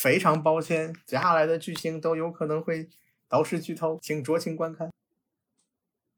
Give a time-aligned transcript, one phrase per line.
[0.00, 2.88] 非常抱歉，接下来的剧情都有可能会
[3.28, 4.88] 导致剧透，请酌情观看。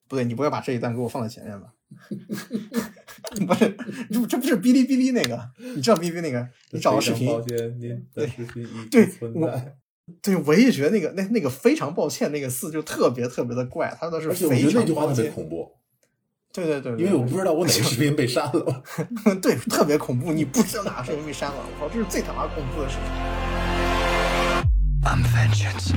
[0.08, 1.72] 不对，你不会把这一段给我放在前面吧？
[3.44, 3.76] 不是，
[4.10, 6.48] 这这不是哔哩哔哩那个，你知道哔哩哔哩那个？
[6.70, 9.76] 你找个视频，抱歉，您的视频已存我在。
[10.20, 15.24] 对我也觉得那个那那个非常抱歉那个字就特别特别的怪，他说的是而且我非觉得那句话常抱歉。
[15.24, 15.72] 特别恐怖，
[16.52, 18.82] 对对对，对因为我不知道我哪个视频被删了。
[19.42, 23.41] 对，特别恐怖，你不知道哪个视频被删了，我操，这是最他妈恐怖的事情。
[25.04, 25.92] I'm vengeance.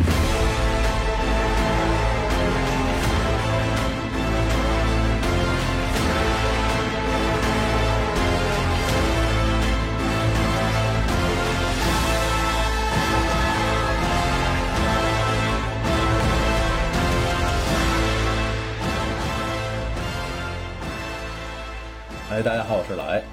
[22.31, 23.23] 哎，大家好，我是老 A。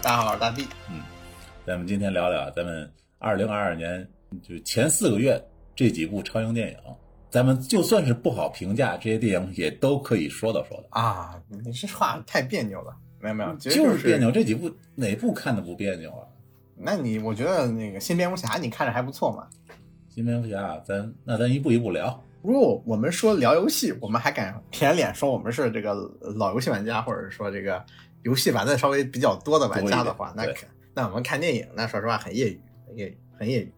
[0.00, 0.68] 大家好，我是大 B。
[0.88, 1.02] 嗯。
[1.66, 4.08] 咱们今天聊聊咱们二零二二年
[4.42, 5.42] 就是前四个月
[5.74, 6.76] 这几部超英电影，
[7.30, 10.84] 咱们就算是不好评价这些电影，也都可以说道说道。
[10.90, 12.96] 啊，你这话太别扭了。
[13.20, 16.22] 没有没有，就是别扭，这几部哪部看的不别扭啊？
[16.76, 19.48] 那你我觉得那个新蝙蝠侠你看着还不错嘛。
[20.08, 22.22] 新蝙蝠侠，咱那咱一步一步聊。
[22.40, 25.92] 如果我们说聊游戏，我们还敢舔脸说我们是这个
[26.36, 27.84] 老游戏玩家，或者说这个
[28.22, 33.72] 游戏玩的稍微比较多的玩家的话，那可那我们看电影，那说实话很业余，很业余，很业余。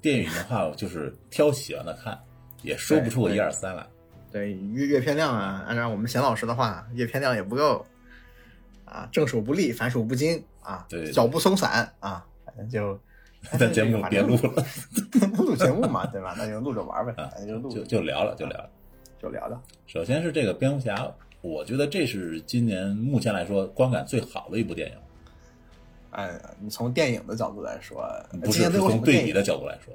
[0.00, 2.18] 电影的话，就是挑喜欢的看，
[2.62, 3.86] 也说不出个一二三来。
[4.30, 7.84] 对阅阅片量啊，按照我们贤老师的话，阅片量也不够
[8.84, 12.98] 啊，正手不利，反手不精啊，对对脚不松散啊，反正就
[13.58, 14.64] 咱节目别录了，
[15.38, 16.34] 录节目嘛，对吧？
[16.36, 18.70] 那就录着玩呗，啊就录就就聊了，就聊了。
[19.20, 19.60] 就聊聊。
[19.88, 24.96] 首先是这个蝙蝠侠，我觉得这是今年目前来说观感最好的一部电影，
[26.10, 28.08] 哎，你从电影的角度来说，
[28.42, 29.42] 不是从对比的？
[29.42, 29.94] 角度来说。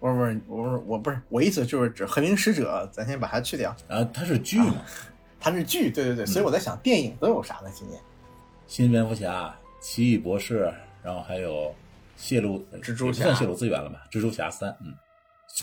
[0.00, 4.76] 不是不是，我不是我不是我意思就是指《和平使者》，咱先把它去掉，然后它是剧嘛，
[5.40, 7.70] 它是剧，对对对，所以我在想电影都有啥呢？
[7.74, 8.00] 今年
[8.68, 11.74] 新蝙蝠侠、奇异博士，然后还有
[12.16, 14.06] 泄露蜘蛛侠算泄露资源了吧？
[14.08, 14.94] 蜘蛛侠三，嗯，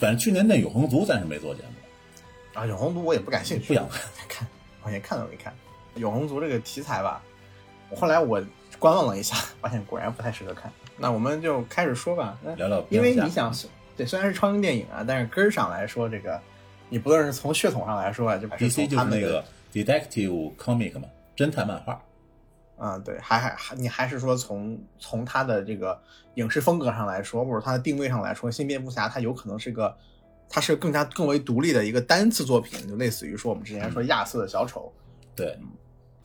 [0.02, 4.02] 反正去年那永恒族咱是没做节目，啊，永恒族我也不感兴趣，不想看。
[4.28, 4.48] 看，
[4.84, 5.54] 我连看都没看。
[5.96, 7.24] 永恒族这个题材吧，
[7.90, 8.44] 我后来我
[8.80, 10.72] 观望了一下， 发现果然不太适合看。
[10.98, 12.38] 那我们就开始说吧。
[12.44, 13.54] 那聊聊因为你想，
[13.98, 16.40] 对，虽然是超英电影啊，但是根儿上来说，这个
[16.90, 19.34] 你不论是从血统上来说啊，就还是 DC 从他们的就是
[19.74, 22.02] 那个 detective comic 嘛，侦探漫画。
[22.78, 25.98] 啊、对，还还还，你还是说从从它的这个
[26.34, 29.96] 影视风格上来说，或者它的定位上来说，新蝙蝠侠它有可能是个，
[30.50, 34.92] 它是更加更为独立的一个单次作品，就类似于说我们之前说亚瑟的小丑，
[35.34, 35.58] 对，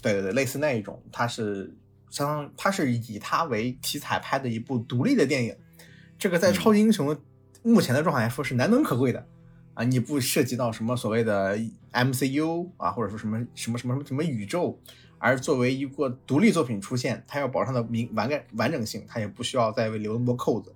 [0.03, 1.73] 对对对，类似那一种，它是
[2.11, 5.57] 相当于它是以它为题材拍的一部独立的电影，
[6.19, 7.17] 这个在超级英雄
[7.63, 9.27] 目前的状态来说是难能可贵的
[9.75, 9.85] 啊！
[9.85, 11.57] 你不涉及到什么所谓的
[11.93, 14.79] MCU 啊，或者说什么什么什么什么什么宇宙，
[15.19, 20.75] 而作为一个独立作品出现，它要保证它的明完完完整性，它也不需要再为留那么多扣子，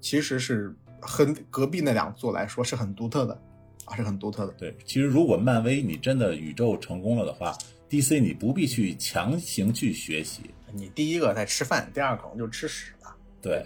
[0.00, 3.40] 其实是和隔壁那两座来说是很独特的
[3.84, 4.52] 啊，是很独特的。
[4.54, 7.56] 对，其实如果漫威你真的宇宙成功了的话
[7.88, 10.42] ，DC 你不必去强行去学习。
[10.72, 13.14] 你第一个在吃饭，第二个可能就吃屎了。
[13.40, 13.64] 对，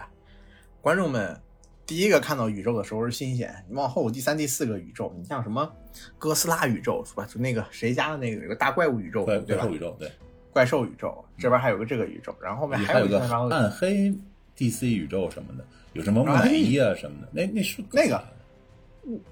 [0.81, 1.39] 观众们
[1.85, 5.71] 第一个看到宇宙的时候是新鲜，你往后第三、第四个宇宙，你像什么
[6.17, 7.27] 哥斯拉宇宙是吧？
[7.27, 9.75] 就那个谁家的那个有个大怪物宇宙，怪对吧怪兽？
[9.75, 10.13] 宇宙，对，
[10.53, 14.15] 怪兽宇宙这边还有个这个宇宙，然后后面还有个一个暗黑
[14.57, 18.23] DC 宇宙什么的，有什么木乃伊啊什么的，那那是那个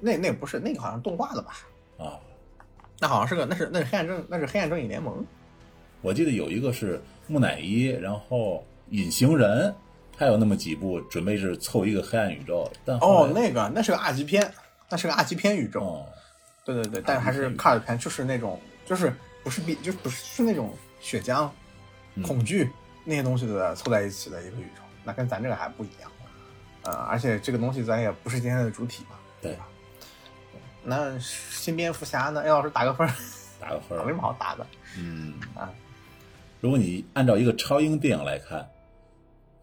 [0.01, 1.53] 那那不是那个好像动画的吧？
[1.99, 2.19] 啊，
[3.01, 5.27] 那好像是个那是那是黑暗正那是黑暗正义联盟
[6.03, 9.75] 我记得有一个是木乃伊，然后隐形人，
[10.17, 14.53] 还有那么几部准备是凑一个黑暗宇宙，但哦，那个那是个二级片，
[14.89, 16.07] 那是个二级片宇宙，哦，
[16.65, 19.13] 对对对，但是还是 card 片，就是那种就是
[19.43, 21.49] 不是比就不是是那种血浆、
[22.15, 22.69] 嗯恐惧
[23.05, 26.11] 那些东西的凑在一起的一个宇宙，那跟咱这个还不一样。
[26.83, 29.17] 呃，而且这个东西咱也不是今天的主体嘛。
[29.41, 29.67] 对吧？
[30.85, 33.09] 那新蝙蝠侠呢？A 老师打个分，
[33.61, 34.67] 打个分 没什，么好打的
[34.99, 35.73] 嗯啊。
[36.61, 38.69] 如果你按照一个超英电影来看，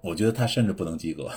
[0.01, 1.29] 我觉得他甚至不能及格。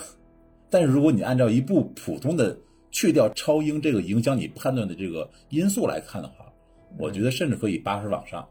[0.71, 2.56] 但是如果你按照一部普通的
[2.91, 6.47] 去掉超英这个影响你判断的这个因素来看的话，
[6.99, 8.47] 我觉得甚至可以八十往上。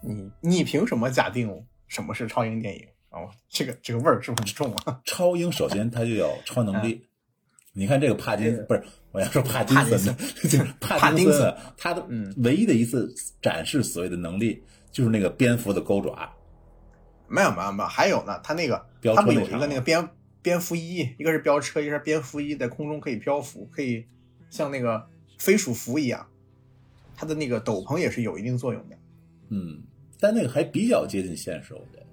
[0.00, 2.86] 你你凭什么假定什么是超英电影？
[3.10, 5.00] 哦，这个这个味儿是不是很重啊？
[5.06, 7.06] 超英首先它就有超能力。
[7.74, 8.82] 你看这个帕金不是
[9.12, 13.12] 我要说帕金森的，就是帕金森啊，他的嗯唯一的一次
[13.42, 16.32] 展示所谓的能力就是那个蝙蝠的钩爪。
[17.28, 20.08] 没有没有没有，还有呢，他那个飙他不有一个那个蝙
[20.40, 24.06] 蝙蝠衣，一个是飙车，一个是蝙蝠衣，在空中可以漂浮，可以
[24.50, 25.04] 像那个
[25.38, 26.26] 飞鼠服一样。
[27.16, 28.96] 它的那个斗篷也是有一定作用的。
[29.48, 29.82] 嗯，
[30.20, 32.06] 但那个还比较接近现实，我觉得。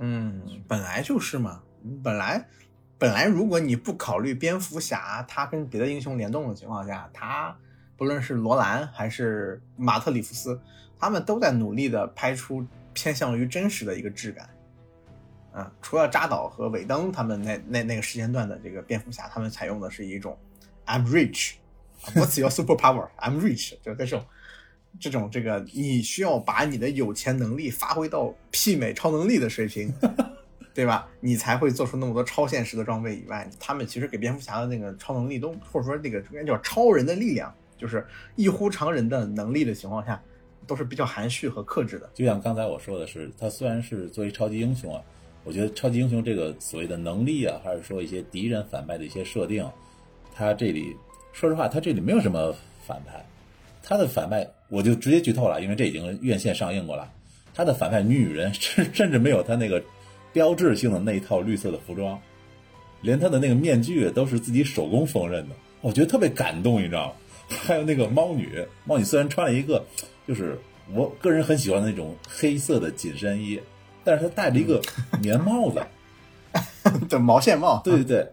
[0.00, 1.62] 嗯，本来就是嘛，
[2.02, 2.44] 本来
[3.04, 7.54] 本来如果你不考虑蝙蝠侠他跟别的英雄联动的情况下，他
[7.98, 10.58] 不论是罗兰还是马特里夫斯，
[10.98, 14.48] 他们都在努力的拍出偏向于真实的一个质感。
[15.52, 20.34] 啊，除了扎导和尾灯他们那那那个时间段的这个蝙蝠侠，他们采用的是一种
[20.86, 24.24] I'm rich，What's your superpower？I'm rich， 就这种
[24.98, 29.92] 这种这个你需要把你的有钱能力发挥到媲美超能力的水平，
[30.74, 31.08] 对吧？
[31.20, 38.04] 你才会做出那么多超现实的装备以外，他们其实给蝙蝠侠的那个超能力都或者说那个应该叫超人的力量，就是
[38.36, 40.20] 异乎常人的能力的情况下，
[40.66, 42.10] 都是比较含蓄和克制的。
[42.12, 45.00] 就像刚才我说的是，他虽然是作为超级英雄啊。
[45.46, 49.62] 我觉得超级英雄这个所谓的能力啊，还是说一些敌人反派的一些设定，
[50.34, 50.96] 他这里
[51.34, 52.50] 说实话，他这里没有什么
[52.86, 53.22] 反派，
[53.82, 57.12] 他的反派我就直接剧透了，因为这已经院线上映过了。
[57.52, 59.84] 他的反派女女人甚 甚至没有他那个
[60.34, 62.20] 标志性的那一套绿色的服装，
[63.00, 65.46] 连他的那个面具都是自己手工缝纫的，
[65.80, 67.12] 我觉得特别感动，你知道吗？
[67.64, 69.82] 还有那个猫女，猫女虽然穿了一个
[70.28, 70.58] 就是
[70.92, 73.58] 我个人很喜欢的那种黑色的紧身衣。
[74.06, 74.82] 但是她戴着一个
[75.22, 75.80] 棉帽子，
[77.08, 78.28] 对毛线帽，对对对，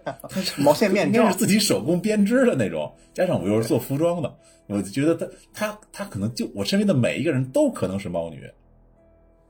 [0.58, 2.94] 毛线面罩是自己手工编织的那种。
[3.14, 4.34] 加上我又是做服装的，
[4.68, 8.50] 我就觉得她她她可能就我身边的每一个人都可能是猫女，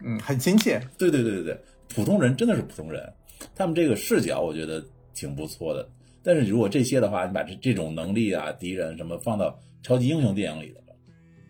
[0.04, 0.80] 嗯，很亲切。
[0.96, 1.60] 对对对对对，
[1.94, 3.12] 普通人真的是普通人，
[3.56, 4.84] 他们这个视角我觉得
[5.14, 5.88] 挺不错的。
[6.24, 10.82] 但是如果这些的话，你把这这种能力啊、敌人什么放到超级英雄电影里的，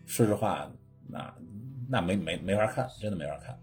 [0.06, 0.70] 说实话，
[1.08, 1.34] 那
[1.88, 3.54] 那没没没法看，真的没法看。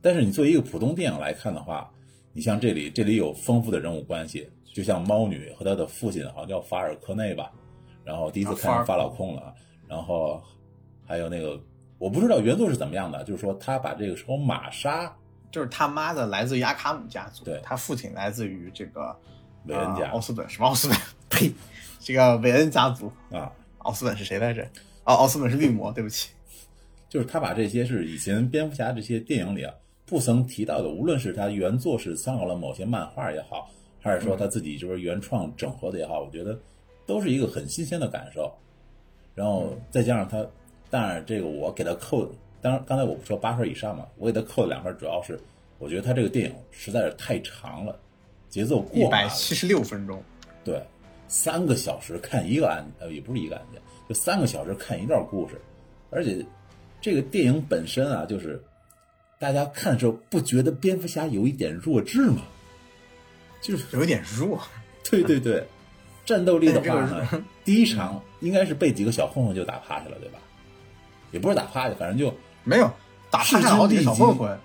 [0.00, 1.90] 但是你作为一个普通电影来看的话，
[2.32, 7.50] 你像这里，这里有丰富的人物关系，就像猫女和她的父亲，好像叫法尔科内吧，
[8.04, 9.54] 然后第一次看见法老控了，
[9.88, 10.42] 然后
[11.06, 11.58] 还有那个
[11.98, 15.16] 我不知道原作是怎么样的，就是说他把这个说玛莎，
[15.52, 19.16] 就是他妈的来自于阿卡姆家族，对他父亲来自于这个
[19.66, 20.98] 韦恩家，奥斯本什么奥斯本？
[21.30, 21.52] 呸，
[22.00, 24.62] 这个韦恩家族啊，奥斯本是谁来着？
[25.04, 26.30] 哦，奥斯本是绿魔，对不起，
[27.08, 29.72] 就是他把这些是以前蝙蝠侠这些电影里啊。
[30.04, 33.70] 不曾提到的，无论是他原作是参考了某些漫画也好，
[34.00, 36.58] 还是说他自己就是原创整合的也好，我觉得
[37.06, 38.52] 都是一个很新鲜的感受。
[39.34, 40.44] 然后再加上他，
[40.90, 42.30] 当然这个我给他扣，
[42.62, 45.38] 当然刚才我不说八分以上嘛，我给他扣了两分，主要是
[45.78, 47.98] 我觉得他这个电影实在是太长了，
[48.48, 50.22] 节奏过一百七十六分钟，
[50.64, 50.82] 对，
[51.28, 55.60] 三个小时看一个案，呃，也不是一个案件，就三个小时看一段故事，
[56.10, 56.42] 而且
[57.00, 58.62] 这个电影本身啊，就是。
[59.38, 62.42] 大家看的时候不觉得蝙蝠侠有一点弱智吗？
[63.60, 64.62] 就是有点弱。
[65.10, 65.66] 对对对，
[66.24, 70.38] 战斗力的话呢，第一场应该是被几个小混混就打趴下了，对吧？
[71.32, 72.32] 也不是打趴下，反正就
[72.64, 72.90] 没有
[73.30, 74.58] 打趴下好几个小混混。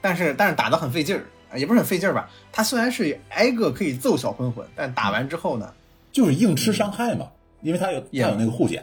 [0.00, 2.30] 但是但是打的很费劲儿，也不是很费劲儿吧？
[2.52, 5.72] 他虽然是挨个可以揍小混混，但打完之后呢，
[6.12, 7.28] 就是硬吃伤害嘛，
[7.62, 8.82] 因为他有他有那个护甲，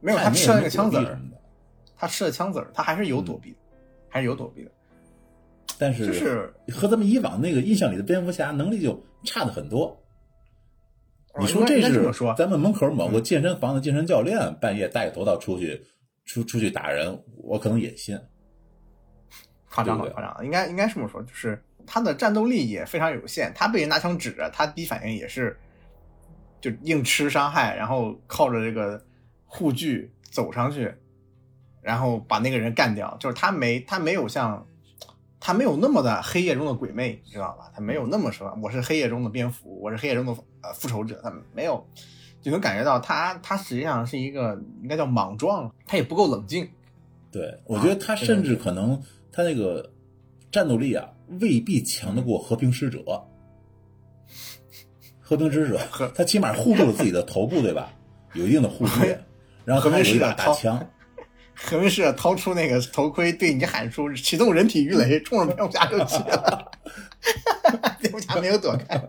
[0.00, 1.18] 没有他吃了那个枪子儿，
[1.96, 3.56] 他吃了枪子儿，他还是有躲避。
[4.14, 4.70] 还是有躲避的，
[5.78, 9.98] 但是就是和咱们以往那个印象里的蝙蝠侠能力就差的很多。
[11.40, 15.82] 你说这是咱们门口某个健身房的健身教练半夜带个头套出去
[16.24, 18.18] 出出去打人，我可能也信。
[19.70, 25.58] 夸张了，夸张了，应该应该这么说，就是他的战斗力也非常有限，他被人拿枪指着，他第一反应也是
[26.60, 29.04] 就硬吃伤害，然后靠着这个
[29.46, 30.94] 护具走上去。
[31.80, 34.64] 然后把那个人干掉，就是他没他没有像，
[35.40, 37.72] 他没有那么的黑夜中的鬼魅，你知道吧？
[37.74, 41.84] 他没有那么说我是黑夜中的蝙蝠，我是黑夜中的呃复仇者，他没有，
[42.42, 46.68] 就能感觉到他他实际上是一个应该叫莽撞，他也不够冷静。
[47.30, 49.90] 对，我觉得他甚至可能他那个
[50.50, 51.08] 战斗力啊
[51.40, 53.00] 未必强得过和平使者，
[55.20, 55.80] 和平使者
[56.14, 57.90] 他起码护住了自己的头部，对吧？
[58.34, 59.16] 有一定的护具，
[59.64, 60.84] 然后和平使者打枪。
[61.54, 66.72] 和平使者掏出那个头盔，对你喊出“启动人体鱼雷”，冲着蝙蝠侠就去了。
[68.00, 69.00] 蝙蝠侠没有躲开。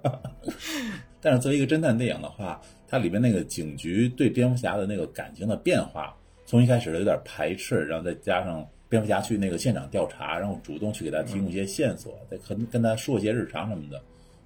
[1.22, 2.62] 但是作为一个侦探电影的话，
[2.94, 14.00] 它里面那个警局对蝙蝠侠的那个感情的变化，从一开始有点排斥，然后再加上蝙蝠侠去那个现场调查，然后主动去给他提供一些线索，再跟跟他说一些日常什么的，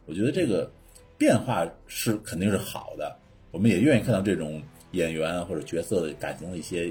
[0.05, 0.71] 我觉得这个
[1.17, 3.13] 变化是肯定是好的。
[3.51, 6.89] 我们也愿意看到这种演员或者角色的感情的一些。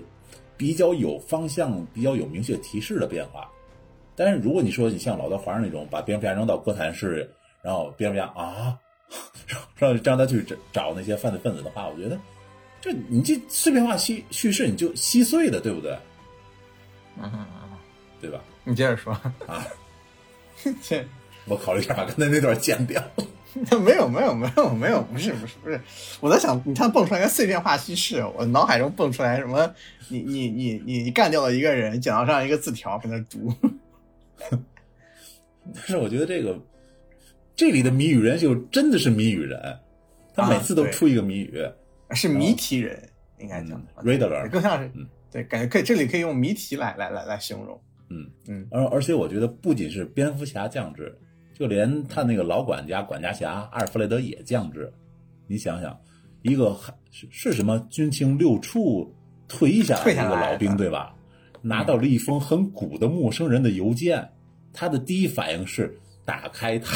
[0.58, 3.46] 比较有方向、比较有明确提示的变化，
[4.14, 7.30] 但是如果你说你像老道华那种把蝙蝠侠扔到哥谭市，
[7.62, 8.78] 然后蝙蝠侠啊，
[9.76, 12.18] 让让他去找找那些犯罪分子的话，我觉得
[12.80, 15.96] 这你这碎片化叙叙事你就稀碎的，对不对？
[17.20, 17.46] 嗯嗯
[18.20, 18.40] 对吧？
[18.64, 19.12] 你接着说
[19.46, 19.66] 啊，
[20.82, 21.04] 这
[21.46, 23.02] 我考虑一下把刚才那段剪掉。
[23.82, 25.80] 没有没有没有没有，不是不是不是，
[26.20, 29.74] 我在想，你看蹦出来一个碎片化叙事，我脑海中蹦出来什么？
[30.08, 33.54] 你你你你你干掉了一个人，捡到这样一个字条，搁那读。
[35.72, 36.58] 但是我觉得这个
[37.56, 39.58] 这里的谜语人就真的是谜语人，
[40.34, 41.66] 他每次都出一个谜语。
[42.10, 43.02] 是谜题人，
[43.40, 47.80] 应该讲嗯，Riddler 更像是嗯对，感觉可以，这里可以用谜题来来来来形容。
[48.10, 51.18] 嗯嗯而而且我觉得不仅是蝙蝠侠降智，
[51.54, 54.92] 就连他那个老管家管家侠阿尔弗雷德也降智。
[55.46, 55.98] 你想想，
[56.42, 59.10] 一个还是是什么军情六处
[59.48, 61.14] 退役下来的一个老兵对吧？
[61.62, 64.28] 拿到了一封很古的陌生人的邮件，
[64.74, 66.94] 他的第一反应是打开它。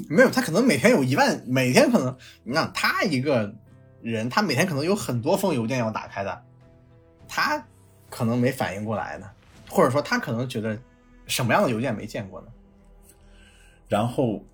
[0.08, 3.52] 没有，他可能每天有一万，每天可能你看他一个
[4.02, 6.42] 人，他每天可能有很多封邮件要打开的，
[7.28, 7.62] 他
[8.10, 9.26] 可能没反应过来呢，
[9.68, 10.78] 或者说他可能觉得
[11.26, 12.48] 什么样的邮件没见过呢？
[13.88, 14.44] 然后，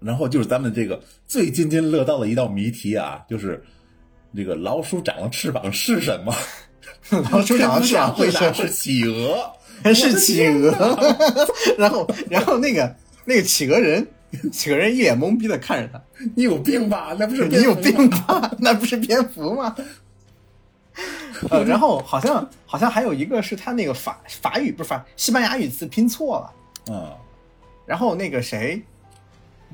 [0.00, 3.62] 然后就是咱们这个最津津乐道的一道谜题啊，就是
[4.34, 6.34] 这个老鼠长了翅膀是什么？
[7.30, 9.52] 老鼠长了翅膀会是回答是企鹅。
[9.94, 10.70] 是企鹅，
[11.76, 12.96] 然后然后那个
[13.26, 14.04] 那个企鹅人，
[14.52, 16.02] 企鹅人一脸懵逼的看着他，
[16.34, 17.14] 你有病吧？
[17.18, 18.50] 那不是你有病吧？
[18.58, 19.74] 那不是蝙蝠吗？
[21.50, 26.52] 呃，然后好像好像还有一个是他那个法法语不是法西班牙语词拼错了，
[26.90, 27.14] 嗯，
[27.84, 28.82] 然后那个谁，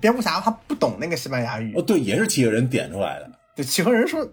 [0.01, 3.31] 蝙蝠侠他不懂那个西班牙语哦，，对，也是几个人点出来的。
[3.55, 4.29] 对几个人说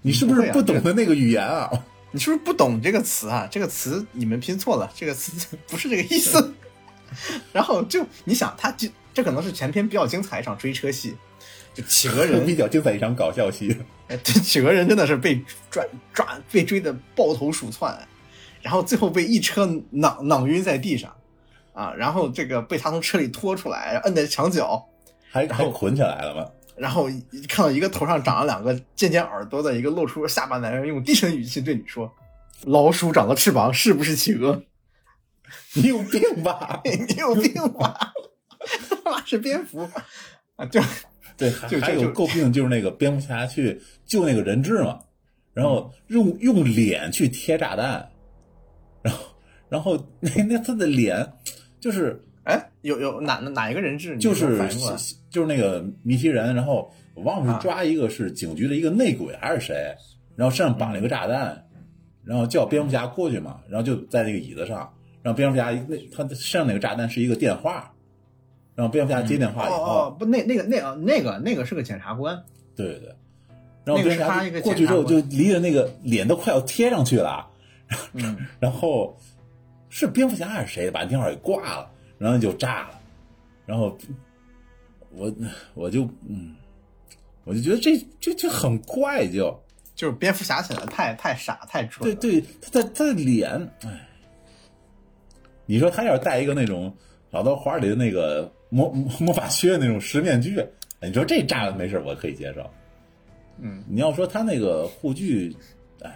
[0.00, 1.70] 你是不是不懂的那个语言啊？
[2.12, 3.46] 你是不是不懂这个词啊？
[3.50, 5.32] 这个词你们拼错了，这个词
[5.68, 6.54] 不是这个意思。
[7.52, 11.16] 然后就你想，他这这可能是全篇比较精彩一场追车戏，
[11.72, 13.74] 就企鹅人 比较精彩一场搞笑戏。
[14.08, 15.82] 哎，这企鹅人真的是被抓
[16.12, 17.98] 抓被追的抱头鼠窜，
[18.60, 21.16] 然后最后被一车攮攮晕在地上，
[21.72, 24.86] 啊，然后这个被他从车里拖出来，摁在墙角，
[25.30, 26.46] 还然后还捆起来了吗？
[26.76, 32.12] 然后一看到一个头上长了两个尖尖耳朵的一个露出下巴男人，用低沉语气对你说
[32.68, 34.62] ：“老鼠长了翅膀，是不是企鹅？
[35.72, 36.80] 你有病吧？
[36.84, 38.12] 你有病吧？
[39.24, 39.88] 是蝙蝠
[40.56, 40.80] 啊！”就
[41.36, 45.00] 对，还还有诟病就是那个蝙蝠侠去救那个人质嘛，
[45.52, 48.08] 然后用用脸去贴炸弹，
[49.02, 49.24] 然后
[49.68, 51.30] 然后那那他的脸
[51.78, 54.58] 就是哎，有有哪哪一个人质就是？
[55.28, 59.94] 就是那个谜题人，然后我忘了抓一个是警局的一个内鬼还是谁，
[60.34, 61.62] 然后身上绑了一个炸弹，
[62.24, 64.90] 然后叫蝙蝠侠过去嘛，然后就在那个椅子上，
[65.22, 67.92] 让蝙蝠侠那他身上那个炸弹是一个电话，
[68.76, 72.40] 然后蝙蝠侠接电话以后，哦哦，不，那那个那个那个那个是个检察官，
[72.76, 73.00] 对对。
[73.00, 73.16] 对，
[73.84, 77.48] 然后那个蝙蝠侠过去之后就离着那个脸都快要贴上去了，
[78.12, 79.16] 嗯， 然后
[79.88, 83.00] 是蝙蝠侠还是谁把电话给挂了，然后就炸了，
[83.64, 83.96] 然后
[85.12, 85.32] 我
[85.74, 86.56] 我就嗯，
[87.44, 89.56] 我就觉得这这这很怪就，
[89.94, 93.50] 就是蝙蝠侠显得太太傻太蠢，对对，他的他的脸，
[93.84, 94.08] 哎，
[95.64, 96.92] 你说他要是戴一个那种
[97.30, 98.88] 老刀花里的那个魔
[99.20, 100.64] 魔法靴那种十面具，
[101.00, 102.68] 你说这炸了没事，我可以接受。
[103.58, 105.56] 嗯，你要说他那个护具，
[106.02, 106.12] 哎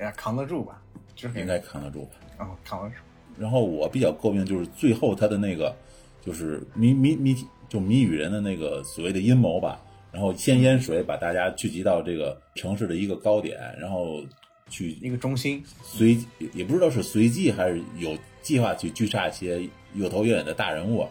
[0.00, 0.82] 呀，扛得住吧？
[1.14, 2.10] 就是应该扛得住吧。
[2.38, 2.96] 哦，扛得住。
[3.38, 5.74] 然后我比较诟病就是最后他的那个，
[6.20, 7.36] 就是谜谜谜，
[7.68, 9.80] 就谜语人的那个所谓的阴谋吧。
[10.12, 14.20] 然后先淹水，把大家聚集到这个城市的一个高点，然后
[14.68, 19.62] 去一个中心，随也也不知道是随机还是有计划去狙杀一些
[19.94, 21.06] 有头有脸的大人物。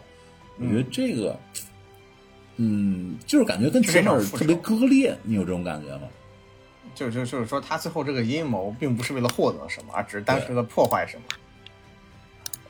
[0.58, 1.38] 我觉得这个，
[2.56, 6.02] 嗯，就是感觉跟前面特别割裂，你有这种感觉吗？
[6.94, 11.22] 就就就是说，他最后这个阴谋并不是为了获得什么，而只是单纯的破坏什么。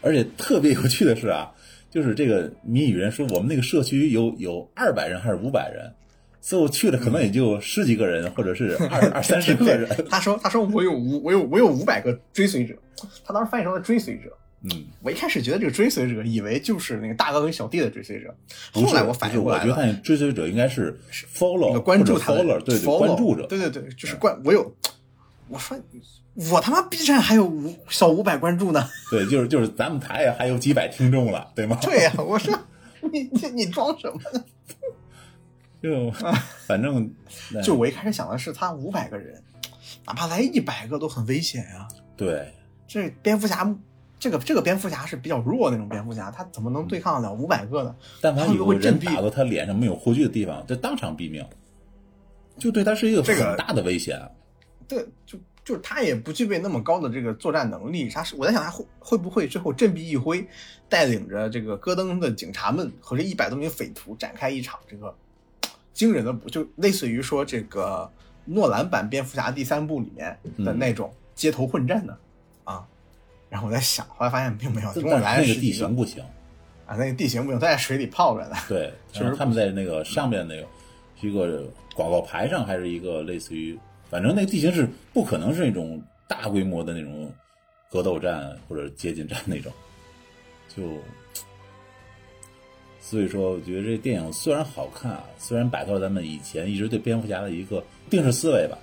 [0.03, 1.51] 而且特别有趣的是啊，
[1.91, 5.93] 就是这个谜语人说我们那个社区有有二百人还是五百人，
[6.41, 10.07] 最后去了可能也就十几个人，或者是 二二三十个人。
[10.09, 12.77] 他说：“他说我有五我有我有五百个追随者。”
[13.27, 14.37] 他当时翻译成了追随者。
[14.63, 18.35] 嗯，我一开始觉得这个追随者以为就是那个大哥跟小弟的追随者，
[18.73, 24.75] 后来我反应过来了，我觉得追随者应该是 follow 那个关注他对关注者，对对对，就是关我有。
[25.49, 25.77] 我说
[26.53, 31.77] 我他妈 B 站还有五小五百关注呢，对，就是就是咱们台还有几百听众了，对吗？
[31.83, 32.57] 对呀、我说
[33.11, 34.45] 你你你装什么呢？
[35.83, 36.09] 就
[36.69, 37.13] 反正
[37.65, 39.43] 就我一开始想的是他五百个人，
[40.07, 42.53] 哪怕来一百个都很危险呀、对，
[42.87, 43.65] 这蝙蝠侠
[44.21, 47.97] 这个这个蝙蝠侠是比较弱的那种蝙蝠侠，他怎么能对抗得了五百个呢？
[48.21, 51.43] 但凡有个人打到他脸上没有护具的地方，就当场毙命，
[52.59, 54.21] 就对他是一个这个很大的危险。
[54.87, 58.11] 对，就就是他也不具备那么高的这个作战能力。
[58.11, 60.47] 他是我在想，他会会不会最后振臂一挥，
[60.87, 65.15] 带领着这个戈登的警察们和这一百多名匪徒展开一场这个
[65.95, 68.11] 惊人的不，就类似于说这个
[68.45, 72.15] 诺兰版蝙蝠侠第三部里面的那种街头混战呢？
[72.65, 72.87] 啊，
[73.51, 76.23] 然后我在想，后来发现并没有，一共但是那个来了十几个地形不行，
[76.87, 78.57] 啊，那个地形不行，都在水里泡着呢。
[78.69, 80.67] 对，就是他们在那个上面那个
[81.21, 83.77] 是一个广告牌上，还是一个类似于，
[84.09, 87.29] 反正那个地形是不可能是那种大规模的那种
[87.91, 89.73] 格斗战或者接近战那种，
[90.69, 90.83] 就
[93.01, 98.79] 所以说，我觉得这电影虽然好看啊，虽然摆脱了咱们以前一直对蝙蝠侠的一个定式思维吧，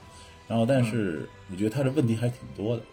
[0.46, 2.84] 然后但是我觉得它的问题还挺多的。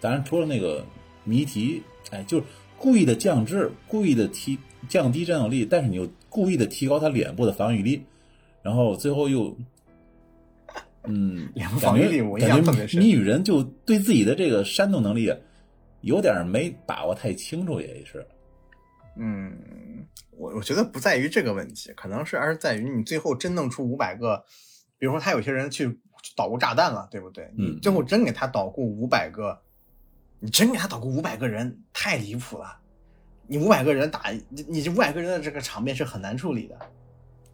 [0.00, 0.84] 当然，除了那个
[1.24, 2.44] 谜题，哎，就是
[2.78, 8.02] 故意的降智，故意的提降低战斗力，但是你又故意的提高他脸部的防御力，
[8.62, 9.56] 然后最后又，
[11.04, 15.32] 嗯， 防御力我感觉特别深谜语人就对自己的这个煽动能力
[16.00, 18.26] 有点没把握太清楚，也是。
[19.16, 19.52] 嗯，
[20.30, 24.42] 我我觉得不在于这个问题，可能是而是在于你最后真弄出五百个，
[24.98, 25.98] 比如说他有些人去
[26.34, 27.44] 捣鼓炸弹了，对不对？
[27.58, 29.60] 嗯你最后真给他捣鼓五百个，
[30.40, 32.78] 你真给他捣鼓五百个人，太离谱了。
[33.46, 36.78] 你五百个人打你，你这五百个人的这个场面是很难处理的，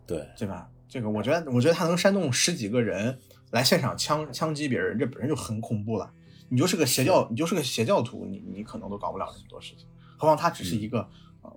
[0.07, 0.71] 对，对吧？
[0.89, 3.19] 这个我觉得，我觉得他能煽动十几个人
[3.51, 6.11] 来现场枪枪击别人，这本身就很恐怖了。
[6.49, 11.01] 你就是个邪教，你就是个邪教徒，你你可能都搞不了这么多事情，何况他只是一个、
[11.43, 11.53] 呃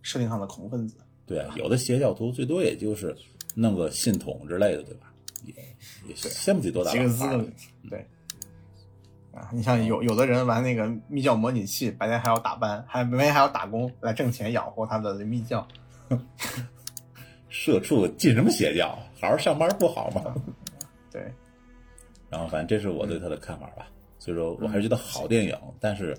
[0.00, 0.96] 设定上的恐怖分子。
[1.26, 3.16] 对啊，有的邪教徒最多也就是
[3.54, 5.12] 弄个信筒之类的，对吧？
[5.44, 5.54] 也
[6.06, 7.46] 也掀不起多大几个字的浪。
[7.90, 8.06] 对。
[9.38, 15.66] 啊，你像有有的人玩那个密教模拟器，白天还要打班，还白天还要打工来挣钱养活他的密教。
[17.48, 18.98] 社畜进什么邪教？
[19.20, 20.34] 好好上班不好吗？
[21.10, 21.22] 对，
[22.28, 23.86] 然后反正这是我对他的看法吧。
[24.18, 26.16] 所以说我还是觉得好电影，但是，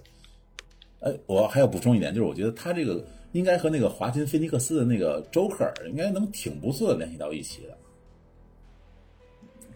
[1.02, 7.79] 哎，我还要补充一点，就是我觉得他这个应该和那个华金菲尼克斯的那个 Joker 应该能挺不错的联系到一起的，这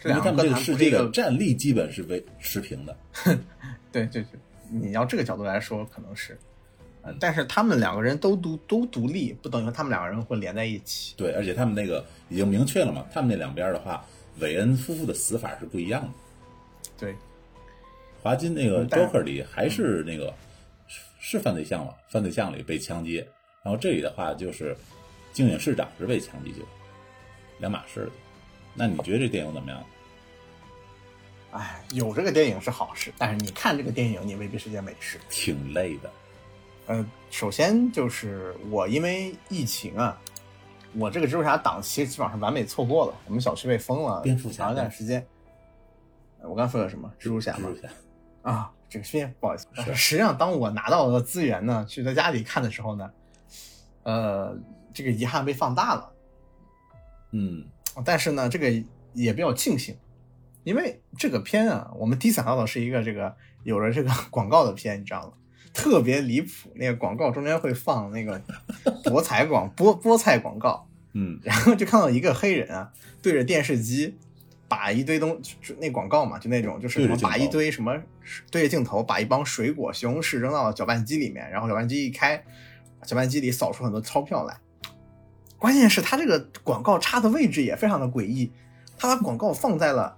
[0.10, 2.98] 因为他们这个是这个战力基本是为持平的。
[3.92, 4.40] 对对对，
[4.70, 6.38] 你要这个角度来说，可能是，
[7.04, 11.14] 呃但是他们两个人都独都独立，不等于他们两个人会连在一起。
[11.16, 14.04] 对，而且他们那个已经明确了嘛，他们那两边的话，
[14.40, 16.10] 韦恩夫妇的死法是不一样的。
[16.98, 17.16] 对，
[18.22, 20.34] 华金那个 Joker 里还是那个
[20.88, 21.94] 是是犯罪项嘛？
[22.10, 23.18] 犯罪项里被枪击，
[23.64, 24.76] 然后这里的话就是
[25.34, 26.66] 静影市长是被枪击去，
[27.60, 28.12] 两码事的。
[28.74, 29.84] 那你觉得这电影怎么样？
[31.54, 35.20] 哎，有这个电影是好事，但是你看这个电影，你未必是件美事。
[35.30, 36.12] 挺累的，
[36.88, 40.20] 呃，首先就是我因为疫情啊，
[40.94, 45.26] 我这个蜘蛛侠档期基本上完美错过了，我们小区被封了蝙蝠侠长一段时间。
[46.42, 47.10] 呃我刚说的什么？
[47.20, 47.70] 蜘蛛侠吗？
[47.70, 47.90] 蜘蛛侠，
[48.42, 53.12] 啊，这个片不好意思，实际上当我拿到了资源呢，去在家里看的时候呢，
[54.04, 54.58] 呃，
[54.94, 56.12] 这个遗憾被放大了。
[57.32, 57.66] 嗯，
[58.04, 58.70] 但是呢，这个
[59.14, 59.96] 也比较庆幸，
[60.64, 65.34] 因为这个片啊，我们第一想到的是一个这个有了这个 广告的片，你知道吗？
[65.74, 68.40] 特别离谱，那个广告中间会放那个
[69.04, 74.16] 博彩广 菠菠菜广告，嗯，然后就看到一个黑人啊，对着电视机，
[74.68, 78.00] 把一堆东就那广告嘛，就那种就是什么把一堆什么
[78.52, 82.44] 对着镜头把一帮水果、西红柿扔到搅拌机里面，然后搅拌机一开，
[83.04, 84.56] 搅拌机里扫出很多钞票来。
[85.58, 88.52] 关键是他这个广告插的位置也非常的诡异，
[88.96, 90.18] 他把广告放在了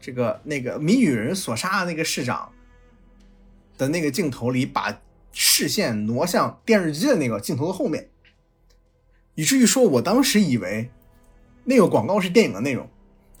[0.00, 2.50] 这个那个谜语人所杀的那个市长
[3.76, 5.00] 的那个镜头里，把
[5.32, 8.08] 视线挪向电视机的那个镜头的后面，
[9.34, 10.90] 以至于说我当时以为
[11.64, 12.88] 那个广告是电影的内容。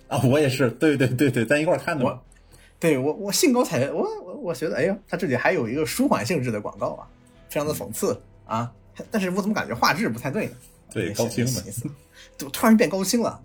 [0.08, 2.24] 啊，我也是，对对对对，咱一块儿看的我，
[2.78, 7.06] 对我我兴高采烈，我我我觉得，哎呀，他这里还有一个舒缓性质的广告啊，
[7.48, 8.72] 非常的讽刺啊。
[9.10, 10.52] 但是我怎么感觉画质不太对呢？
[10.92, 11.62] 对，哎高清的，
[12.36, 13.40] 怎么突然变高清了，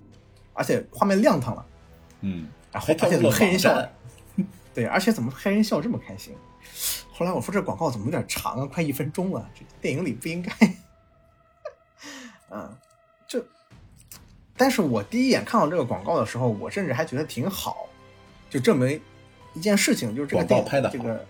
[0.54, 1.66] 而且画面亮堂了，
[2.22, 3.90] 嗯，然后还跳了而且怎么黑人笑，
[4.76, 6.36] 对，而且怎么黑人笑这么开心？
[7.14, 10.52] 后来我说这广告怎么有点长啊，快一分钟了，这电影里不应该。
[12.50, 12.76] 嗯，
[13.26, 13.42] 这，
[14.58, 17.88] 但是我第一眼看到这个广告的时候，我甚至还觉得挺好，
[18.50, 19.00] 就证明
[19.54, 21.26] 一件事情，就是这个电影拍的这个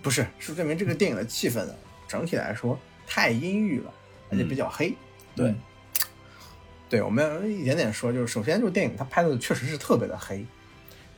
[0.00, 1.74] 不是是证明这个电影的气氛呢，
[2.06, 3.92] 整体来说太阴郁了，
[4.30, 4.94] 而且比较黑。
[5.34, 5.60] 对嗯
[6.88, 10.44] 对，我们一点点说，就是首先就是电影它拍的确实是特别的黑，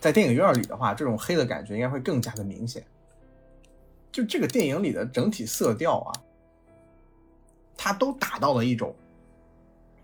[0.04, 2.84] 在电影院里的话，这种黑的感觉应该会更加的明显。
[4.12, 6.12] 就这个电影里的整体色调啊，
[7.74, 8.94] 它都打到了一种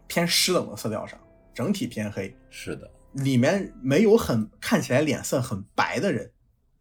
[0.06, 1.20] 偏湿冷的色调上，
[1.52, 2.34] 整体偏黑。
[2.48, 6.32] 是的，里面没有很看起来脸色很白的人，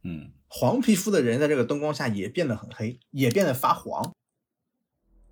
[0.03, 4.13] 嗯，黄皮肤的人在这个灯光下也变得很黑，也变得发黄。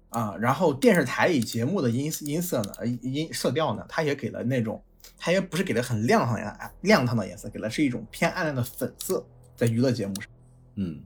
[0.10, 4.84] 啊，然后电视台里节目的音音色呢，呃音色调呢，它也给了那种，
[5.28, 10.32] 它也不是给的很亮堂的亮堂的颜色，给的是一种偏暗淡的粉色，在娱乐节目上。
[10.76, 11.02] 嗯，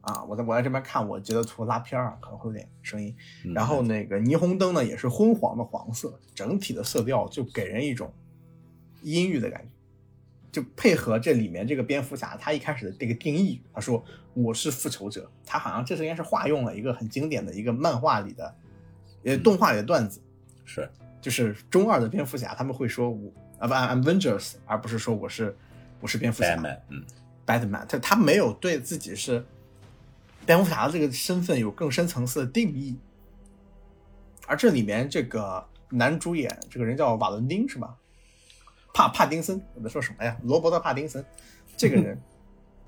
[0.00, 3.14] 啊，我在我在这边看我截的图拉片儿，可能会有点声音。
[3.44, 3.52] 嗯。
[3.52, 8.10] 然后那个霓虹灯呢，也是昏黄的黄色，整体的色调就给人一种
[9.02, 9.68] 阴郁的感觉，
[10.50, 18.54] 就配合这里面这个蝙蝠侠他一开始的这个定义，他说我是复仇者，他好像这是应该是化用了一个很经典的一个漫画里的，
[19.24, 20.18] 呃，动画里的段子，
[20.64, 25.56] 是，就是中二的蝙蝠侠他们会说我啊不，I'm Avengers，而不是说我是
[26.00, 27.04] 我是蝙蝠侠 Batman，嗯
[27.46, 29.44] Batman，他他没有对自己是
[30.46, 32.98] 蝙蝠侠的这个身份有更深层次的定义，
[34.46, 37.94] 而这里面这个男主演这个人叫瓦伦丁是吧？
[38.94, 40.36] 帕帕丁森，我在说什么呀？
[40.42, 41.24] 罗伯特帕丁森
[41.76, 42.20] 这个人，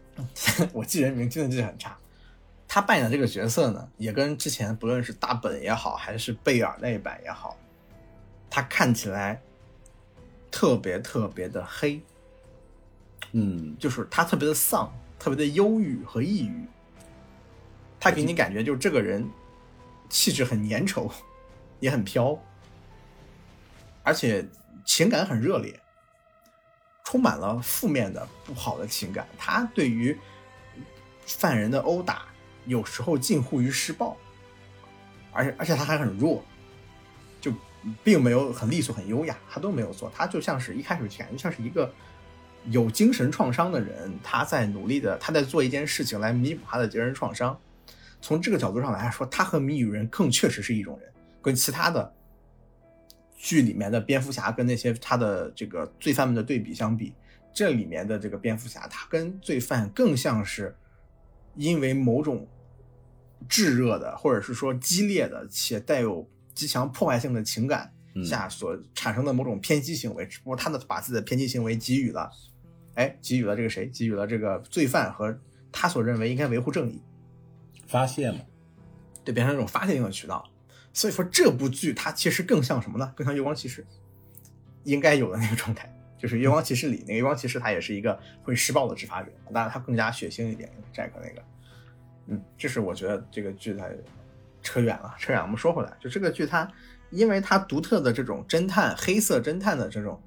[0.73, 1.97] 我记人名真的记得很差。
[2.67, 7.55] 他扮演的这个角色呢，也跟之前不论是大本也好，还是贝尔那一版也好，
[8.49, 9.43] 他看起来
[10.53, 12.01] 特别特别的黑，
[13.33, 16.65] 嗯，就是他特别的丧，特别的忧郁和抑郁。
[17.99, 19.29] 他给你感觉就是这个人
[20.09, 21.11] 气质很粘稠，
[21.81, 22.38] 也很飘，
[24.03, 24.47] 而且
[24.85, 25.81] 情感很热烈，
[27.05, 29.27] 充满了负面的不好的情感。
[29.38, 30.17] 他对于
[31.25, 32.27] 犯人的殴打，
[32.67, 34.17] 有时候近乎于施暴，
[35.33, 36.52] 而且而且他还很弱，就
[38.03, 41.92] 并没有很利索、很优雅，他都没有做，他就像是一开始感觉像是一个
[42.71, 47.59] 有精神创伤的人，他在努力的，他在做一件事情来弥补他的精神创伤。
[48.21, 52.14] 从这个角度上来说，他和谜语人更确实是一种人，跟其他的
[53.37, 57.12] 剧里面的蝙蝠侠跟那些他的这个罪犯们的对比相比，
[57.53, 60.73] 这里面的这个蝙蝠侠，他跟罪犯更像是
[61.57, 62.47] 因为某种
[63.49, 72.31] 炙热的，或者是说激烈的且带有极强破坏性的情感嗯下所产生的某种偏激行为，只不过他的把自己的偏激行为给予了，
[72.95, 73.87] 哎，给予了这个谁？
[73.87, 75.38] 给予了这个罪犯和
[75.71, 77.01] 他所认为应该维护正义。
[77.87, 78.41] 发泄嘛，
[79.25, 80.49] 对，变成一种发泄性的渠道。
[80.95, 83.12] 所以说这部剧它其实更像什么呢？
[83.17, 83.83] 更像《月光骑士》
[84.85, 91.43] 应该有的那个状态，就是《月光骑士》里那个月光骑士，他也是一个会施暴的执法者，当然他更加血腥一点，Jack 那个，
[92.27, 93.88] 嗯，这是我觉得这个剧它
[94.62, 95.44] 扯远了，扯远了。
[95.44, 96.70] 我们说回来，就这个剧它
[97.11, 100.20] 因为它独特的这种侦探黑色侦探的这种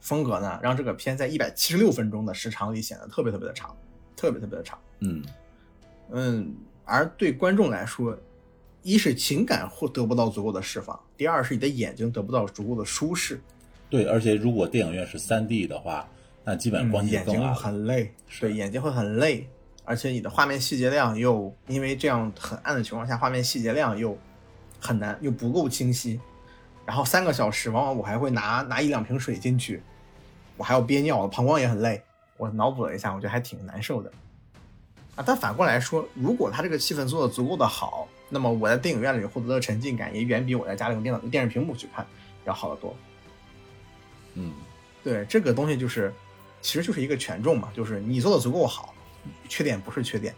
[0.00, 3.76] 风格呢，让这个片在一百七十六分钟的时长里显得特别特别的长，
[4.14, 4.78] 特别特别的长。
[5.00, 5.24] 嗯，
[6.10, 8.16] 嗯，而对观众来说，
[8.82, 13.40] 一是情感或得不到足够的释放，第二是你的眼睛得不到足够的舒适，
[13.90, 16.08] 对，而且如果电影院是三 D 的话，
[16.44, 17.52] 那基本眼睛会。
[17.52, 19.48] 很累，对，眼睛会很累，
[19.88, 24.16] 而且你的画面细节量又因为这样很暗的情况下，画面细节量又
[24.78, 26.20] 很难又不够清晰，
[26.84, 29.82] 然后三个小时，往往我还会拿拿一两瓶水进去，
[30.58, 32.02] 我还要憋尿，我膀胱也很累，
[32.36, 34.12] 我脑补了一下，我觉得还挺难受的。
[35.16, 42.06] 啊，但反过来说，如果他这个气氛做的足够的好，那么我在电影院里获得的沉浸感也远比我在家里用电脑电视屏幕去看
[42.44, 42.94] 要好得多。
[44.34, 44.52] 嗯，
[45.02, 46.12] 对，这个东西就是，
[46.60, 48.94] 其实就是一个权重嘛，就是你做的足够好，
[49.48, 50.34] 缺点不是缺点，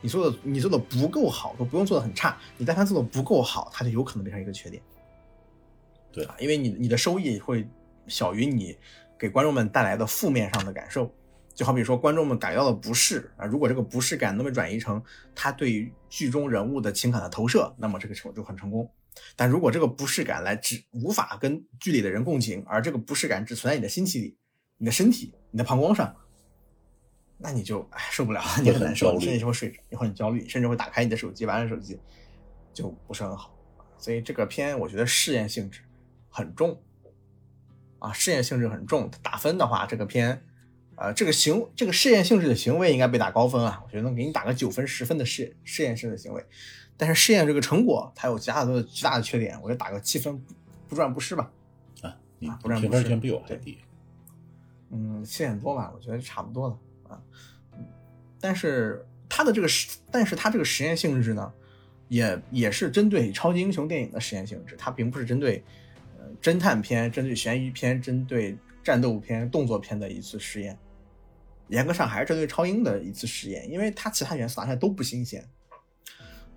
[0.00, 4.82] 你做的你做的不够好，都不用做的很差，你但凡做的不够好，它就有可能变成一个缺点。
[6.12, 7.66] 对啊，因为你你的收益会
[8.06, 8.76] 小于你
[9.18, 11.12] 给观众们带来的负面上的感受。
[11.54, 15.00] 就好比说，观众们感觉到的不适啊，如果这个不适感能被转移成
[15.36, 18.90] 他对于剧中人物的情感的投射，那么这个成就很成功。
[19.36, 24.36] 但如果这个不适感来只无法跟剧里的人共情，而这个不适感只存在你的心气里、
[24.78, 26.12] 你的身体、你的膀胱上，
[27.38, 31.98] 那你就哎受不了，你很难受，甚至会睡着，你会很焦虑，甚至会打开你的手机，玩着手机，
[32.72, 33.54] 就不是很好。
[33.98, 35.80] 所以这个片我觉得试验性质
[36.28, 36.80] 很重
[37.98, 39.10] 啊，试验性质很重。
[39.22, 40.44] 打分的话，这个片。
[40.96, 46.46] 呃，这个行，这个试验性质的行为应该被打高分啊，我觉得能给你打个九分、十分的试试验性的行为，
[46.96, 50.38] 但是试验这个成果它有极大的极大的缺点，我就打个七分，
[50.86, 51.50] 不不赚不失吧。
[52.00, 52.48] 啊，你
[52.80, 53.76] 评分全比我还低。
[54.90, 56.78] 嗯，七点多吧，我觉得差不多了
[57.14, 57.22] 啊。
[58.40, 61.52] 但是它的这个实，但是它这个实验性质呢，
[62.08, 65.64] 也也是针对超级英雄电影的实验性质，它并不是针对
[66.18, 70.78] 呃侦探片、针对悬疑片、针对战斗片、动作片的一次实验。
[71.68, 75.42] 严格上还是针对超英的一次实验，因为它其他元素拿下来都不新鲜，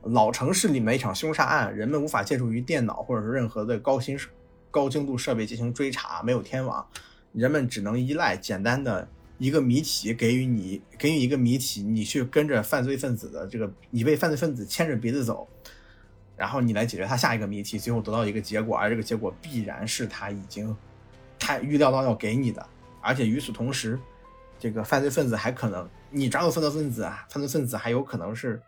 [0.03, 4.19] 老城市里面一场凶杀案，人们无法借助于电脑或者是任何的高新
[4.69, 6.85] 高精度设备进行追查，没有天网，
[7.31, 15.47] 人们只能依赖简单的一个谜题，给予你给予一个谜题，你去跟着犯罪分子的这个，你被犯罪分子牵着鼻子走，
[16.35, 20.75] 然后你来解决他下一个谜题，最后得到一个结果，而这个结果必然是他已经
[21.37, 22.65] 他预料到要给你的，
[23.01, 23.99] 而且与此同时，
[24.59, 28.61] 这个犯罪分子还可能你抓住犯罪分子啊，犯罪分子还有可能是。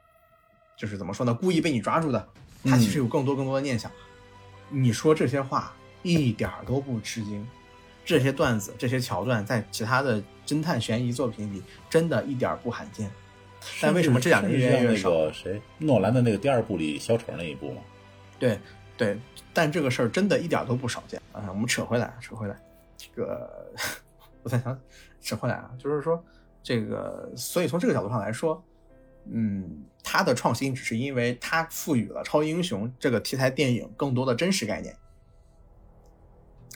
[0.78, 1.34] 就是怎么说呢？
[1.34, 2.30] 故意被你抓住的，
[2.64, 3.92] 他其实有更多更多的念想。
[4.70, 7.46] 你说这些话一点都不吃惊，
[8.10, 13.08] 这些段子、这些桥段在其他的侦探悬疑作品里真的一点不罕见。
[13.80, 15.32] 但为什么这两年越来越少？
[15.32, 15.62] 谁？
[15.78, 17.82] 诺兰的那个第二部里小丑那一部吗？
[18.40, 18.58] 对
[18.98, 19.20] 对，
[19.54, 21.46] 但这个事儿真的一点都不少见啊！
[21.50, 22.60] 我们扯回来，扯回来，
[22.98, 23.72] 这个
[24.42, 24.80] 我在想，
[25.22, 26.24] 扯回来啊，就是说
[26.64, 28.64] 这个，所以从这个角度上来说。
[29.32, 34.96] 嗯，他的创新只是因为他赋予了超英雄这个题材电影更多的真实概念，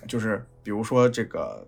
[0.08, 1.68] 就是比如说这个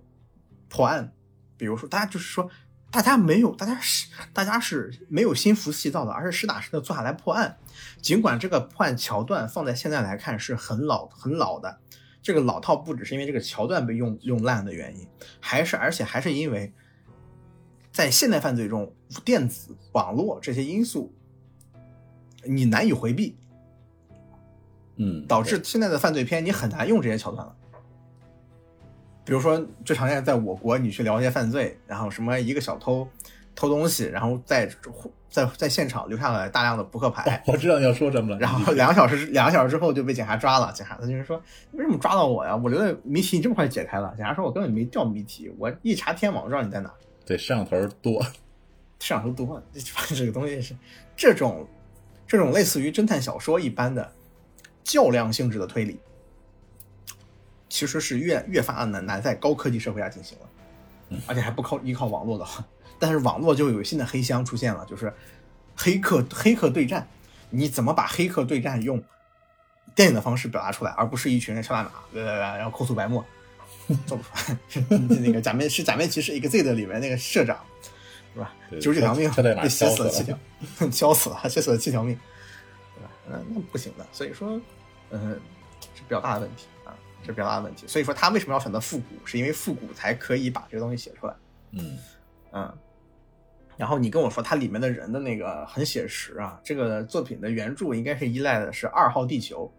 [0.69, 1.11] 破案，
[1.57, 2.49] 比如说大家就是说
[2.91, 7.57] 大家没有，大家是大家是没有心浮气躁的，而是实打实的坐下来破案。
[8.01, 11.79] 尽管这个破案桥段放在现在来看是很老很老的，
[12.21, 15.07] 这个老套不只是因为这个桥段被用用烂的原因，
[15.39, 16.73] 还是而且还是因为。
[17.91, 18.93] 在现代犯罪中，
[19.23, 21.15] 电子网络这些因素，
[22.43, 23.37] 你难以回避，
[24.97, 27.55] 嗯，导致现在的犯罪片你很难用这些桥段了。
[29.25, 33.07] 比如说，最常见在我国，你去聊一些犯罪，然后什么一个小偷
[33.55, 34.69] 偷东西，然后在
[35.29, 37.43] 在在现场留下了大量的扑克牌。
[37.47, 38.39] 我知道你要说什么了。
[38.39, 42.55] 然后两个小时 两个小时之后就被警察抓了，警察他就是说为什么抓到我呀？
[42.55, 44.13] 我留的谜题你这么快解开了？
[44.15, 46.93] 警察说我根本没掉谜题，我一查天网知道你在哪。
[47.25, 48.21] 对，摄像头多，
[48.99, 49.61] 摄像头多，
[50.13, 50.75] 这个东西是
[51.15, 51.67] 这种
[52.27, 54.11] 这种类似于侦探小说一般的
[54.83, 55.99] 较量性质的推理，
[57.75, 62.63] 其实是越越发难难在高科技社会下进行了，而且还不靠依靠网络的话，
[62.97, 65.13] 但是网络就有新的黑箱出现了，就是
[65.75, 67.05] 黑客黑客对战，
[67.49, 69.03] 你怎么把黑客对战用
[69.93, 73.25] 电影的方式表达出来，而不是一群人敲代码，然后口吐白沫。
[74.07, 74.29] 做不出
[74.89, 77.59] 来，那个假面是假面骑士 Exit 里面那个社长，
[78.33, 78.53] 是吧？
[78.79, 79.29] 九十九条命
[79.61, 80.39] 被削死了七条，
[80.89, 82.17] 削死了，削死了七条命，
[82.95, 83.11] 对吧？
[83.27, 84.07] 那，那不行的。
[84.13, 84.59] 所以说，
[85.09, 85.39] 嗯，
[85.93, 86.65] 是比较大的问题
[87.25, 87.87] 啊，是比较大的问题。
[87.87, 89.25] 所以说他为什么要选择复古？
[89.25, 91.35] 是因为复古才可以把这个东西写出来。
[91.71, 91.97] 嗯
[92.51, 92.77] 嗯。
[93.77, 99.71] 然后你跟我说它里面的人的那个很写实啊，这个作品的原著应该是依赖的是二号地球。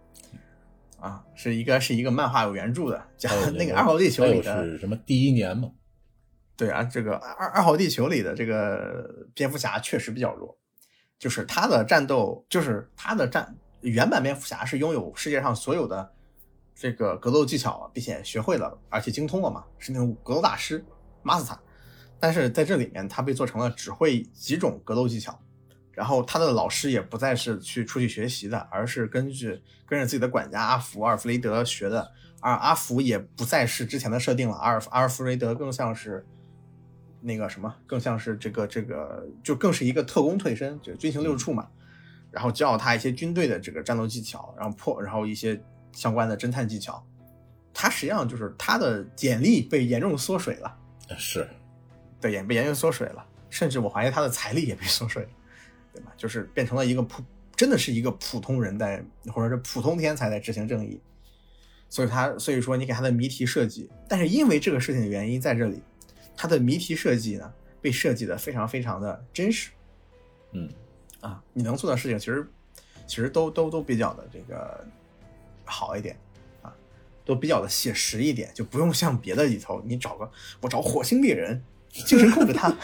[0.98, 5.70] 啊，是一个是一个漫画有原著的，讲那个《二号地球》里的是什么第一年嘛？
[6.56, 10.58] 对啊，这个《二二号地球》里的这个蝙蝠侠确实比较弱，
[11.18, 16.10] 就是他的战斗，就是他的战原版蝙蝠侠是拥有世界上所有的
[16.78, 20.84] 这个格斗技巧，并且学会了，而且精通了嘛，是那种格斗大师
[21.24, 21.56] master。
[22.20, 25.40] 但是在这里面，他被做成了只会几种格斗技巧。
[25.92, 32.12] 然后他的老师也不再是去出去学习的，而是根据跟着自己的管家阿福阿尔弗雷德学的。
[32.40, 36.26] 而阿福也不再是之前的设定了，阿尔阿尔弗雷德更像是
[37.22, 41.66] 那个什么，更像是这个这个，就更是一个特工退身，就军情六处嘛。
[42.30, 45.58] 然后教他一些军队的这个战斗技巧，然后破，然后一些
[45.96, 47.04] 相关的侦探技巧。
[47.72, 50.78] 他实际上就是他的简历被严重缩水了，
[51.18, 51.48] 是，
[52.20, 55.28] 对，也被严重缩水了，甚至我怀疑他的财力也被缩水了。
[55.92, 56.12] 对吧？
[56.14, 57.22] 就是变成了一个普，
[57.54, 61.00] 真的是一个普通人在，或者是普通天才在执行正义。
[61.88, 65.82] 所以他，所以说你给他的谜题设计，但是因为这个事情的原因在这里，
[66.36, 69.70] 他的谜题设计呢被设计的非常非常的真实。
[70.52, 70.68] 嗯，
[71.20, 72.46] 啊，你能做的事情其实
[73.06, 74.86] 其实都都都比较的这个
[75.66, 76.18] 好一点
[76.62, 76.72] 啊，
[77.24, 82.74] 都比较的写实一点，就不用像别的里头你找个我找火星猎人精神控制他。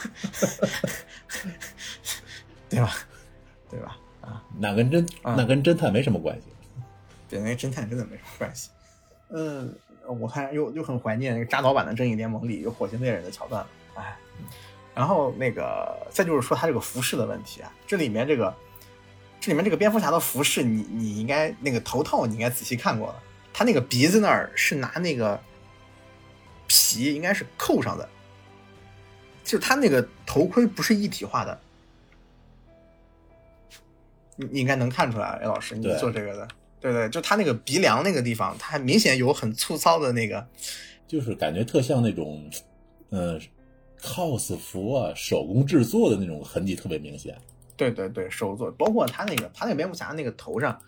[2.68, 2.92] 对吧？
[3.70, 3.98] 对吧？
[4.22, 6.46] 啊，那跟侦那跟侦探没什么关系。
[7.28, 8.70] 对，那侦探真的没什么关系。
[9.30, 9.74] 嗯，
[10.06, 13.68] 我看又又很怀念那个扎导版的《正义联盟》里有火星猎人的桥段了。
[13.94, 14.16] 哎，
[14.94, 18.54] 然后那个再就是说他这个服饰的问题啊，这里面这个
[19.42, 23.20] 这里面这个蝙蝠侠的服饰，你你应该那个头套你应该仔细看过了，
[23.52, 25.42] 他那个鼻子那儿是拿那个
[26.68, 28.08] 皮应该是扣上的，
[29.42, 31.60] 就他那个头盔不是一体化的。
[34.36, 36.48] 你你应该能看出来，哎，老师，你做这个的，
[36.80, 40.46] 对对，就他那个鼻梁那个地方，他明显有很粗糙的那个，
[41.08, 42.48] 就是感觉特像那种，
[43.10, 43.40] 嗯
[44.00, 47.36] ，cos 服啊，手工制作的那种痕迹特别明显。
[47.90, 50.78] 对对对，手做，包括他那个他那个蝙蝠侠那个头上，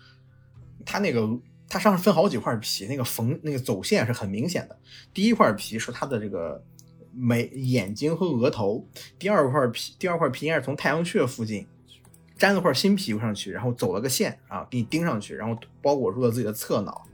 [0.85, 1.29] 他那个
[1.69, 4.79] 他上面分好几块皮，那个缝那个走线是很明显的。
[5.13, 6.63] 第一块皮是他的这个
[7.13, 8.87] 眉眼睛和额头，
[9.19, 11.67] 第二块皮第二块皮应该是从太阳穴附近
[12.39, 17.07] 粘了块新皮肤上去，然后走了个线啊，给你钉上去，然后包裹住了自己的侧脑，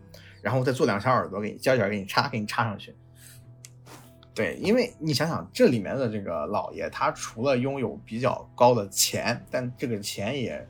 [0.43, 2.95] 然后再做两小耳朵给你胶卷给你插给你插上去。
[4.35, 10.66] 对，因为你想想，这里面的这个老爷，他除了拥有比较高的钱，但这个钱也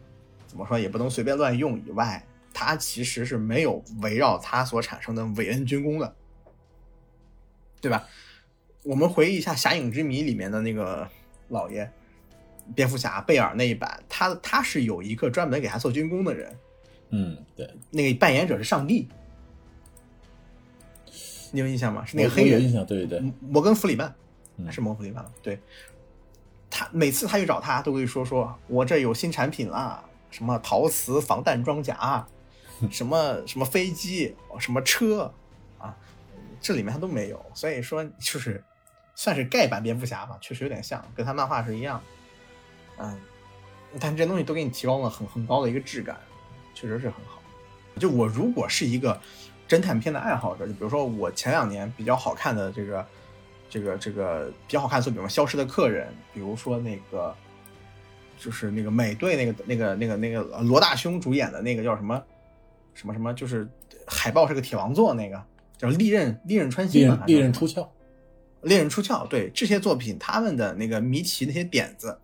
[0.46, 6.14] 怎么说也不能随便乱用以外，他其实是没有围绕他所产生的韦恩军功的，
[7.80, 8.08] 对吧？
[8.82, 11.06] 我们回忆一下《侠影之谜》里面的那个
[11.48, 11.88] 老爷，
[12.74, 16.58] 蝙蝠侠贝尔那一版，他他是有一个专门给他做军功的人，
[17.10, 19.06] 嗯，对，那个扮演者是上帝，
[21.52, 22.04] 你有印象吗？
[22.04, 24.14] 是那个黑人印象，对对对，摩根弗里曼，
[24.56, 25.30] 嗯是摩根弗里曼吧？
[25.42, 25.58] 对，
[26.70, 32.26] 他每次他去找他，都会说说我这有新产品啦，什么陶瓷防弹装甲，
[32.90, 35.32] 什么什么飞机，什么车
[35.78, 35.96] 啊，
[36.60, 38.62] 这里面他都没有，所以说就是
[39.14, 42.02] 算是盖版蝙蝠侠吧，确实有点像，跟他漫画是一样，
[42.98, 43.20] 嗯，
[43.98, 46.18] 但这些东西都给你提供了很很高的一个质感，
[46.74, 47.40] 确实是很好。
[47.98, 49.20] 就我如果是一个
[49.70, 53.06] 侦探片的爱好者，就比如说我前两年比较好看的这个
[53.68, 57.32] 这个这个比较好看的作品，比如说《消失的客人》，比如说那个
[58.36, 62.20] 就是那个美队那个那个那个那个呃罗大兄主演的那个叫什么
[62.94, 63.68] 什么什么，就是
[64.08, 65.40] 海报是个铁王座那个
[65.78, 67.88] 叫《利刃利刃穿心》利刃出鞘，
[68.62, 72.18] 猎人出鞘，对这些作品，他们的那个谜题那些点子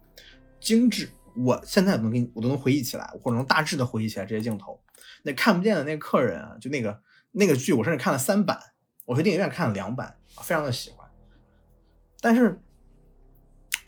[0.58, 4.78] 精致，我现在能给你，我都能回忆起来，或者能大致的回忆起来这些镜头。
[5.22, 6.98] 那看不见的那个客人啊，就那个
[7.38, 8.58] 那个剧，我甚至看了三版，
[9.04, 11.06] 我去电影院看了两版，非常的喜欢。
[12.22, 12.58] 但是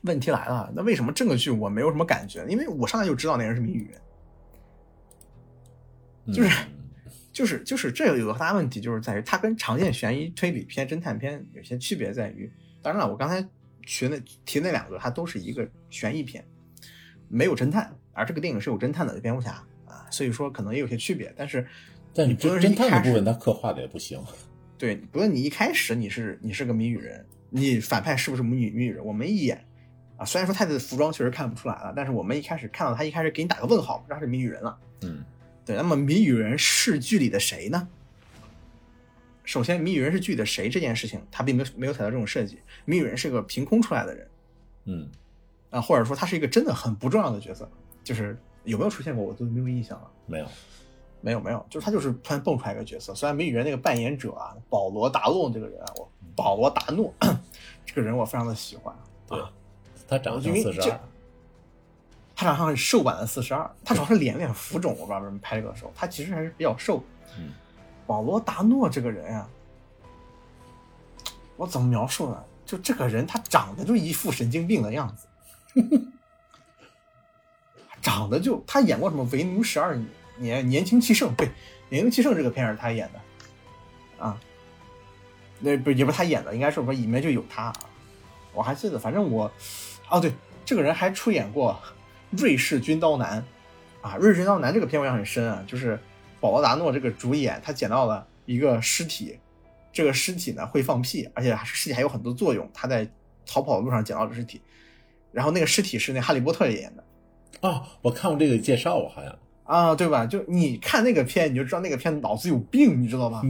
[0.03, 2.45] 问题来了，那为什么这个剧我没有什么感觉？
[2.47, 3.91] 因为我上来就知道那人是谜语
[6.27, 6.73] 人，就是嗯
[7.33, 13.49] 就是就是这有个大问题，就是在于它跟常见悬疑推理片、侦探片有些区别在于，当然了，我刚才
[13.87, 16.45] 学那提那两个，它都是一个悬疑片，
[17.29, 19.53] 没有侦探，而这个电影是有侦探的，蝙蝠侠
[19.87, 21.33] 啊，所以说可能也有些区别。
[21.37, 21.67] 但是
[22.19, 24.21] 但你不论是侦探的部分他刻画的也不行，
[24.77, 29.65] 对，不论你一开始你是你是个谜语人，你反派是不是谜语谜语人，我们一眼
[30.17, 34.77] 啊，虽然说他的服装确实看不出来了，但是我们一开始看到他一开始给你打个问号，不知道是谜语人了。
[35.03, 35.25] 嗯
[35.65, 37.87] 对，那么谜语人是剧里的谁呢？
[39.45, 42.59] 首先，谜语人是剧里的谁这件事情，他并没有没有采到这种设计。
[42.85, 44.29] 谜语人是个凭空出来的人
[44.87, 45.09] 嗯
[45.71, 47.71] 啊，或者说他是一个真的很不重要的角色，
[48.03, 50.11] 就是有没有出现过我都没有印象了。
[50.27, 50.49] 没有，
[51.21, 53.15] 没有没有，就是他就是突然蹦出来一个角色。
[53.15, 57.13] 虽然谜语人那个扮演者啊，保罗达诺这个人啊，我保罗达诺
[57.85, 58.95] 这个人我非常的喜欢。
[59.27, 59.51] 对啊，
[60.07, 61.01] 他长相因为这四十二，
[62.37, 67.03] 他长相是瘦版的四十二，他主要是脸有点浮肿，我不知道为什么拍这个时候，他其实还是比较瘦。
[67.37, 67.53] 嗯
[68.07, 69.47] 保罗达诺这个人啊，
[71.57, 72.43] 我怎么描述呢？
[72.65, 75.27] 就这个人，他长得就一副神经病的样子，
[78.01, 79.95] 长得就他演过什么《为奴十二
[80.39, 81.47] 年》《年轻气盛》对，
[81.89, 84.41] 《年轻气盛》这个片是他演的，啊，
[85.61, 87.73] 那不也不是他演的，应该是说里面就有他，
[88.53, 89.51] 我还记得，反正我，
[90.09, 90.33] 哦对，
[90.65, 91.81] 这个人还出演过
[92.43, 93.45] 《瑞士军刀男》，
[94.07, 95.99] 啊，《瑞士军刀男》这个片我印象很深啊，就是
[96.41, 99.39] 保罗达诺这个主演，他捡到了一个尸体，
[99.93, 102.71] 这个尸体呢会放屁，而且尸体还有很多作用。
[102.73, 103.09] 他在
[103.45, 104.61] 逃跑的路上捡到这尸体，
[105.33, 107.05] 然后那个尸体是那哈利波特演的
[107.61, 109.37] 哦，我看过这个介绍，我好像
[109.69, 110.25] 啊，对吧？
[110.25, 113.43] 就你看那个片，你就知道那个片脑子有病，你知道吧？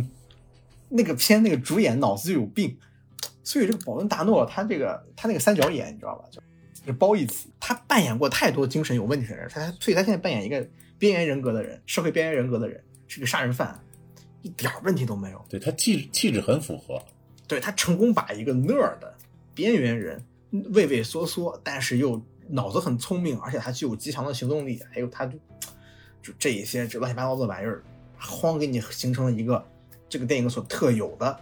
[0.91, 2.77] 那个片那个主演脑子就有病，
[3.45, 6.25] 所以这个保伦达诺他这个他那个三角眼，你知道吧？
[6.33, 6.41] 就
[6.85, 13.79] 就褒义词，他扮演过太多精神有问题的人，他所以他现在扮演一个边缘人格的人，社会边缘人格的人，是个杀人犯，
[14.43, 15.45] 一点问题都没有。
[15.49, 17.01] 对他气质气质很符合，
[17.47, 19.15] 对他成功把一个 nerd 的
[19.55, 20.21] 边缘人
[20.73, 25.39] 畏畏缩缩，但是又脑子很聪明，而且他具有极强的行动力，还有他就
[26.29, 27.83] 就这一些这乱七八糟的玩意儿，
[28.21, 29.65] 哐给你形成了一个
[30.11, 31.41] 这个电影所特有的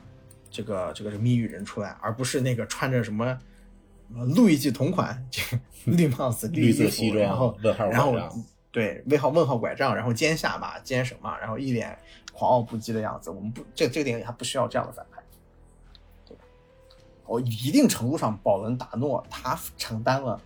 [0.49, 3.37] 这个这个是谜语人出来，而不是那个穿着什么
[4.09, 5.21] 路易吉同款
[5.87, 8.39] 绿帽子、绿色西然后装，问号然后，
[8.71, 11.99] 对问号问号拐杖，然后尖下巴、尖什么，然后一脸
[12.33, 13.29] 狂傲不羁的样子。
[13.29, 15.21] 我们不，这这个电影它不需要这样的反派，
[16.29, 16.45] 对吧？
[17.27, 20.41] 我一定程度上，保伦达诺他承担了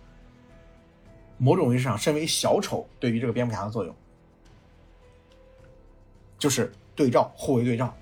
[1.37, 3.95] 某种意义上身为小丑对于这个蝙蝠侠的作用，
[6.41, 7.95] 就是对照互为对照，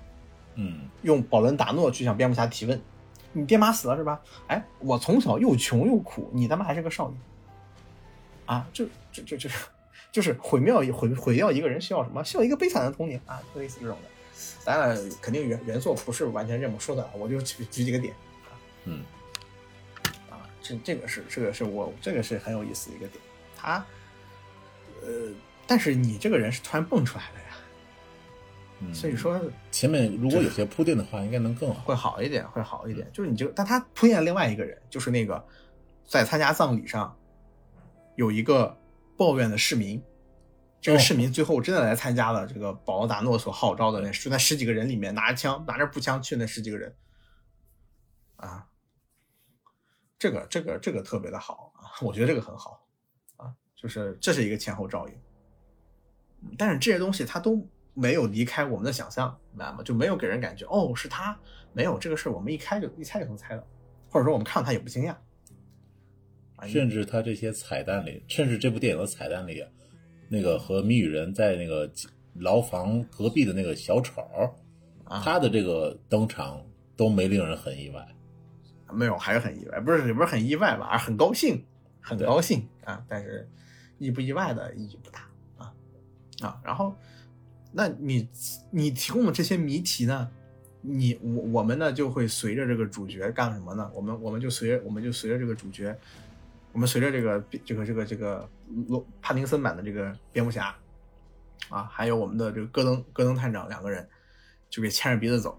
[0.54, 2.80] 嗯用保伦达诺去向蝙蝠侠提问
[3.34, 4.18] ：“你爹妈死了是吧？
[4.46, 7.20] 哎，我从小又穷又苦，你他妈还是个少年
[8.46, 9.66] 啊，就就就就是
[10.10, 12.24] 就是毁灭毁毁掉一个人需要什么？
[12.24, 14.08] 需要一个悲惨的童年啊，类似这种的。
[14.64, 18.14] 咱俩，肯定原原作不是完全这么说的，我就举举几个点
[18.86, 19.04] 嗯
[20.30, 23.22] 啊，这这个是这个是我这个是很有意思的一个点，
[23.54, 23.84] 他
[25.02, 25.28] 呃，
[25.66, 27.49] 但是你这个人是突然蹦出来的呀，
[28.82, 31.80] 嗯，所以说前面如果有些铺垫的话，应该能更好。
[31.82, 33.06] 会好一点，会好一点。
[33.12, 35.46] 就是你就，但他铺垫了另外一个人，就是那个
[36.06, 37.14] 在参加葬礼上
[38.16, 38.74] 有一个
[39.18, 40.02] 抱怨的市民，
[40.80, 46.94] 这个哦市民最后真的来参加了这个保罗达诺所号召的那，就那十几个人里面拿着枪拿着步枪去那十几个人，
[48.36, 48.66] 啊，
[50.18, 52.86] 这个这个这个特别的好啊，我觉得这个很好
[53.36, 55.14] 啊，就是这是一个前后照应。
[56.42, 59.82] 嗯但是这些东西它都没有离开我们的想象，明白吗？
[59.84, 61.38] 就没有给人感觉哦是他，
[61.72, 63.66] 没有这个事我们一开就一猜就能猜到，
[64.08, 65.14] 或者说我们看到他也不惊讶。
[66.56, 69.64] 啊，甚至他这些彩蛋里，甚至这部电影的彩蛋里，
[70.28, 71.90] 那个和谜语人在那个
[72.34, 74.22] 牢房隔壁的那个小丑，
[75.04, 76.64] 啊他的这个登场
[76.96, 78.06] 都没令人很意外。
[78.92, 81.64] 没有还是很意外，不是也不是很意外吧，而很高兴，
[82.00, 83.48] 很高兴啊，但是
[83.98, 85.72] 意不意外的意义不大啊
[86.40, 86.94] 啊，然后
[87.72, 88.28] 那你
[88.70, 90.30] 你提供的这些谜题呢？
[90.82, 93.90] 你我我们呢就会随着这个主角干什么呢？
[93.94, 95.94] 我们我们就随着我们就随着这个主角，
[96.72, 98.48] 我们随着这个这个这个这个
[98.88, 100.74] 罗帕丁森版的这个蝙蝠侠
[101.68, 104.08] 啊，还有我们的这个戈登戈登探长两个人
[104.70, 105.58] 就给牵着鼻子走。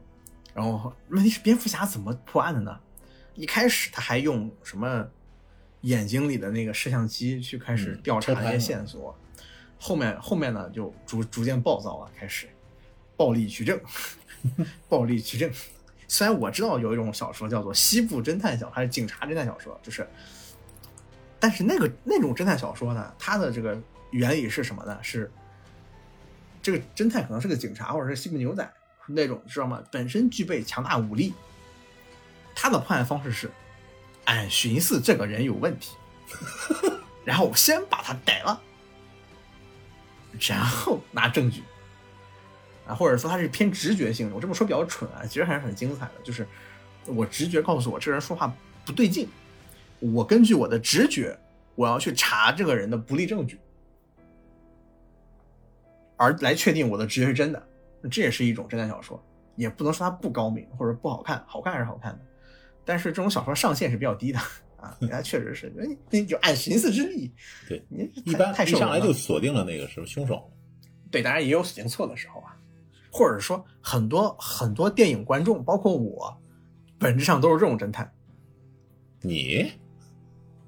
[0.55, 2.79] 然后问题是蝙蝠侠怎么破案的呢？
[3.35, 5.07] 一开始他还用什么
[5.81, 9.15] 眼睛里的那个摄像机去开始嗯调查一些线索，
[9.83, 12.47] 后面后面呢就逐逐渐暴躁了，开始
[13.17, 13.81] 暴力取证，
[14.87, 15.51] 暴力取证。
[16.07, 20.07] 虽然我知道有一种小说叫做西部侦探小说，还是警察侦探小说，就是，
[21.39, 23.75] 但是那个那种侦探小说呢，它的这个
[24.11, 24.99] 原理是什么呢？
[25.01, 25.31] 是
[26.61, 28.71] 这个侦探可能是个警察或者是西部牛仔
[29.07, 29.81] 那种，知道吗？
[29.91, 31.33] 本身具备强大武力，
[32.53, 33.49] 他的破案方式是，
[34.25, 35.95] 俺寻思这个人有问题，
[37.25, 38.61] 然后先把他逮了，
[40.39, 41.63] 然后拿证据，
[42.87, 44.35] 啊，或者说他是偏直觉性的。
[44.35, 46.13] 我这么说比较蠢啊，其实还是很精彩的。
[46.23, 46.47] 就是
[47.05, 48.53] 我直觉告诉我这人说话
[48.85, 49.27] 不对劲，
[49.99, 51.37] 我根据我的直觉，
[51.75, 53.59] 我要去查这个人的不利证据，
[56.17, 57.67] 而来确定我的直觉是真的。
[58.09, 59.23] 这也是一种侦探小说，
[59.55, 62.19] 也不能说它不高明或者不好看，好看还是好看的。
[62.83, 64.39] 但是这种小说上限是比较低的
[64.81, 67.31] 啊，那确实是，你你就按寻思之力，
[67.69, 70.51] 对，你一般太一上来就锁定了那个是凶手。
[71.11, 72.57] 对，当然也有锁定错的时候啊，
[73.11, 76.35] 或者说很多很多电影观众，包括我，
[76.97, 78.11] 本质上都是这种侦探。
[79.21, 79.71] 你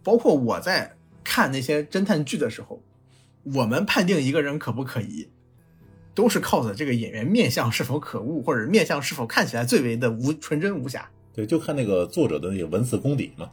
[0.04, 2.84] 包括我在看那些侦探剧的时候，
[3.56, 5.28] 我们判定一个人可不可疑，
[6.14, 11.10] 都是靠着这个演员面相是否可恶，或者面相是否看起来最为的无纯真无瑕。
[11.34, 13.50] 对，就看那个作者的那个文字功底嘛。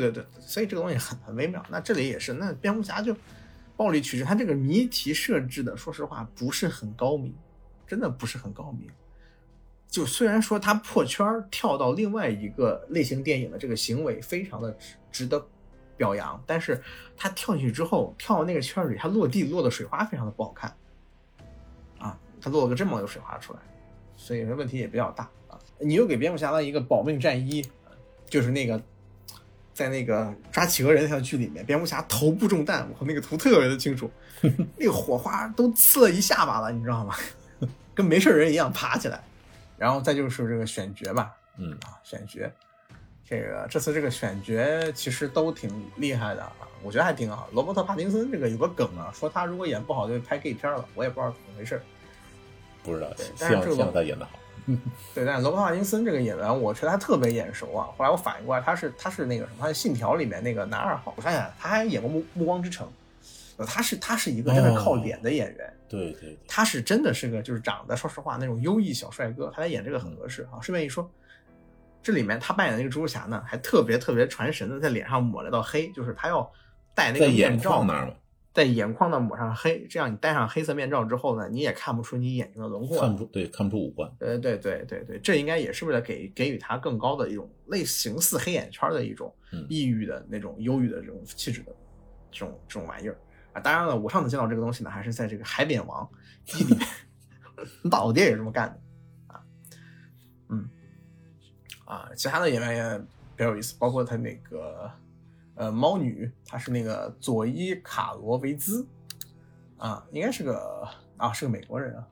[0.00, 1.62] 对对对，所以这个东西很很微妙。
[1.68, 3.14] 那这里也是，那蝙蝠侠就
[3.76, 7.34] 暴力取证，他这个谜题设置的，说实话不是很高明，
[7.86, 8.88] 真的不是很高明。
[9.88, 15.46] 就虽然说他破圈跳到另外一个类型电影的这个行为非常的值值得
[15.98, 16.82] 表扬，但是
[17.14, 20.74] 他跳进去之后，跳到那个圈里，他落地落的水花非常的不好看，
[21.98, 23.58] 啊，他落了个这么个水花出来，
[24.16, 25.58] 所以问题也比较大啊。
[25.78, 27.62] 你又给蝙蝠侠了一个保命战衣，
[28.24, 28.82] 就是那个
[29.74, 34.10] 在那个抓企鹅人那条剧里面，蝙蝠侠头部中弹，我那个图特别的清楚，
[34.76, 37.14] 那个火花都刺了一下巴了，你知道吗？
[37.94, 39.22] 跟没事人一样爬起来。
[39.78, 42.48] 然后再就是这个选角吧，嗯，啊，选角，
[43.28, 46.52] 这个这次这个选角其实都挺厉害的啊，
[46.82, 47.48] 我觉得还挺好。
[47.52, 51.82] 罗伯特·帕丁森这个有个梗啊，说他如果演不好就拍 gay 片了，我也不知道怎么回事。
[52.84, 54.32] 不知道，对希但是希望他演得好。
[55.14, 57.88] 对，但是罗伯特·帕丁森这个演员，我觉得他特别眼熟啊。
[57.96, 61.12] 后来我反应过来，他是他是那个什么，他是《信条》里面那个男二号。
[61.16, 62.86] 我发现他还演过《暮暮光之城》，
[63.56, 65.72] 呃他是他是一个真的靠脸的演员。
[65.88, 70.56] 对对对，他是真的是个就是长得说实话那种优异小帅哥，他来演这个很合适啊。
[70.62, 71.10] 顺便一说，
[72.02, 76.50] 这里面他扮演的那个蜘蛛侠呢，还特别特别传神的在脸上抹了道黑，就是他要
[76.94, 78.12] 戴那个眼面罩那儿嘛，
[78.52, 83.00] 在眼眶那儿抹上黑，这样你戴上黑色面罩之后呢，你也看不出你眼睛的轮廓。
[83.00, 84.10] 看不出对看不出五官。
[84.20, 91.74] 呃，对对对对，这应该也是为了给给予他更高的一种类型似黑眼圈的一种嗯抑郁的那种忧郁的这种气质的
[92.30, 93.16] 这种这种玩意儿
[93.54, 93.60] 啊。
[93.60, 96.06] 当然了，我上次见到这个东西呢，还是在这个《海扁王》
[96.60, 96.86] 一里面，
[97.90, 99.42] 大老爹也是这么干的啊。
[100.50, 100.68] 嗯，
[101.86, 102.98] 啊，其他的演员也
[103.34, 104.90] 比较有意思，包括他那个
[105.54, 108.86] 呃猫女，她是那个佐伊卡罗维兹
[109.76, 112.08] 啊，应该是个啊是个美国人啊。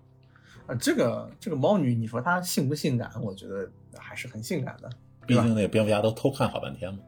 [0.66, 3.11] 啊，这个这个猫女，你说她性不性感？
[3.22, 4.91] 我觉得还是很性感的。
[5.26, 7.01] 毕竟那个蝙蝠侠都偷看好半天嘛。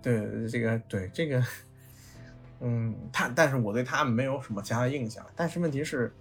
[0.00, 1.44] 对，这个对这个，
[2.60, 5.24] 嗯，他，但是我对他没有什么其他的印象。
[5.36, 6.12] 但是问题是，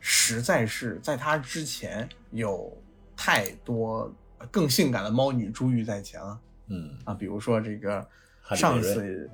[0.00, 2.76] 实在是在他之前有
[3.16, 4.12] 太多
[4.50, 6.40] 更性感的猫女珠玉在前了。
[6.68, 8.06] 嗯啊，比如说这个
[8.56, 9.30] 上一次，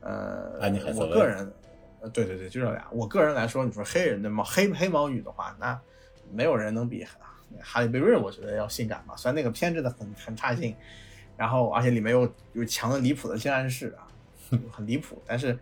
[0.00, 1.52] 呃安妮海，瑟薇我个人，
[2.00, 2.86] 呃，对对对，就这俩。
[2.90, 5.80] 我个人来说，你说黑人的猫黑黑猫女的话，那
[6.32, 7.18] 没有人能比哈
[7.60, 9.14] 哈利贝瑞，我觉得要性感吧。
[9.16, 10.74] 虽然那个片真的很很差劲，
[11.36, 14.06] 然后而且里面有有强的离谱的性暗示啊，
[14.70, 15.22] 很离谱。
[15.26, 15.58] 但是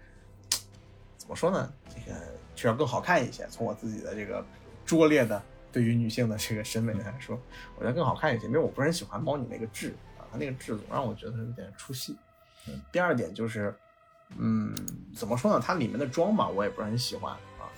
[1.16, 1.72] 怎么说呢？
[1.88, 2.18] 这个
[2.55, 3.47] 却要更好看一些。
[3.49, 4.44] 从我自己的这个
[4.84, 5.40] 拙劣的
[5.70, 7.38] 对于女性的这个审美来说，
[7.76, 8.47] 我觉得更好看一些。
[8.47, 12.16] 因为我不是很喜欢猫女那个痣啊，她那个痣总让我觉得有点出戏。
[12.68, 13.74] 嗯第二点就是，
[14.36, 14.74] 嗯，
[15.14, 15.62] 怎么说呢？
[15.64, 17.70] 它里面的妆吧，我也不是很喜欢啊。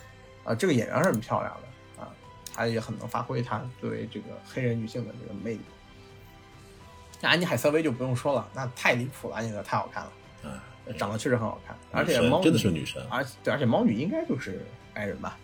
[0.44, 2.10] 啊，这个演员是很漂亮的啊，
[2.54, 5.60] 她也很能发挥她作为这个黑人女性的这个魅力。
[7.20, 10.12] 那安妮海瑟薇就不用说了，那太离谱了，安妮海瑟薇太好看了，
[10.50, 10.62] 啊，
[10.96, 14.64] 长得确实很好看，而且猫女真的是女神，而对，而且猫女应该就是
[14.94, 15.36] 白人吧，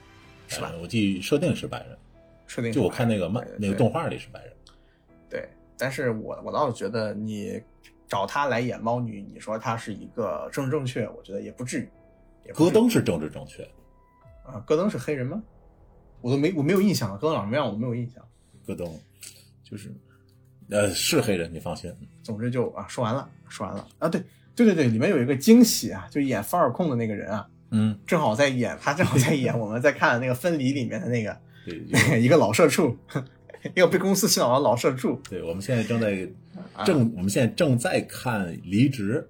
[0.48, 0.78] 是吧呃？
[0.80, 1.98] 我记设定是白人，
[2.46, 4.52] 设定就我看那个漫那个动画里是白人。
[5.28, 7.60] 对，但是我我倒是觉得你
[8.08, 11.88] 找他来演猫女，你说他是一个政治正确，我觉得也不至于。
[12.44, 13.62] 至于戈登是政治正确，
[14.44, 15.42] 啊，戈登是黑人吗？
[16.20, 18.22] 我都没我没有印象了，戈登长什么样我没有印象。
[18.66, 18.86] 戈登
[19.62, 19.94] 就是
[20.70, 21.94] 呃是黑人，你放心。
[22.22, 24.22] 总之就啊，说完了，说完了啊，对
[24.54, 31.36] 对对对，里面有一个惊喜啊，就演法尔控的那个人啊，嗯，正好在演，他正好在演我们在看的那个《分离》里面的那个
[31.66, 32.96] 对 那个一个老社畜，
[33.74, 35.20] 一个被公司洗脑了老社畜。
[35.28, 36.28] 对，我们现在正在
[36.74, 39.26] 啊正我们现在正在看《离职》，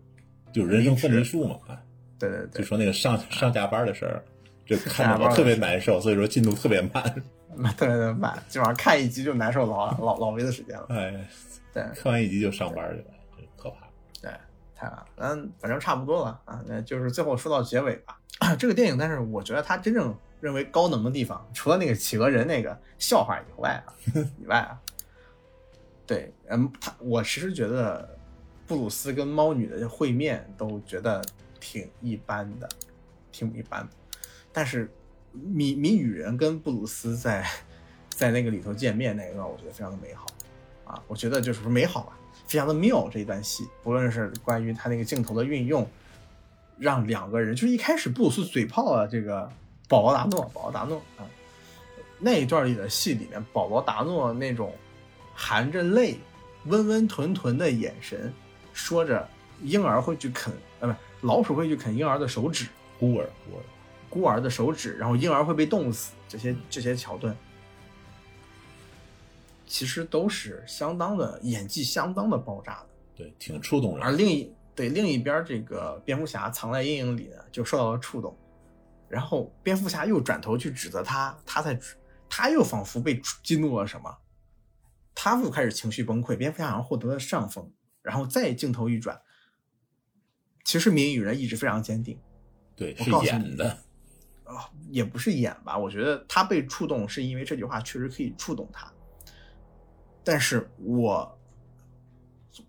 [0.54, 1.80] 就人生分离术嘛，啊，
[2.18, 4.24] 对对对，就说那个上上下班的事儿，
[4.66, 7.02] 这看着我特别难受，所以说进度特别慢。
[7.78, 10.86] 特别的慢，基本上看一集就难受老老老维的时间了。
[10.88, 11.24] 哎，
[11.72, 13.04] 对看完一集就上班去了，
[13.36, 13.86] 真可怕。
[14.20, 14.28] 对，
[14.74, 16.60] 太晚了，嗯，反正差不多了啊。
[16.66, 18.18] 那就是最后说到结尾吧。
[18.58, 20.12] 这个电影，但是我觉得它真正
[20.44, 23.88] 认为高能的地方， 除了那个企鹅人那个笑话以外啊，
[24.38, 24.78] 以外啊，
[26.06, 28.06] 对，嗯，他我其实觉得
[28.66, 31.24] 布鲁斯跟猫女的会面都觉得
[31.58, 32.68] 挺一般的，
[33.32, 33.88] 挺一般的。
[34.52, 34.92] 但是
[35.32, 37.42] 谜谜语人跟布鲁斯在
[38.10, 40.26] 在那个里头见面那一段，我觉得非常的美好
[40.84, 45.88] 啊，我觉得就是说美好吧，非常的妙这一段戏，不论是关于他那个镜头的运用，
[46.78, 49.50] 让两个人就是一开始布鲁斯嘴炮啊，这个
[49.88, 51.26] 保罗达诺，保罗达诺啊，
[52.18, 54.74] 那一段里的戏里面，保罗达诺那种
[55.34, 56.18] 含着泪、
[56.66, 58.32] 温温吞吞的眼神，
[58.72, 59.28] 说着
[59.62, 60.88] 婴儿会去啃，呃，
[61.20, 62.66] 不，老鼠会去啃婴儿的手指，
[62.98, 63.62] 孤儿，孤儿，
[64.08, 67.36] 孤儿的手指，然后婴儿会被冻死，这些这些桥段，
[69.66, 72.86] 其实都是相当的演技，相当的爆炸的。
[73.16, 74.12] 对，挺触动人而。
[74.12, 78.36] 另一对另一边，这个蝙蝠侠藏在阴影里呢，就受到了触动，
[79.14, 81.78] 然后蝙蝠侠又转头去指责他，他在
[82.28, 84.18] 他又仿佛被激怒了什么，
[85.14, 89.20] 他又开始情绪崩溃，蝙蝠侠好像获得了上风，然后再镜头一转，
[90.64, 92.18] 其实谜语人一直非常坚定，
[92.74, 93.78] 对，是我告诉你演的。
[94.42, 98.92] 啊，也不是演吧，我觉得他被触动是因为这句话确实可以触动他，
[100.24, 101.38] 但是我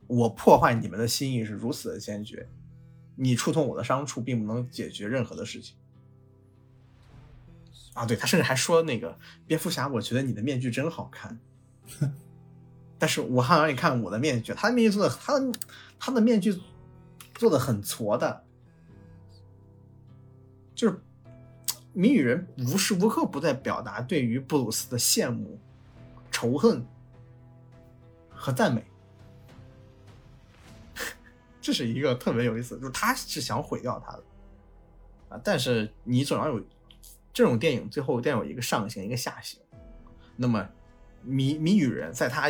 [0.07, 2.47] 我破坏你们的心意是如此的坚决，
[3.17, 5.75] 你触痛我的伤处并不能解决任何的事情。
[7.95, 9.17] 啊，对他甚至还说那个
[9.47, 11.39] 蝙蝠侠，我觉得你的面具真好看，
[12.99, 15.51] 但是我还让你看我的面具，他的面具做的，他的
[15.97, 16.59] 他的面具
[17.35, 18.43] 做的很挫的，
[20.75, 20.99] 就是
[21.93, 25.57] 谜语人无时无刻不在表达对于布鲁斯的羡慕、
[26.29, 26.85] 仇恨
[28.29, 28.83] 和赞美。
[31.61, 34.23] 这是一个特别有意思，就是他是想毁掉他的。
[35.29, 36.61] 啊，但是你总要有
[37.36, 39.59] 这种电影，最后一定要有一个上行，一个下行。
[40.38, 40.65] 那么
[41.21, 42.49] 谜谜语人在他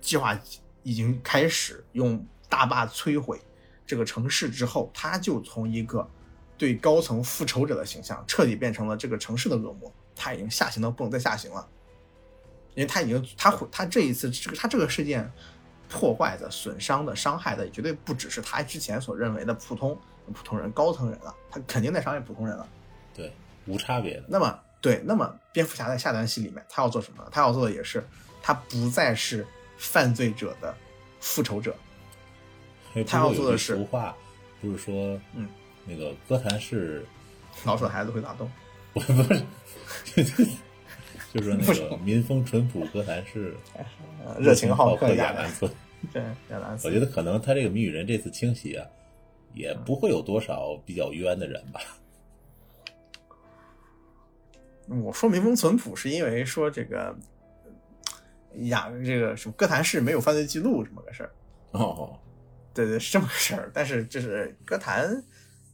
[0.00, 0.40] 计划
[0.84, 3.40] 已经开始用大坝摧毁
[3.84, 6.08] 这个城市之后，他就从一个
[6.56, 9.92] 对高层复仇者的形象，彻底变成了这个城市的恶魔。
[10.14, 11.68] 他已经下行到不能再下行了，
[12.76, 15.28] 因为他已经他毁他这一次这个他这个事件
[15.88, 19.98] 破坏的、损伤的、伤害的，绝对不只是他之前所认为的普通
[20.32, 22.68] 普通人、高层人了，他肯定在伤害普通人了。
[23.66, 24.24] 对，无差别的。
[24.28, 27.26] 那么对，那么蝙蝠侠在下段戏里面，他要做什么？
[27.30, 28.04] 他要做的也是，
[28.42, 29.46] 他不再是
[29.76, 30.74] 犯罪者的
[31.20, 31.74] 复仇者，
[33.06, 34.16] 他要做的是俗话，
[34.60, 35.48] 不是说，嗯，
[35.86, 37.06] 那个哥谭市
[37.64, 38.50] 老鼠的孩子会打洞，
[38.92, 39.42] 不不是，
[41.32, 43.56] 就是那个民风淳朴哥谭市，
[44.24, 45.70] 呃热情好客亚亚兰村。
[46.12, 46.88] 对亚兰斯。
[46.88, 48.84] 我觉得可能他这个谜语人这次清洗啊，
[49.54, 51.80] 也不会有多少比较冤的人吧。
[55.00, 57.16] 我说民风淳朴，是因为说这个
[58.64, 61.30] 雅这个什么哥谭市没有犯罪记录这么个事儿。
[61.72, 62.18] 哦，
[62.74, 63.70] 对对，是这么个事儿。
[63.72, 65.22] 但是就是歌坛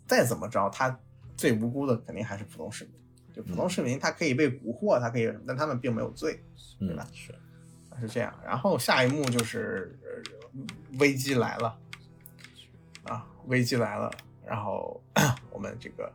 [0.07, 0.99] 再怎么着，他
[1.37, 2.95] 最无辜的肯定还是普通市民。
[3.35, 6.43] 就普通市民，他可以被蛊惑，他可以什么，但他们并没有罪，
[6.79, 7.07] 对吧？
[7.13, 7.35] 是
[8.01, 8.33] 是这样。
[8.45, 10.09] 然后下一幕就是、呃
[10.99, 11.79] 危机来了，
[13.05, 14.11] 啊，危机来了。
[14.45, 15.01] 然后
[15.53, 16.11] 我们这个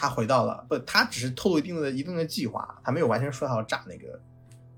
[0.00, 4.20] 他回到了，不，他只是透露一定的一定的计划，他没有完全说他要炸那个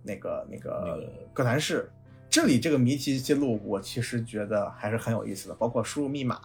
[0.02, 1.88] 那个那那个哥谭市。
[2.28, 6.40] 这里这个谜题记录，我其实觉得还是很有意思的，包括输入密码，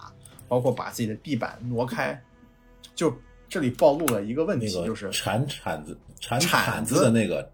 [0.47, 2.21] 包括把自己的地板挪开，
[2.93, 3.11] 就
[3.49, 7.49] 这里暴露了一个问题，就是铲铲子铲铲铲子子的那个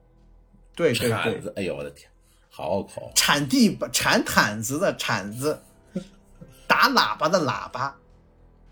[0.75, 2.09] 对对对，铲子，哎呦我的天，
[2.49, 3.11] 好拗口。
[3.15, 5.61] 铲地板、铲毯子的铲子，
[6.67, 7.95] 打喇叭的喇叭，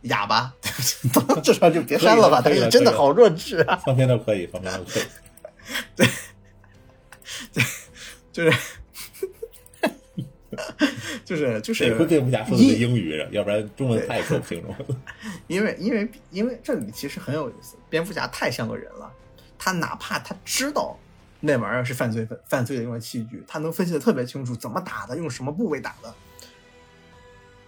[0.04, 1.10] 哑巴，对不起，
[1.44, 3.76] 这上就别删了吧，可以了但是真的好弱智啊！
[3.86, 5.04] 放片都可以，放片都可以。
[5.96, 6.08] 对
[8.32, 8.54] 就是
[11.24, 14.74] 就是就是得亏蝙蝠侠说的是英语，要不然中文太说不清楚。
[15.48, 19.12] 因为因为因为这里其实很有意思，蝙蝠侠太像个人了，
[19.58, 20.98] 他哪怕他知道
[21.40, 26.14] 那玩意儿是犯罪犯罪的用的器具，他能分析的特别清楚，怎么打的，用什么部位打的，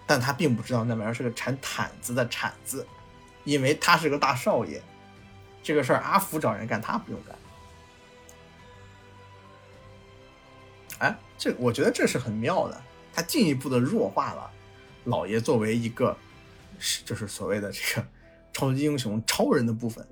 [0.06, 2.86] 但他并不知道那玩意儿是个铲毯子的铲子，
[3.44, 4.82] 因为他是个大少爷，
[5.62, 7.36] 这个事儿阿福找人干，他不用干。
[11.00, 12.82] 哎，这我觉得这是很妙的，
[13.14, 14.52] 他进一步的弱化了
[15.06, 16.18] 老爷作为一个
[17.04, 18.08] 就是所谓的这个
[18.54, 20.08] 超级英雄超人的部分，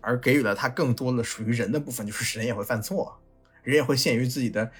[0.00, 3.18] 而给予了他更多的属于人的部分，就是人也会犯错，
[3.62, 4.70] 人也会限于自己的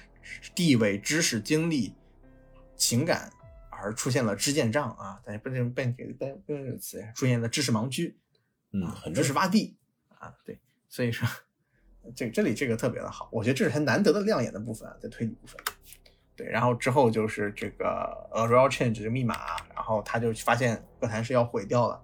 [0.53, 1.93] 地位、知识、经历、
[2.83, 3.31] 情感
[3.69, 8.17] 而出现了知见障啊，但是不能被给被用这个词出现了知识盲区，
[8.73, 9.77] 嗯，啊，很知识洼地
[10.09, 10.59] 啊，对，
[10.89, 11.25] 所以说
[12.13, 15.57] 这这里这个特别的好，我觉得这是他难得的亮眼的部分啊，在推理部分。
[16.35, 17.87] 对，然后之后就是这个
[18.33, 19.37] 呃 Royal Change 这个密码，
[19.73, 22.03] 然后他就发现歌坛是要毁掉了，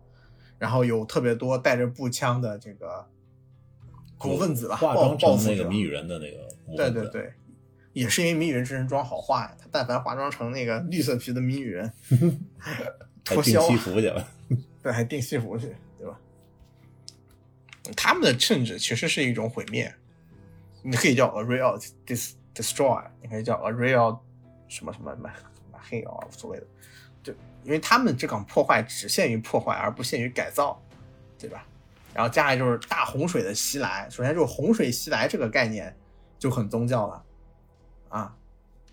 [0.57, 3.05] 然后有特别多带着步枪的这个
[4.17, 7.33] 恐怖分子吧，化妆成那个谜语人的那个对对，对，
[7.99, 11.91] 也是因为谜语人真人妆好画呀，他但凡化妆成那个绿色皮的谜语人，
[13.25, 14.25] 脱销啊西服去了。
[14.81, 16.17] 对，还订西服去，对吧？
[17.97, 19.93] 他们的政治其实是一种毁灭，
[20.81, 24.17] 你可以叫 a real dis destroy，你可以叫 a real
[24.69, 26.65] 什么什么什么什么黑啊，无所谓的，
[27.21, 27.33] 就
[27.63, 30.81] 因为他们这种破坏只限于破坏，而不限于改造，
[31.37, 31.65] 对吧？
[32.13, 35.93] 然后接下来就是大洪水的袭来，首先就是洪水袭来这个概念
[36.37, 37.21] 就很宗教了
[38.09, 38.35] 啊，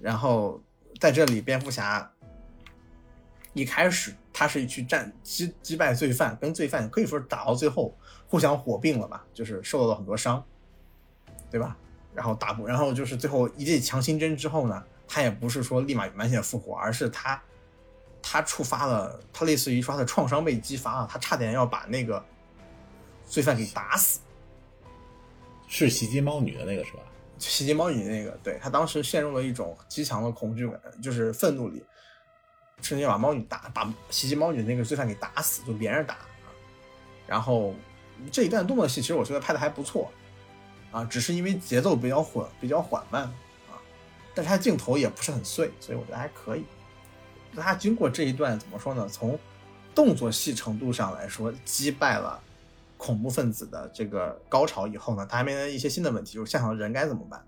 [0.01, 0.63] 然后
[1.01, 2.11] 在这里蝙蝠侠
[3.53, 7.97] 一开始他是去战击击败罪犯，跟罪犯可以说是打到最后
[8.29, 10.45] 互相火并了吧，就是受到了很多伤，
[11.51, 11.77] 对吧？
[12.15, 17.43] 然后打不，然后就是最后一剂强心针之后呢，他也不是说立马满血复活，而是他
[18.23, 22.25] 他触发了，他类似于说他的创伤被激发了，他差点要把那个
[23.27, 24.21] 罪犯给打死。
[25.69, 27.01] 是袭击猫女的那个是吧？
[27.39, 31.83] 袭击猫女那个，对他当时陷入了一种极强的恐惧感，就是愤怒里，
[32.83, 36.19] 瞬间把猫女打，把袭击猫女那个罪犯给打死，就连着打。
[37.27, 37.75] 然后
[38.31, 40.11] 这一段动作戏，其实我觉得拍的还不错，
[40.93, 43.77] 啊，只是因为节奏比较缓，比较缓慢啊，
[44.35, 46.65] 但是它镜头也不是很碎，所以我觉得还可以。
[47.59, 49.09] 他经过这一段怎么说呢？
[49.09, 49.39] 从
[49.95, 52.39] 动作戏程度上来说，击败了
[52.97, 57.45] 恐怖分子的这个高潮以后呢，他还面临一些新的问题，就是现场的人该怎么办？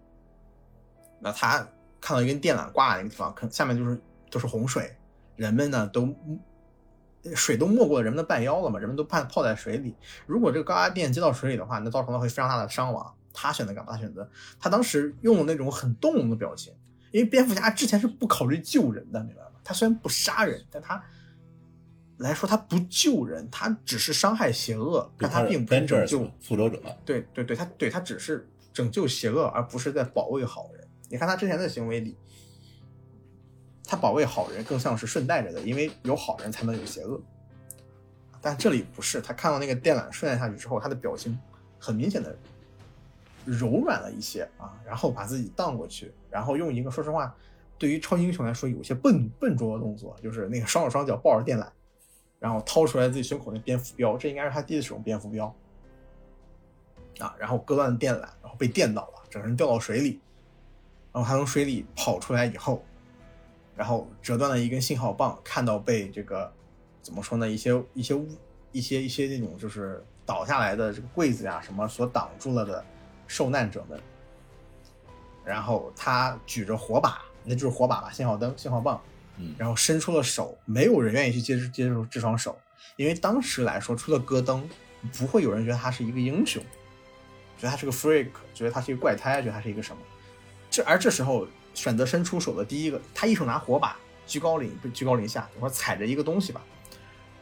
[1.21, 1.67] 那他
[2.01, 4.97] 看到一根电缆挂在那个地方，可下面就是都是洪水，
[5.37, 6.15] 人们呢都
[7.35, 9.97] 水都没过人们的半腰了嘛，人们都泡泡在水里。
[10.27, 13.15] 如果这个高压电接到水里的话，那造成了会非常大的伤亡。
[13.33, 13.93] 他选择干嘛？
[13.93, 14.29] 他选择
[14.59, 16.73] 他当时用了那种很动容的表情，
[17.11, 19.51] 因为蝙蝠侠之前是不考虑救人的，明白吗？
[19.63, 21.03] 他虽然不杀人，但他
[22.19, 26.31] 来说他不救人，他只是伤害邪恶，但他并不是拯救。
[26.41, 30.87] 复仇者，对对对，他对他只是拯救邪恶，而不是在保卫好人。
[31.09, 32.17] 你看他之前的行为里，
[33.85, 37.21] 他保卫好人更像是顺带着的，因为有好人才能有邪恶。
[38.41, 41.39] 但这里不是，他看到那个电缆顺带下去之后，他的表情
[41.79, 42.37] 很明显的
[43.45, 47.35] 柔软了一些啊，然后把自己荡过去，然后用一个说实话
[47.79, 51.67] 对于超级英雄来说有些笨笨拙的动作，就是那个双手双脚抱着电缆，
[52.39, 55.53] 然后掏出来自己胸口那蝙蝠镖，这应该是他第一次使用蝙蝠镖
[57.19, 60.21] 啊，然后割断电缆，然后被电到了，整个人掉到水里，
[61.13, 62.85] 然后他从水里跑出来以后，
[63.75, 66.53] 然后折断了一根信号棒，看到被这个
[67.03, 68.29] 怎么说呢，一些一些物
[68.71, 72.85] 一些一些那种就是倒下来的这个柜子呀什么所挡住了的
[73.27, 74.01] 受难者们，
[75.45, 79.01] 然后他举着火把，那就是火把吧，信号灯、信号棒，
[79.57, 82.59] 然后伸出了手，没有人愿意去接接住这双手，
[82.97, 84.69] 因为当时来说，除了戈登，
[85.19, 86.63] 不会有人觉得他是一个英雄，
[87.57, 90.03] 觉得他是个 freak，觉得他是一个怪胎，觉得他是一个什么。
[90.71, 96.61] 这而这时候选择伸出手的第一个，他一手拿火把居高临不居高临下，我说踩着一个东西吧，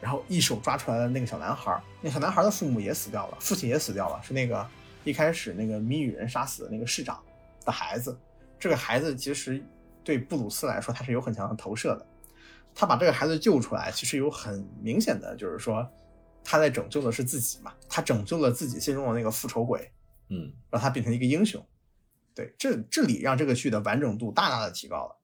[0.01, 4.67] 然后一手抓出来的那个小男孩，那小男孩的父母也死掉了，父亲也死掉了，是那个
[5.05, 7.19] 一开始那个谜语人杀死的那个市长
[7.65, 8.17] 的孩子。
[8.59, 9.63] 这个孩子其实
[10.07, 12.07] 对布鲁斯来说他是有很强的投射的，
[12.73, 15.85] 他把这个孩子救出来，其实有很明显的就是说
[16.45, 19.91] 他在拯救的是自己嘛，他拯救了自己心中的那个复仇鬼，
[20.29, 21.61] 嗯，让他变成一个英雄。
[22.37, 25.17] 对，这这里让这个剧的完整度大大的提高了，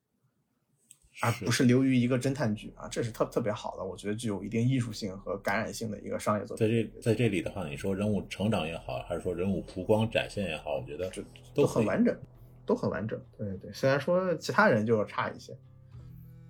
[1.20, 11.22] 而不是流于一个侦探剧啊，这是特特别好的，我觉得具有一定艺术性和感染性的一个商业作品在，这在这里的话，你说人物成长也好，还是说人物曝光展现也好，我觉得这
[11.54, 12.18] 都都很完整，
[12.64, 13.20] 都很完整。
[13.36, 15.56] 对对对，虽然说其他人就差一些，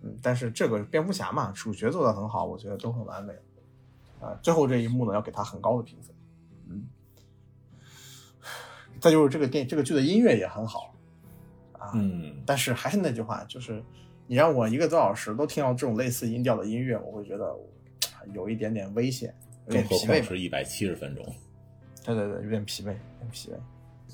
[0.02, 3.32] 嗯，但是这个蝙蝠侠嘛，主角做的很好，我觉得都很完美。
[4.20, 6.14] 啊，最后这一幕呢，要给他很高的评分。
[6.68, 6.84] 嗯，
[9.00, 10.94] 再就是这个电这个剧的音乐也很好
[11.72, 13.82] 啊，嗯，但是还是那句话，就是
[14.28, 17.52] 你让我一个多小时都听到这种类似音调的音乐，我会觉得
[18.32, 19.34] 有一点点危险，
[19.66, 20.22] 有点疲惫。
[20.22, 21.24] 是一百七十分钟。
[22.04, 23.56] 对对对，有点疲惫，有点疲惫。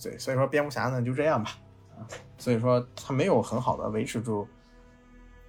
[0.02, 1.58] 对，所以说蝙蝠侠呢就这样吧，啊，
[2.38, 4.46] 所以说他没有很好的维持住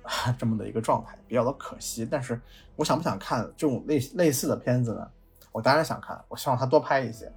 [0.03, 2.07] 啊 这么的一个状态，比较的可惜。
[2.09, 2.39] 但是
[2.75, 5.07] 我想不想看这种类类似的片子呢？
[5.51, 7.31] 我当然想看，我希望他多拍一些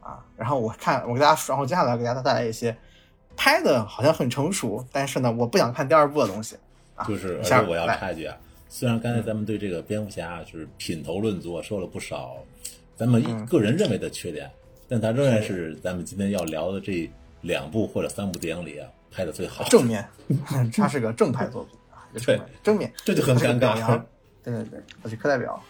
[0.00, 0.24] 啊。
[0.36, 2.76] 然后我看，我给大家说，然后接下来给大家带来一些
[3.36, 6.56] 拍的好像很成熟，但是呢，我不想看第二部的东西
[6.94, 7.04] 啊。
[7.06, 8.36] 就是，而下且我要插一句啊，
[8.68, 12.36] 虽然刚才咱们对这个蝙蝠侠就是品头论足，说了不少
[12.96, 14.50] 咱们嗯个人认为的缺点，
[14.88, 17.10] 但他仍然是咱们今天要聊的这
[17.44, 19.70] 两部或者三部电影里啊拍的最好的。
[19.70, 20.04] 正面，
[20.74, 21.78] 他是个正派作品
[22.20, 24.02] 正面正面，这就很尴尬。
[24.42, 25.62] 对对对，我是课代表。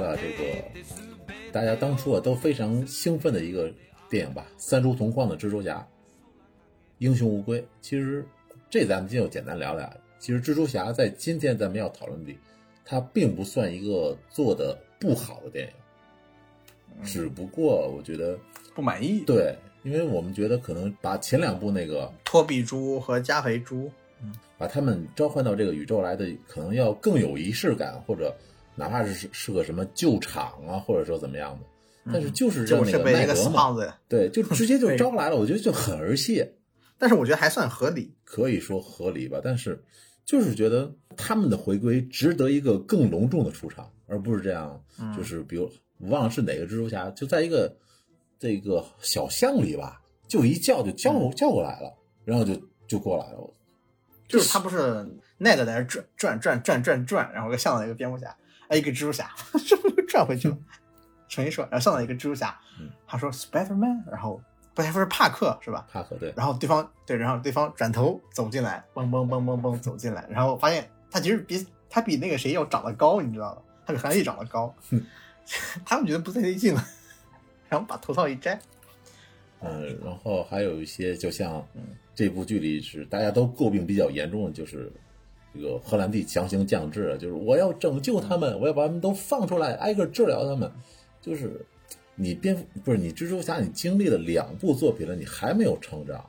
[0.00, 0.62] 聊聊这个
[1.52, 3.72] 大家当初啊都非常兴奋的一个
[4.08, 5.86] 电影吧，三叔同框的蜘蛛侠，
[6.98, 7.64] 英雄无归。
[7.80, 8.24] 其实
[8.68, 9.92] 这咱们今天就简单聊聊。
[10.18, 12.38] 其实蜘蛛侠在今天咱们要讨论里，
[12.84, 18.38] 它并不算一个做的不好的电影，只不过我觉得
[18.74, 23.90] 不满意。，对，因为我们觉得可能把前两部那个托比猪和加肥猪，
[24.58, 28.36] 把他们召唤到这个宇宙来的，可能要更有仪式感，或者
[28.80, 31.66] 哪怕是是个什么救场啊，或者说怎么样的。
[32.12, 36.42] 但是就是让那个就是被那个麦德嘛，死胖子，对，就直接就 招来了，我觉得就很儿戏，
[36.98, 38.10] 但是我觉得还算合理。
[38.24, 39.38] 可以说合理吧。
[39.44, 39.80] 但是
[40.24, 47.76] 就是觉得他们的回归值得一个更隆重的出场，而不是这样，嗯就是比如我忘了是哪个蜘蛛侠，就在一个
[48.38, 52.58] 这个小巷里吧，就一叫就叫嗯叫过来了，然后就
[52.88, 53.54] 就过来了。
[54.26, 55.06] 就是他不是
[55.38, 58.34] 奈的在那转转转转转转，然后又上了一个蝙蝠侠，
[58.70, 59.30] 哎，一个蜘蛛侠，
[59.66, 60.56] 这不又转回去了？
[61.28, 64.40] 重新说，然后上来一个蜘蛛侠嗯，他说 Spider Man，然后
[64.74, 65.86] 不他说是帕克是吧？
[65.92, 73.62] 帕克对，然后对方对，然后对方转头走进来，嘣嘣嘣嘣嘣走进来，然后发现他其实比他比那个谁要长得高，你知道吗？
[73.86, 74.72] 他比韩立长得高，
[75.84, 76.84] 他们觉得不太对劲了，
[77.68, 78.56] 然后把头套一摘，
[79.60, 81.82] 嗯，然后还有一些，就像嗯
[82.14, 84.92] 这部剧里是大家都诟病比较严重的，就是
[85.54, 90.70] 这个荷兰弟强行降智，就是我要拯救他们，我要把他们都放出来，挨个治疗他们。
[91.20, 91.64] 就是
[92.14, 96.24] 你蝙蝠不是你蜘蛛侠，你经历了两部作品了，你还没有成长，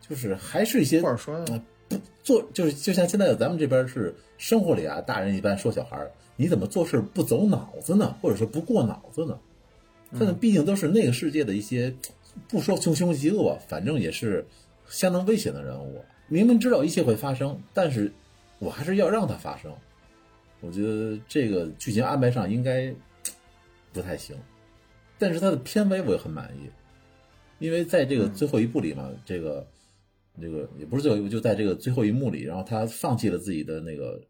[0.00, 8.16] 就是还是一些或者说啊不做，就是就像现在咱们这边是生活里啊，大人一般说小孩儿，你怎么做事不走脑子呢？
[8.20, 9.38] 或者说不过脑子呢？
[10.12, 11.94] 他们毕竟都是那个世界的一些，
[12.48, 14.46] 不说穷凶极恶，反正也是
[14.88, 16.02] 相当危险的人物。
[16.28, 18.10] 明明知道一切会发生，但是
[18.58, 19.72] 我还是要让它发生。
[20.60, 22.92] 我觉得这个剧情安排上应该
[23.92, 24.36] 不太行，
[25.18, 26.68] 但是它的片尾我也很满意，
[27.58, 29.66] 因为在这个最后一部里嘛，这个
[30.40, 34.20] 这个也不是最后一部，就在这个最后一幕里，然后他放弃了自己的那个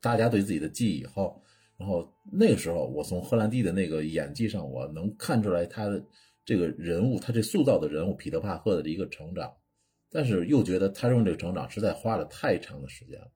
[0.00, 1.42] 大家对自己的记忆以后，
[1.76, 6.02] 然后那个时候我从荷兰弟的那个演技上，我能看出来他的
[6.44, 9.52] 这个人物，他这塑造的人物彼得帕克的一个成长。
[10.10, 13.30] 但是又觉得他用这个成长实在花了太长的时间了。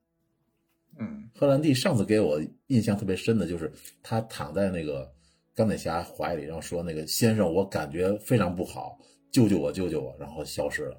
[0.99, 3.71] 嗯，荷兰弟上次给我印象特别深的就是
[4.01, 5.11] 他躺在那个
[5.55, 8.97] 钢铁侠怀里，然后说：“那个先生，我感觉非常不好，
[9.31, 10.97] 救救我，救救我。”然后消失了。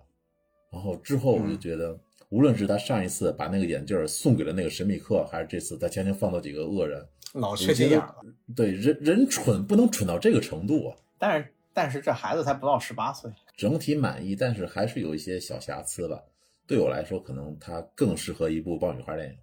[0.70, 8.16] 然后之后我就觉得，无论是他上一次把那个眼镜送给了那个神秘客，还是这次他强行放到几个恶人，老缺心眼了。
[8.55, 10.96] 对，人人蠢不能蠢到这个程度啊！
[11.18, 13.30] 但是但是这孩子才不到十八岁。
[13.57, 16.22] 整体满意，但是还是有一些小瑕疵吧。
[16.66, 19.34] 对我来说，可能他更适合一部爆米花电影。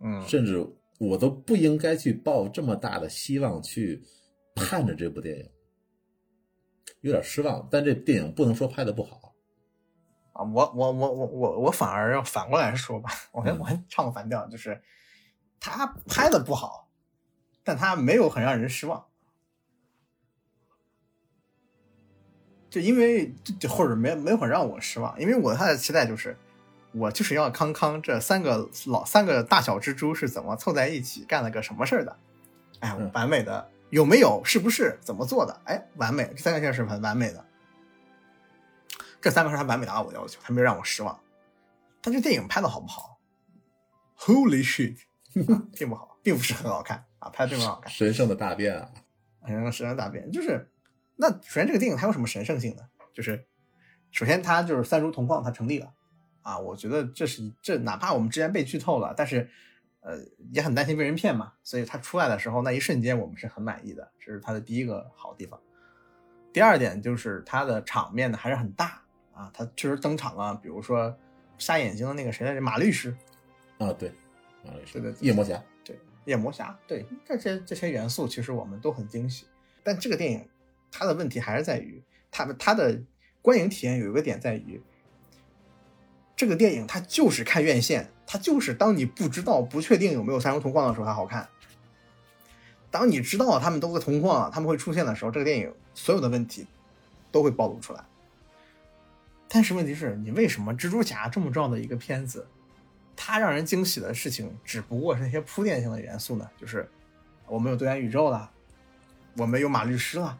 [0.00, 0.66] 嗯，甚至
[0.98, 4.02] 我都不应该去抱这么大的希望去
[4.54, 5.50] 盼着这部电影，
[7.00, 7.68] 有点失望。
[7.70, 9.34] 但这电影不能说拍的不好
[10.32, 10.44] 啊。
[10.44, 14.82] 我我我我我我反而要反过来说吧，我跟我唱个反调，就是
[15.58, 16.90] 他拍的不好，
[17.64, 19.06] 但他没有很让人失望。
[22.68, 26.36] 就因为就或者没没很让我失望，因为我他的期待就是，
[26.96, 32.16] 我就是要康康这三个老三个大小蜘蛛是怎么凑在一起干了个什么事儿的，
[32.80, 34.42] 哎，完美的有没有？
[34.44, 35.60] 是不是怎么做的？
[35.64, 37.44] 哎，完美，这三个事儿是很完美的，
[39.20, 41.18] 这三个事儿他完美达到我要求，他没有让我失望。
[42.00, 43.18] 但这电影拍的好不好
[44.18, 44.96] ？Holy shit，
[45.76, 47.92] 并不好，并不是很好看啊，拍的并不好看。
[47.92, 48.90] 神圣的大便啊，
[49.46, 50.70] 神圣的大便就是。
[51.18, 52.82] 那首先，这个电影它有什么神圣性呢？
[53.14, 53.46] 就是
[54.10, 55.90] 首先它就是三蛛同框，它成立了
[56.46, 56.58] 啊！
[56.58, 59.48] 我觉得这是这，哪怕我们之前被剧透了，但是
[60.00, 60.18] 呃
[60.52, 65.60] 也很担心被人骗嘛，所以它出来的时候那一瞬间我们是很满意的，这是它的第一个好地方。
[66.52, 71.16] 第二点就是它的场面呢还是很大啊，它确实登场了，比如说
[71.58, 73.16] 瞎眼睛的那个谁来着，马律师
[73.78, 74.12] 啊，对，
[74.64, 79.46] 马律师对夜魔侠，对夜魔侠，对这些这些元素其实我们都很惊喜，
[79.82, 80.48] 但这个电影。
[80.88, 82.98] 他的问题还是在于，他他的
[83.42, 84.80] 观影体验有一个点在于，
[86.36, 91.48] 这个电影它就是看院线，它就是当你不知道、不确定有没有三重同框的时候，它好看；
[92.90, 96.66] 当你知道他们都会同框了，他们会出现的时候，这个电影所有的问题
[97.32, 98.04] 都会暴露出来。
[99.48, 102.46] 但是问题是你为什么蜘蛛侠这么重要的一个片子，
[103.16, 106.46] 它让人惊喜的事情只不过是那些铺垫性的元素呢？
[106.60, 106.86] 就是
[107.46, 108.50] 我们有多元宇宙了，
[109.36, 110.38] 我们有马律师了。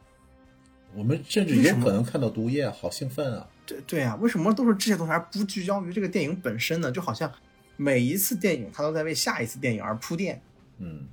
[0.94, 3.48] 我们甚至有可能看到毒液，好兴奋啊！
[3.66, 6.90] 对对啊，为什么都是这些东西，而不聚焦于这个电影本身呢？
[6.90, 7.30] 就好像
[7.76, 10.40] 每一次电影，它都在为下一次电影而铺垫。
[10.78, 11.08] 嗯，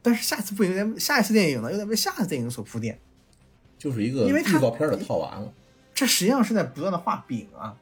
[0.00, 2.98] 但是下次不应该，下一次电影呢，又在为下次电影所铺垫，
[3.76, 5.52] 就是一个因为预告片的套完了。
[5.94, 7.76] 这实际上是在不断的画饼啊！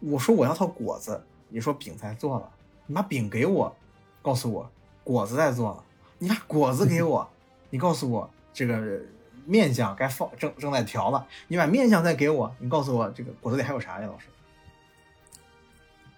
[0.00, 2.50] 我说我要套果子，你说饼在做了，
[2.86, 3.76] 你把饼给我，
[4.22, 4.70] 告诉我
[5.04, 5.84] 果子在做了，
[6.18, 7.28] 你把果子给我。
[7.70, 9.00] 你告诉我这个
[9.44, 12.54] 面相该放正正在调了，你把面相再给我。
[12.58, 14.26] 你告诉我这个果子里还有啥呀，老师？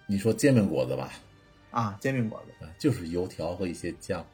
[0.07, 1.09] 你说煎饼果子吧？
[1.71, 4.25] 啊，煎饼果子，就是油条和一些酱，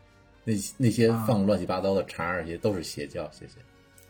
[0.43, 3.29] 那那些放乱七八糟的肠儿，些都是邪教。
[3.31, 3.53] 谢谢。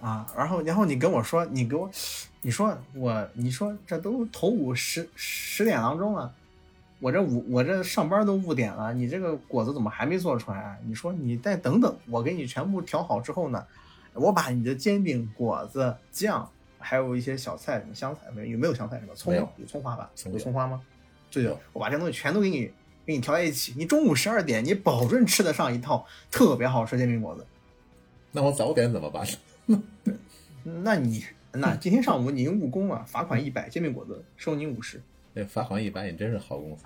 [0.05, 1.89] 啊，然后然后你跟我说，你给我，
[2.41, 6.33] 你说我，你说这都头五十十点当中了。
[6.99, 10.79] 我这五我这上班都五点了，你这个果子怎么还没做出来？
[10.85, 13.65] 你说你再等等，我给你全部调好之后呢，
[14.13, 18.57] 我把你的煎饼、果子、酱，还有一些小菜，什么香菜没有？
[18.57, 19.13] 没有香菜是吧？
[19.15, 20.11] 葱有葱花吧？
[20.25, 20.81] 有葱花吗？
[21.31, 22.71] 对对，我把这些东西全都给你
[23.05, 23.73] 给你调在一起。
[23.77, 27.45] 你中午十二点，你保证吃得上一套特别好吃煎饼果子。
[28.31, 29.25] 那我早点怎么办？
[30.83, 35.01] 那你那今天上午你误工了，罚款一百，煎饼果子收你五十。
[35.33, 36.83] 那罚款一百，你真是好公司。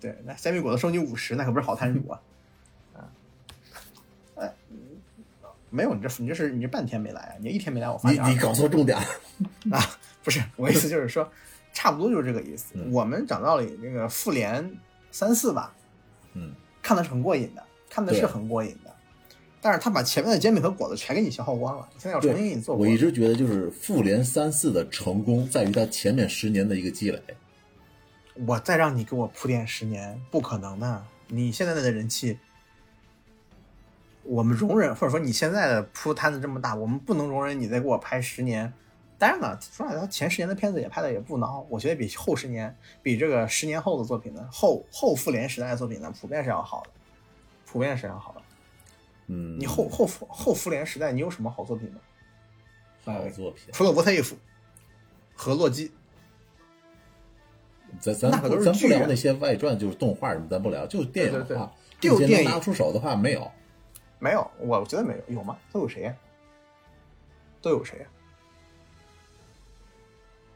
[0.00, 2.18] 对，那煎饼果子收你五十，那可不是好摊主啊！
[2.18, 2.35] 啊，
[5.76, 7.32] 没有，你这你这是你这半天没来啊？
[7.40, 8.18] 你一天没来，我发你。
[8.30, 9.06] 你搞错重点了
[9.76, 9.84] 啊！
[10.24, 11.30] 不是，我意思就是说，
[11.72, 12.74] 差不多就是这个意思。
[12.90, 14.68] 我们讲道理，那个复联
[15.12, 15.72] 三四吧，
[16.32, 18.90] 嗯，看的是很过瘾的，看的是很过瘾的。
[19.60, 22.76] 但是他把前面的煎饼和果子全给你消耗光了，现在要重新给你做。
[22.76, 27.20] 我一直觉得就是复联三四的成功在于他前面十年的一个积累。
[28.46, 31.04] 我再让你给我铺垫十年，不可能的。
[31.28, 32.38] 你现在的人气，
[34.26, 38.72] 我们容忍，或者说你现在的铺摊子这么大，我们不能容忍你再给我拍十年，
[39.18, 46.90] 当然了，说实话，他前十年的片子也拍的也不孬，我觉得比后十年，比这个十年后的作品呢，后后复联时代的作品呢，普遍是要好的，
[47.64, 48.42] 普遍是要好的。
[49.28, 52.00] 嗯，你后后复后复联时代，你有什么好作品吗？
[53.04, 54.32] 好作品，除了 What If
[55.34, 55.92] 和洛基，
[58.00, 63.50] 咱咱咱不聊那些外传，就是动画什么，咱不聊，就是电影的对对话，对就电影拿得出手的话没有。
[64.18, 65.56] 没有，我觉得没有，有吗？
[65.72, 66.14] 都有谁呀、
[67.60, 68.14] 都有谁呀、啊？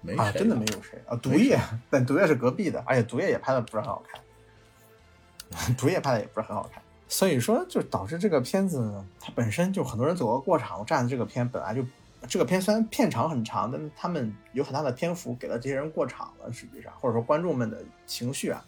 [0.02, 1.14] 没谁真的没有谁啊！
[1.16, 11.84] 毒液，但毒液是隔壁的，而且毒液也拍的不是很好看， 毒液拍的也不是很好看，所以说就导致这个片子它本身就很多人走过过场，我站的这个片本来就
[12.26, 18.64] 这个片虽然片长很长，但他们有很大的篇幅给了这些人过场了，实际上或者说观众们的情绪啊，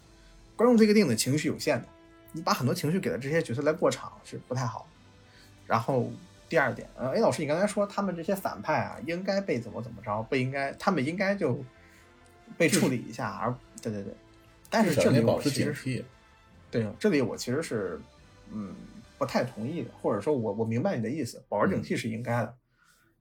[0.55, 1.87] 观众这个电影的情绪有限的，
[2.33, 4.85] 你把很多情绪给了这些角色来过场是不太好。
[5.65, 6.11] 然后
[6.49, 11.63] 第二点，呃，A 老师，你刚才说他们这些反派啊，应该被怎么怎么着，不应该，他们应该就
[12.57, 14.13] 被处理一下，而对对对。
[14.69, 16.03] 但是这里保持我其实警惕。
[16.69, 18.01] 对，这里我其实是
[18.51, 18.75] 嗯
[19.17, 22.55] 不太同意的，或者说我我明白你的意思，保持警惕是应该的。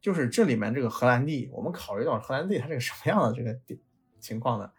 [0.01, 3.57] 就是这里面这个荷兰弟，我们考虑到荷兰弟他这个什么样的这个
[4.19, 4.71] 情况呢？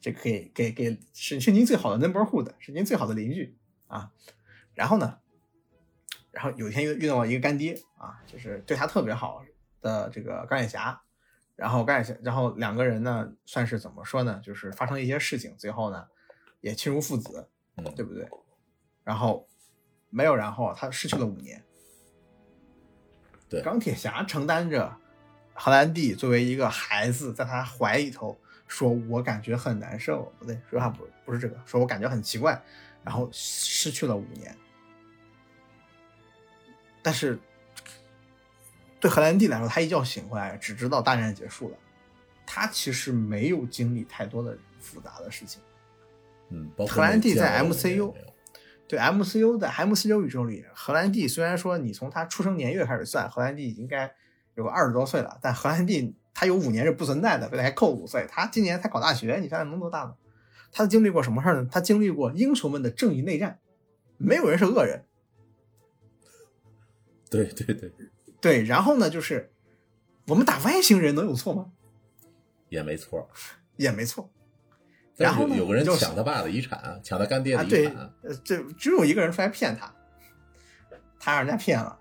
[0.00, 4.12] 这可以给给是是您最好的 neighborhood，是您最好的邻居啊。
[4.74, 5.18] 然后呢，
[6.30, 9.44] 然后有一天遇遇到了一个干爹啊，就是对他特别好
[9.80, 11.00] 的这个钢铁侠，
[11.56, 14.40] 然后钢铁侠，然后两个人呢算是怎么说呢？
[14.44, 16.06] 就是发生一些事情，最后呢
[16.60, 18.28] 也亲如父子，嗯，对不对？
[19.04, 19.48] 然后
[20.10, 21.64] 没有然后，他失去了五年。
[23.48, 24.94] 对钢铁侠承担着
[25.54, 28.38] 荷兰弟作为一个孩子，在他怀里头
[28.68, 32.62] 说：“我感觉很难受。”不对，说话不不是这个，说我感觉很奇怪，
[33.02, 34.54] 然后失去了五年。
[37.02, 37.38] 但是
[39.00, 41.76] 对荷兰弟来说，他一觉醒回来，只知道大战结束了，
[42.46, 45.60] 他其实没有经历太多的复杂的事情。
[46.50, 48.14] 嗯，荷兰弟在 MCU
[48.86, 54.12] 对 MCU 的 MCU 宇宙里，荷兰弟虽然说你从他出生年月开始算，荷兰弟应该
[54.54, 58.24] 有个二十多岁了，但荷兰弟他有五年是不存在的，被他还扣五岁。
[58.30, 60.14] 他今年才考大学，你想想能多大呢？
[60.70, 61.68] 他经历过什么事儿呢？
[61.68, 63.58] 他经历过英雄们的正义内战，
[64.18, 65.04] 没有人是恶人。
[67.28, 67.92] 对对对，
[68.40, 69.50] 对，然后呢，就是
[70.28, 71.72] 我们打外星人能有错吗？
[72.68, 73.28] 也没错。
[73.74, 74.30] 也没错。
[75.16, 79.92] 然后呢有个人就抢他爸的遗产，抢他干爹的，遗啊对这只有一个人出来骗他，
[81.18, 81.98] 他让人家骗了，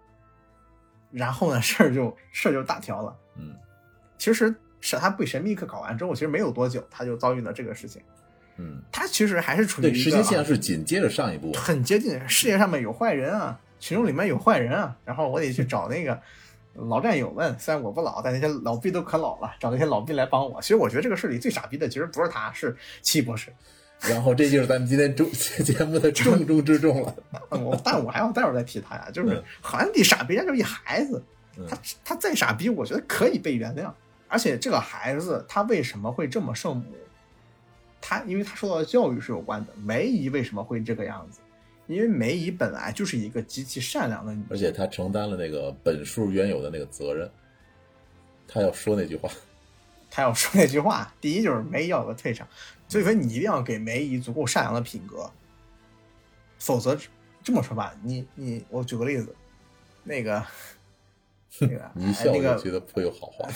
[1.10, 3.18] 然后呢，事儿就事儿就大条了。
[3.36, 3.56] 嗯，
[4.18, 8.02] 其实是他被神秘客搞完之后，其实没有多久，他就遭遇了这个事情。
[8.58, 16.20] 嗯，他其实还是处于时间线是紧接着上一部，很接近，世界上面有坏人啊，群众里面有坏人啊，然后我得去找那个
[16.74, 20.60] 老战友们，虽然我不老，但那些老毕都可老了，找那些老毕来帮我。
[20.60, 23.54] 其实我觉得这个事里最傻逼的，其实不是他，是戚博士。
[24.02, 25.28] 然后这就是咱们今天重
[25.64, 27.16] 节目的重中之重了。
[27.50, 31.24] 嗯 我但我还要待会儿再提他呀，就是嗯荷兰弟傻逼，人家就一孩子，
[31.58, 33.92] 嗯他他再傻逼，我觉得可以被原谅。
[34.28, 36.86] 而且这个孩子他为什么会这么圣母？
[38.00, 39.74] 他因为他受到的教育是有关的。
[39.76, 41.40] 梅姨为什么会这个样子？
[41.88, 47.32] 因为梅姨本来就是一个极其善良的女而且她承担了那个本书原有的那个责任，
[48.46, 49.30] 他要说那句话，
[50.12, 52.46] 他要说那句话，第一就是梅姨要有个退场，
[52.90, 55.32] 所以说你一定要给梅姨足够善良的品格，
[56.60, 56.98] 否则
[57.42, 59.34] 这么说吧，你你我举个例子，
[60.04, 60.46] 那个
[61.60, 63.48] 那个你 一笑我觉得颇有好话。
[63.48, 63.52] 那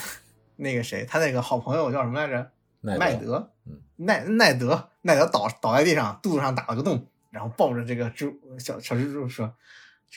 [0.82, 2.50] 谁，他那个好朋友叫什么来着？
[2.80, 3.52] 奈麦德，
[3.96, 9.54] 奈奈德，奈德倒倒在地上，肚子上打了个洞，然后抱着这个蜘小小蜘蛛说：“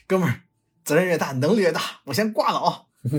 [0.08, 0.42] 哥们儿，
[0.84, 2.86] 责任越大，能力越大，我先挂了啊。”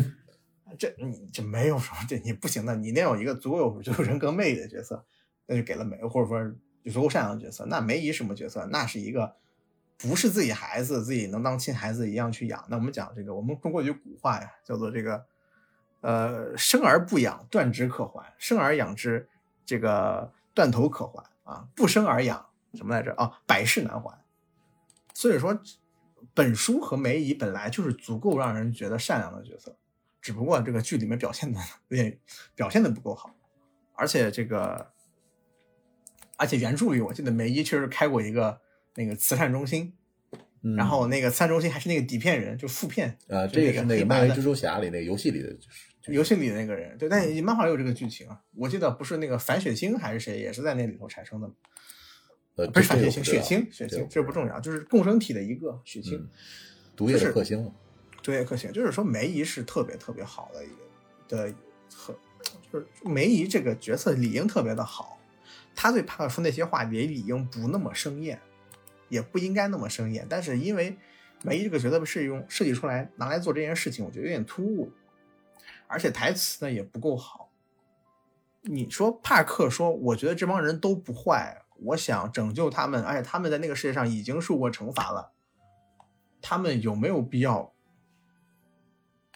[0.77, 5.05] 这你这没有什么，这你不行的，你得有一个足够有就是人格魅力的角色，
[5.47, 6.41] 那就给了梅，或者说
[6.83, 7.65] 有足够善良的角色。
[7.67, 8.67] 那梅姨什么角色？
[8.73, 9.37] 那是一个
[9.97, 12.67] 不是自己孩子，自己能当亲孩子一样去养。
[12.69, 15.25] 那我们讲这个，我们中国有句古话呀，叫做这个，
[16.01, 19.29] 呃，生而不养，断指可还；生而养之，
[19.65, 21.67] 这个断头可还啊。
[21.75, 23.13] 不生而养，什么来着？
[23.15, 24.17] 啊，百世难还。
[25.15, 25.59] 所以说，
[26.35, 29.75] 本书和梅姨本来就是足够让人觉得善良的角色，
[30.21, 32.19] 只不过这个剧里面表现的有点
[32.55, 33.35] 表现的不够好，
[33.95, 34.93] 而且这个，
[36.37, 38.61] 而且原著里我记得梅姨确实开过一个
[38.95, 39.95] 那个慈善中心，
[40.67, 45.53] 嗯然后那个三中心还是那个底片人，就副片啊，这个是那个漫威蜘蛛侠里那个游戏里的，
[46.03, 48.41] 就是游戏里的那个人，对，但漫画也有这个剧情啊。
[48.57, 51.49] 我记得不是那个反血清还是谁，也是在那里头产生的，
[52.57, 56.29] 呃，不是反血清，这这个不知道雪清，雪清，这不重要，就是共生体的一个血清嗯，
[56.97, 57.73] 毒液的克星
[58.23, 60.75] 毒液，克星，就是说梅姨是特别特别好的一个
[61.29, 61.55] 的
[61.95, 62.17] 很
[62.73, 65.17] 就是梅姨这个角色理应特别的好，
[65.77, 68.41] 他对帕克说那些话也理应不那么生厌，
[69.09, 70.25] 也不应该那么生硬。
[70.29, 70.97] 但是因为
[71.43, 74.91] 梅姨这个角色是用设计出来拿来做这件事情，我觉得有点突兀，
[75.87, 77.51] 而且台词呢也不够好。
[78.63, 85.33] 你说帕克说，我觉得这帮人都不坏，我想拯救他们，而且他们在那个世界上已经受过惩罚了，
[86.43, 87.73] 他们有没有必要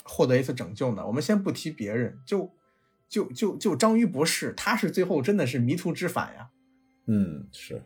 [0.03, 1.07] 获得一次拯救呢？
[1.07, 2.53] 我们先不提别人，就
[3.09, 6.51] 就就就章鱼博士，他是最后真的是迷途知返呀。
[7.07, 7.85] 嗯，是。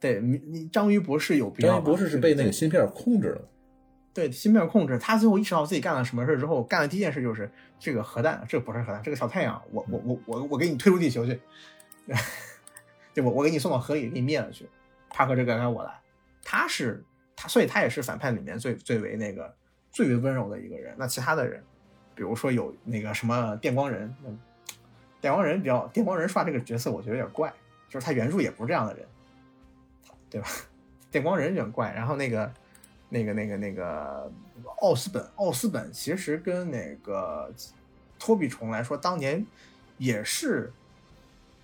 [0.00, 1.72] 对，你你章鱼博士有必要？
[1.72, 3.48] 章鱼博士是被那个芯片控制了。
[4.14, 11.40] 对，芯片控制，他最后意识到自己干了什么事之后，干的第一件事就是这个核弹，这不是核弹，这个小太阳，我我我我我给你推出地球去，
[13.14, 14.68] 对我我给你送到河里给你灭了去。
[15.10, 15.92] 帕克这个该我来，
[16.42, 17.04] 他是
[17.36, 19.54] 他，所以他也是反派里面最最为那个
[19.90, 20.94] 最为温柔的一个人。
[20.98, 21.62] 那其他的人，
[22.14, 24.12] 比如说有那个什么电光人，
[25.20, 27.52] 电光人比较电光人刷这个角色，我觉得有点怪，
[27.88, 29.06] 就是他原著也不是这样的人，
[30.30, 30.48] 对吧？
[31.10, 32.50] 电光人有点怪，然后那个。
[33.10, 34.30] 那个、那个、那个
[34.82, 37.50] 奥斯本，奥斯本其实跟那个
[38.18, 39.46] 托比虫来说，当年
[39.96, 40.70] 也是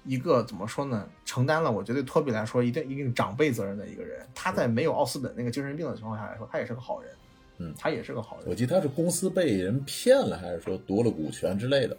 [0.07, 1.07] 一个怎么说呢？
[1.23, 4.27] 承担了我觉得托比来说一定一定长辈责任的一个人。
[4.35, 7.11] 他在没有奥斯本那个精神病的情况下来说，他也是个好人。
[7.59, 8.47] 嗯，他也是个好人。
[8.49, 11.95] 我记得他是公司被人骗了，还是说夺了股权之类的？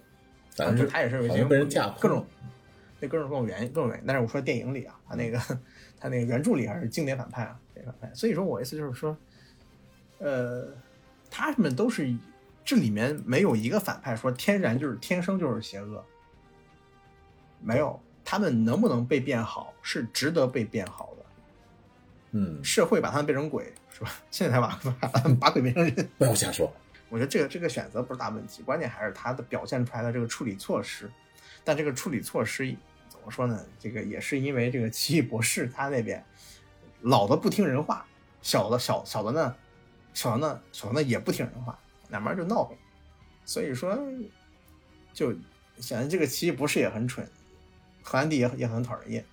[0.56, 2.26] 反正他也是被人架各种
[3.00, 4.04] 那哥们更有原因，各种原因。
[4.06, 5.38] 但是我说电影里啊，他那个
[6.00, 8.16] 他那个原著里还是经典反派啊，经典反派。
[8.16, 9.18] 所以说我意思就是说。
[10.18, 10.70] 呃，
[11.30, 12.16] 他们都是
[12.64, 16.02] 这里面没有一个反派说天然就是天生就是邪恶，
[17.62, 21.26] 没有，他们能不能被变好是值得被变好的。
[22.32, 24.12] 嗯，社会把他们变成鬼是吧？
[24.32, 24.80] 现在才把
[25.38, 26.74] 把鬼变成人，不要瞎说。
[27.10, 31.12] 我觉得这个这个选择不是大问题，关键还是他的表现出来的这个处理措施。
[31.66, 32.74] 但这个处理措施
[33.10, 33.66] 怎么说呢？
[33.78, 36.24] 这个也是因为这个奇异博士他那边
[37.02, 38.08] 老的不听人话，
[38.42, 39.54] 小的小小的呢。
[40.14, 42.78] 小的呢，小的呢也不听人话，两边就闹呗。
[43.44, 44.00] 所以说，
[45.12, 45.36] 就
[45.78, 47.30] 显得这个奇异博士也很蠢，
[48.02, 49.26] 荷兰弟也也很讨人厌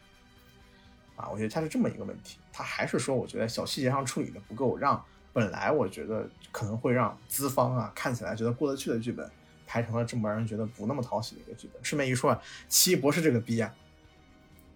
[1.15, 1.29] 啊。
[1.31, 5.01] 我觉得他是这么一个问题，他还是说，我觉得小细节上处理的不够，让
[5.33, 9.31] 本来我觉得可能会让资方啊看起来觉得过得去的剧本，
[9.73, 11.83] 拍成了这么让人觉得不那么讨喜的一个剧本。
[11.83, 13.75] 顺便一说啊，奇异博士这个逼啊，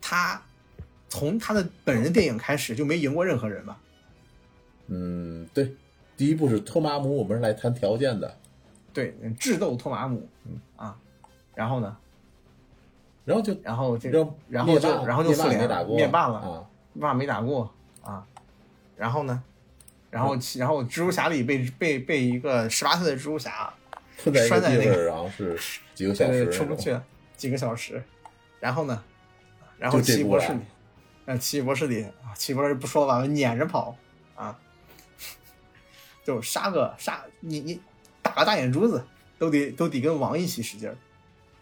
[0.00, 0.40] 他
[1.10, 3.78] 从他的本人电影开始就没赢过任何人吧？
[4.86, 5.76] 嗯，对。
[6.16, 8.38] 第一部是托马姆，我们是来谈条件的，
[8.90, 10.96] 对，智斗托马姆，嗯啊，
[11.54, 11.94] 然后呢，
[13.26, 17.70] 然后就然后这个，然后就然后就复联灭霸了啊，灭霸没打过
[18.02, 18.26] 啊，
[18.96, 19.42] 然后呢，
[20.08, 23.74] 然后然后蜘蛛侠里被被被一个十八岁的蜘蛛侠
[24.32, 25.58] 拴在那个，然后是
[25.94, 26.98] 几个小时出不去，
[27.36, 28.02] 几个小时，
[28.60, 29.02] 然后呢，
[29.78, 30.60] 然后奇异博士里，
[31.26, 33.96] 啊奇异博士里啊奇异博士不说了吧，撵着跑
[34.34, 34.58] 啊。
[36.24, 37.80] 就杀个杀你你
[38.20, 39.04] 打个大眼珠子
[39.38, 40.96] 都得都得跟王一起使劲儿，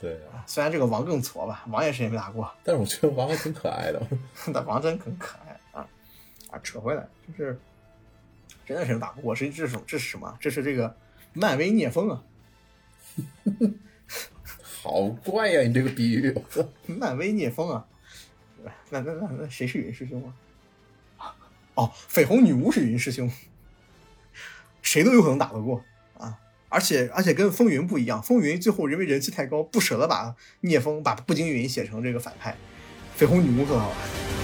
[0.01, 4.01] 对啊，虽然这个王更挫吧，王也是也没打过，但是我觉得王还挺可爱的，
[4.49, 5.87] 那王真很可爱啊
[6.51, 6.59] 啊！
[6.63, 7.07] 扯回来
[7.37, 7.61] 就是
[8.65, 10.35] 真的是打不过，这这是这是什么？
[10.41, 10.97] 这是这个
[11.35, 12.23] 漫威聂风啊！
[14.83, 16.35] 好怪呀，你这个比喻，
[16.87, 17.87] 漫威聂风啊！
[18.91, 20.23] 那那那那谁是云师兄
[21.19, 21.35] 啊？
[21.75, 23.31] 哦，绯红女巫是云师兄。
[24.83, 25.83] 谁都有可能打得过
[26.19, 26.39] 啊！
[26.69, 32.57] 而且而且跟风云不一样，风云最后因为人气太高，不舍得把聂风把步惊云写成这个反派，
[33.19, 34.44] 绯红女巫更好玩。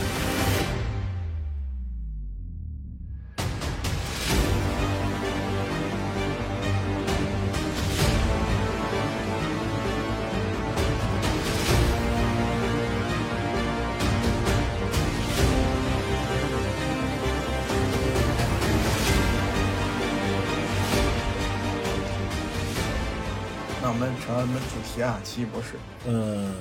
[25.03, 26.55] 啊，奇异博士，嗯，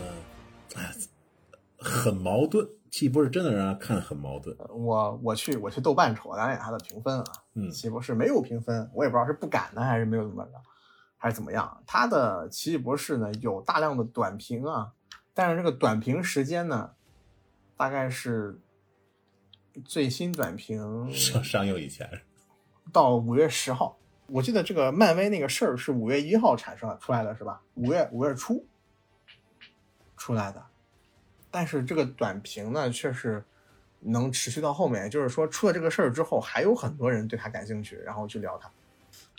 [0.76, 0.94] 哎，
[1.78, 2.68] 很矛盾。
[2.90, 4.56] 奇异博士真的让人看很矛盾。
[4.70, 10.52] 我我去我去豆瓣瞅了两眼他的评分啊，嗯，奇异博士没有评分，我也不知道是不敢呢，还是没有怎么着，
[11.18, 11.84] 还是怎么样。
[11.86, 14.94] 他的奇异博士呢有大量的短评啊，
[15.34, 16.92] 但是这个短评时间呢，
[17.78, 18.60] 大概是
[19.86, 22.24] 最新短评上上映以前，
[22.92, 23.99] 到五月十号。
[24.32, 27.62] 我记得这个漫威那个事儿是五月一号产生出来的，是吧？
[27.76, 28.66] 五月五月初
[30.18, 30.64] 出来的，
[31.50, 33.44] 但是这个短评呢，却是
[34.00, 35.10] 能持续到后面。
[35.10, 38.70] 就是说，出了这个事儿之后，还有很多人对他感兴趣，然后去聊他。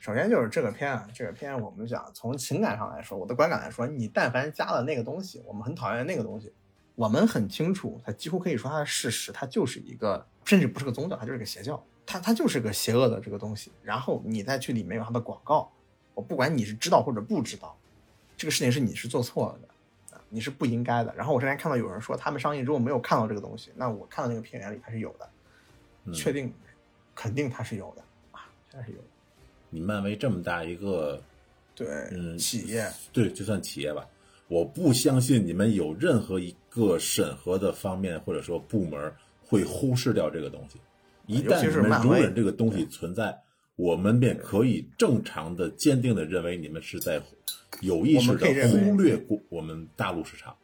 [0.01, 6.53] 首先就是这个片啊，这个片我们讲从情感上来说，我的观感来说，你但凡加了那个东西，我们很讨厌那个东西，
[6.95, 13.71] 我们很清楚，它几乎可以说它的事实，它就是一个，甚至不是个宗教，它就是个邪教，它它就是个邪恶的这个东西。
[13.83, 15.71] 然后你再去里面有它的广告，
[16.15, 17.77] 我不管你是知道或者不知道，
[18.37, 21.15] 这个事情是你是做错了的啊，你是不应该的。
[21.15, 25.31] 然后我之前看到有人说，他们上映之后没有看到这个东西，那我看到那个片源里它是有的，
[26.07, 26.53] 嗯确定，
[27.15, 28.03] 肯定它是有的
[28.33, 29.05] 啊，它是有的。
[29.69, 31.23] 你漫威这么大一个
[31.75, 34.05] 对，嗯企业，对，就算企业吧，
[34.49, 39.15] 我不相信你们有任何一个审核的方面或者说部门
[39.45, 40.81] 会忽视掉这个东西。
[41.31, 43.39] 一旦你们容忍这个东西存在，
[43.77, 47.23] 我们便可以正常的、坚定的认为你们是在
[47.81, 50.55] 有意识的忽略过我们大陆市场。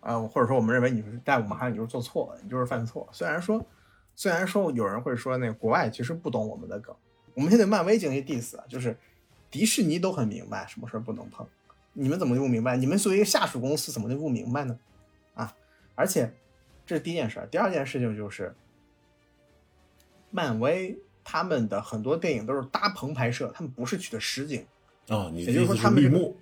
[0.00, 3.08] 啊，或者说我们认为你是在我们看来你就是做错了，你就是犯错。
[3.12, 3.64] 虽然说，
[4.16, 6.94] 虽然说有人会说那个国外其实不懂我们的梗，
[7.34, 8.96] 我们现在漫威进行 diss 啊，就是
[9.48, 11.46] 迪士尼都很明白什么事儿不能碰，
[11.92, 12.76] 你们怎么就不明白？
[12.76, 14.76] 你们作为一个下属公司怎么就不明白呢？
[15.34, 15.54] 啊，
[15.94, 16.28] 而且
[16.84, 18.52] 这是第一件事儿，第二件事情就是，
[20.36, 24.66] 漫威他们的很多电影都是搭棚拍摄，他们不是取的实景。
[25.08, 26.36] 哦，你也就是说他们这个绿幕？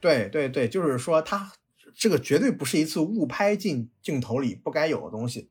[0.00, 1.52] 对对对，就是说他
[1.94, 5.50] 这个绝对不是一次误拍进镜头里不该有的东西。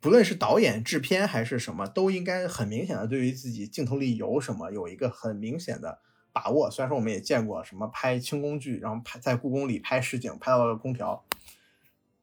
[0.00, 5.98] 不论是导演、制片还是什么，都应该很明显的对于自己镜头里有什么有一个很明显的
[6.32, 6.70] 把握。
[6.70, 11.24] 虽然说我们也见过什么拍轻工剧，然后拍在故宫里拍实景，拍到了空调，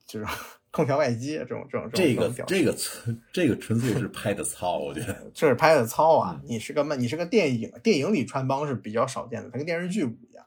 [0.05, 0.25] 就是
[0.71, 5.13] 空调外机这种这种这个种表这个纯这个纯粹是拍的糙，我觉得。
[5.33, 6.39] 这是拍的糙啊！
[6.43, 10.45] 嗯你是个漫，你是个电影，电影里穿帮是比较少见的，它跟电视剧不一样。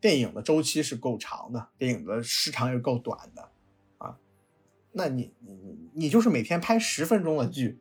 [0.00, 3.50] 电影的周期是够长的，电影的时长也够短的
[3.98, 4.16] 啊。
[4.92, 7.80] 那你你你你就是每天拍十分钟的剧，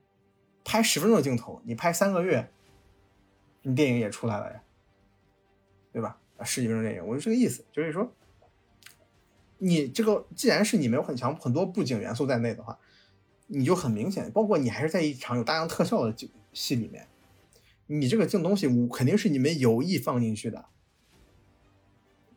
[0.64, 2.50] 拍十分钟的镜头，你拍三个月，
[3.62, 4.62] 你电影也出来了呀，
[5.92, 6.18] 对吧？
[6.38, 8.12] 啊，十几分钟电影，我就这个意思，就是说，
[9.60, 12.78] 你这个既然是你没有很强很多布景元素在内的话，
[13.48, 16.14] 你就很明显，包括你还是在一场有大量特效的
[16.54, 17.08] 戏里面，
[17.88, 20.66] 你这个镜东西肯定是你们有意放进去的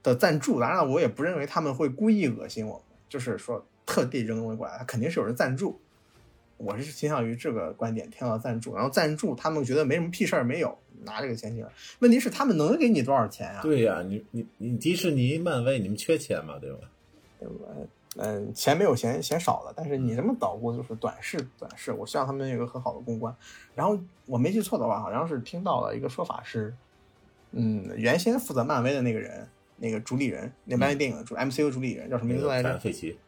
[0.02, 0.60] 的赞助。
[0.60, 5.80] 当然了，我也不认为他们会故意恶心我们，就是说特地扔东西过来，他肯定是有人赞助。
[6.56, 11.70] 我是倾向于这个观点，听到赞助，然后赞助他们觉得没什么屁事儿，没有拿这个钱进来。
[12.00, 13.62] 问题是他们能给你多少钱啊？
[13.62, 16.78] 对呀、你你你迪士尼、漫威，你们缺钱嘛，对吧？
[18.16, 21.92] 嗯，钱没有嫌嫌少了，但是你这么捣鼓就是短视，短视。
[21.92, 23.34] 我希望他们有一个很好的公关。
[23.74, 26.74] 然后我没记错的话，好像是听到了一个说法是，
[27.52, 32.68] 嗯，原先负责漫威的那个人，那个主理人，那漫威电影的主、MCU 主理人叫什么名字来着？
[32.68, 33.18] 凯文费奇，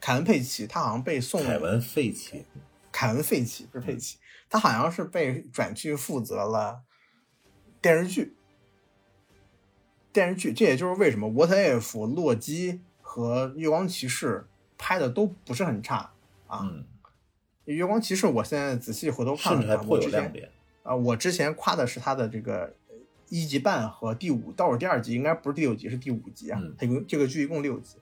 [0.00, 2.46] 凯文·佩奇，他好像被送凯文费奇，
[2.90, 4.16] 凯文·费奇不是佩奇，
[4.48, 6.82] 他好像是被转去负责了
[7.82, 8.34] 电视剧。
[10.12, 11.80] 电视剧，这也就是为什么《What If》、
[12.14, 12.72] 《洛基》
[13.12, 14.38] 和《月光骑士》
[14.78, 16.10] 拍的都不是很差
[16.46, 16.60] 啊。
[16.62, 16.84] 嗯，
[17.66, 20.50] 月光骑士》我现在仔细回头看了看，我之前。
[20.82, 22.74] 啊、我之前夸的是他的这个
[23.28, 26.58] 一集半和第五，倒数第二集应该不是第六集，是第五集啊。
[26.60, 27.98] 嗯它一共这个剧一共六集，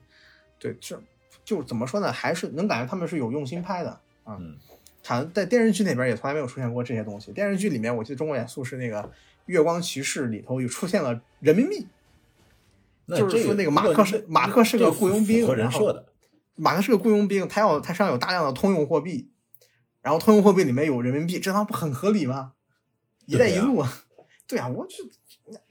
[0.57, 0.99] 对，这
[1.43, 2.11] 就怎么说呢？
[2.11, 3.91] 还是能感觉他们是有用心拍的
[4.23, 4.37] 啊。
[4.39, 4.57] 嗯，
[5.05, 7.31] 好像在电视剧那边也从来没有出现过这些东西。
[7.33, 9.03] 电视剧里面，我记得中国元素是那个
[9.45, 12.00] 《月光骑士》里头有出现了人民币，那
[13.17, 16.07] 就是这说那个马克是马克是个雇佣兵和人设的。
[16.55, 19.31] 马克是个雇佣兵，他要他身上有大量的通用货币，
[20.01, 22.53] 然后通用货币里面有人民币，这他妈不很合理吗？
[23.25, 24.03] 一带一路啊，
[24.47, 24.97] 对啊，我去，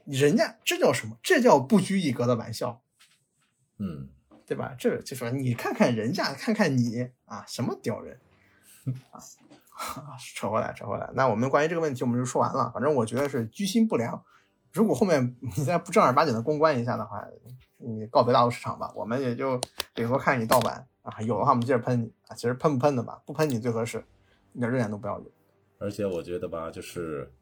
[0.06, 1.16] 人家这叫什么？
[1.22, 2.82] 这叫不拘一格的玩笑，
[3.78, 4.08] 嗯，
[4.46, 4.74] 对吧？
[4.78, 8.18] 这就说你看看人家，看看你啊，什么屌人
[9.12, 9.20] 啊！
[10.34, 11.10] 扯回来，扯回来。
[11.14, 12.70] 那我们关于这个问题我们就说完了。
[12.72, 14.24] 反正我觉得是居心不良。
[14.72, 17.26] 如果后面你再不正儿八经的公关一下的话，
[17.76, 18.92] 你告别大陆市场吧。
[18.94, 19.60] 我们也就
[19.94, 22.34] 顶多看你盗版啊，有的话我们接着喷你啊。
[22.34, 24.04] 其实喷不喷的吧，不喷你最合适，
[24.52, 25.26] 一点热点都不要有。
[25.78, 27.32] 而且我觉得吧，就是，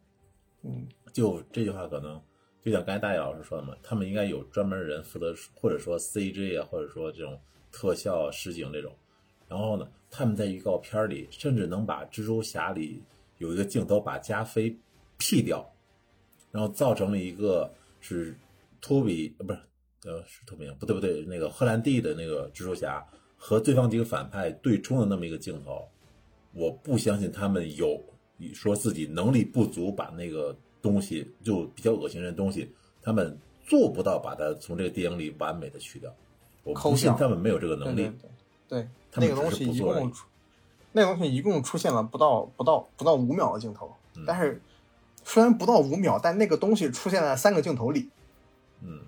[0.63, 2.21] 嗯，就这句话可能
[2.63, 7.39] 就像刚才大野老师说的嘛，他们应该有专门人负责，或者说 CG 啊，或者说这种
[7.73, 8.95] 特效、实景这种。
[9.49, 13.03] 然后呢，他们在预告片里甚至能把蜘蛛侠里
[13.39, 14.79] 有一个镜头把加菲
[15.17, 15.69] P 掉，
[16.51, 17.71] 然后造成了一个
[18.01, 18.37] 是
[18.81, 19.59] 托比呃不是
[20.05, 23.05] 呃是托比不对不对那个荷兰弟的那个蜘蛛侠
[23.37, 25.89] 和对方几个反派对冲的那么一个镜头，
[26.53, 28.03] 我不相信他们有
[28.55, 32.73] 说自己能力不足把那个东西就比较恶心人的东西，
[33.03, 36.13] 他们做不到把它从这个电影里完美的去掉。
[36.65, 38.11] 我不信他们没有这个能力。
[38.69, 40.27] 对那个东西一共出，
[40.93, 43.91] 那个东西一共出现了不到不到不到五秒的镜头，
[44.27, 44.61] 但是
[45.29, 48.09] 虽然不到五秒，但那个东西出现在三个镜头里，
[48.81, 49.03] 嗯，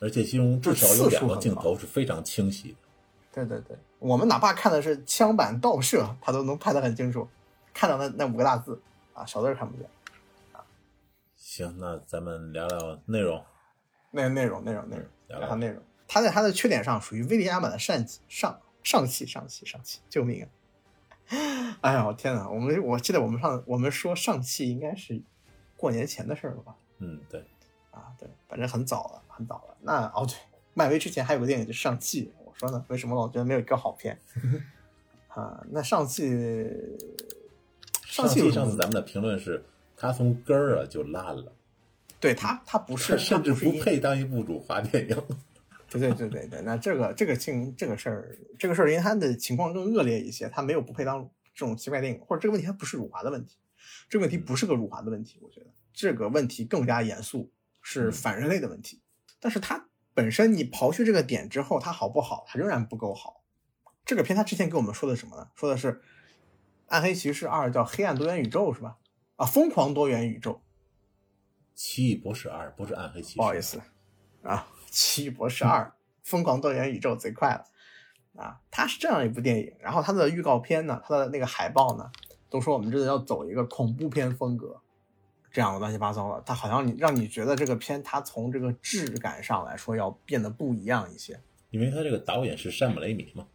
[0.00, 2.76] 而且其中至少有两个镜头是非常清晰的。
[3.30, 7.28] 对对对，我们哪怕看的是枪版倒射，它都能拍得很清楚，
[7.74, 8.80] 看到那那五个大字
[9.12, 9.86] 啊，小字儿看不见。
[11.36, 13.44] 行，那咱们聊聊内容。
[14.10, 15.82] 内内容内容内容，聊聊内容。
[16.08, 20.48] 它在它的缺点上属于 VDR 版的上上上气上气上气，救命啊！
[21.80, 22.48] 哎呀，我天哪！
[22.48, 25.20] 我们我记得我们上我们说上汽应该是
[25.76, 26.74] 过年前的事儿了吧？
[26.98, 27.44] 嗯，对，
[27.90, 29.76] 啊对，反正很早了，很早了。
[29.80, 30.34] 那哦对，
[30.74, 34.18] 漫威之前还有个电影就上汽，我说呢，为什么老觉得没有一个好片？
[35.28, 36.66] 啊，那上汽，
[38.04, 39.64] 上汽上次咱们的评论是，
[39.96, 41.52] 他从根儿啊就烂了，
[42.18, 45.22] 对它它不是甚至不配当一部主华电影。
[45.90, 53.56] 对对对对对，那这个这个情这个事儿，这个事儿，因为他的情况更恶劣一些，他没有不配当这种奇怪电影，或者这个问题它不是辱华的问题，
[54.08, 57.50] 这个问题不是个辱华的问题，我觉得这个问题更加严肃，
[57.80, 59.00] 是反人类的问题。
[59.40, 62.44] 但是它本身你刨去这个点之后，它好不好？
[62.46, 63.42] 它仍然不够好。
[64.04, 65.48] 这个片它之前给我们说的什么呢？
[65.54, 65.92] 说的是
[66.86, 68.96] 《暗黑骑士二》叫黑暗多元宇宙是吧？
[69.36, 70.62] 啊，疯狂多元宇宙，
[71.74, 73.80] 奇异博士二不是暗黑骑士，不好意思
[74.42, 75.92] 啊，《奇异博士二：
[76.22, 77.64] 疯狂多元宇宙》贼快了
[78.42, 78.60] 啊！
[78.70, 82.10] 它是这样一部电影，然后它的预告片呢，它的那个海报呢，
[82.48, 84.80] 都说我们这个要走一个恐怖片风格，
[85.50, 86.42] 这样的乱七八糟的。
[86.46, 91.40] 它好像你让你觉得这个片它从这个质感上来说要变得不一样一些
[91.70, 93.46] 因为它这个导演是山姆雷米嘛，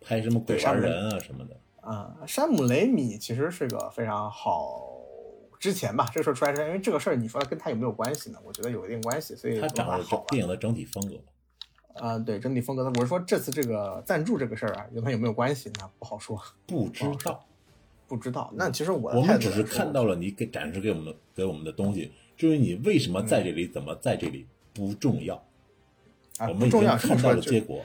[0.00, 1.56] 拍什么鬼对山姆雷玩人啊什么的。
[1.80, 4.99] 啊、山姆雷米其实是个非常好。
[5.60, 8.38] 之前吧，这个事儿出来之前，因为这个事儿你说跟他有没有关系呢？
[8.42, 10.24] 我觉得有一定关系，所以他长得它好吧。
[10.30, 11.16] 电影的整体风格，
[12.02, 15.70] 啊、对整体风格的，我是说这次这个赞助这个事儿啊，跟他有没有关系？
[15.78, 17.44] 那不好说，不知道。
[18.08, 18.50] 不知道。
[18.56, 25.36] 那其实我我们只是看到了你给展示给我们的给我们的东西，至于你为什么在这里，怎么在这里不重要，
[26.38, 27.84] 啊，我们重要，是看到说就了结果。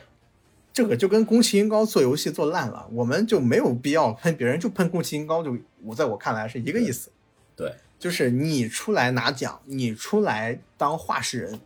[0.73, 7.11] 这个就跟宫崎英高做游戏做烂了，我们就没有必要喷别人，就喷宫崎英高，就我在我看来是一个意思，
[7.55, 11.59] 对，就是你出来拿奖，你出来当话事人，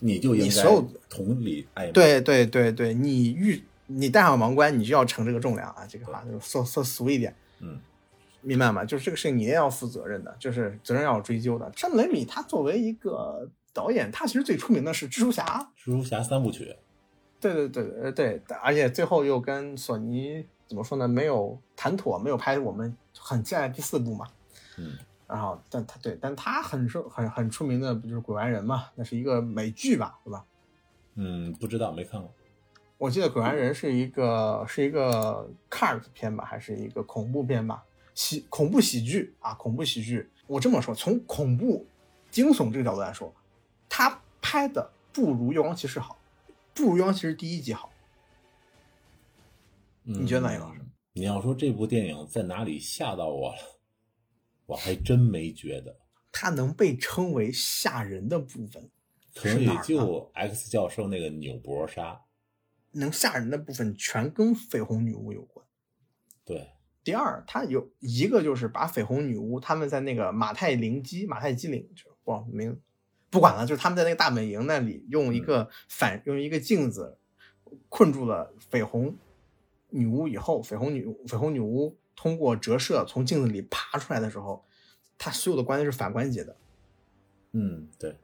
[0.00, 7.80] 你就应该你所有同理爱。，对对对对，你遇你戴上王冠，你就要承这个重量啊，这个话就说说俗一点，嗯，
[8.40, 8.84] 明白吗？
[8.84, 11.72] 就是这个事情你也要负责任的，就是责任要有追究的。
[11.76, 16.76] 山姆雷米他作为一个导演，他其实最出名的是蜘蛛侠，蜘蛛侠三部曲，
[17.40, 21.08] 对对对对对，而且最后又跟索尼怎么说呢？
[21.08, 24.26] 没有谈妥，没有拍我们很期待的第四部嘛。
[24.76, 24.98] 嗯，
[25.28, 28.88] 然后，但他对，但他很受很很出名的不就是《鬼玩人》嘛？
[28.94, 30.44] 那是一个美剧吧，对吧？
[31.16, 32.32] 嗯，不知道没看过。
[32.96, 37.84] 我记得《鬼玩人》是一个是一个 cult 片吧，还是一个恐怖片吧？
[38.14, 40.28] 喜恐怖喜剧啊，恐怖喜剧。
[40.46, 41.86] 我这么说，从恐怖、
[42.30, 43.32] 惊悚这个角度来说，
[43.88, 46.18] 他拍的不如《月光骑士》好，
[46.74, 47.90] 不如《月光骑士》第一集好。
[50.02, 50.80] 你你觉得哪个老师？
[51.12, 53.58] 你要说这部电影在哪里吓到我了，
[54.68, 55.96] 我还真没觉得，
[56.30, 58.90] 它能被称为吓人的部分，
[59.34, 62.20] 可能也就 X 教授那个纽伯杀。
[62.92, 65.64] 能吓人的部分全跟绯红女巫有关。
[66.44, 66.68] 对，
[67.02, 72.78] 第二，它有一个就是把绯红女巫他们在那个马太灵基、马太基灵，就不知道名，
[73.30, 77.16] 不管了，就是他们在那个大本营那里用一个反、用一个镜子
[77.88, 79.16] 困住了绯红
[79.88, 84.64] 女巫以后，绯红女绯红女巫通过折射从镜子里爬出来的时候，
[85.16, 86.56] 它所有的关节是反关节的。
[87.52, 88.18] 嗯，对，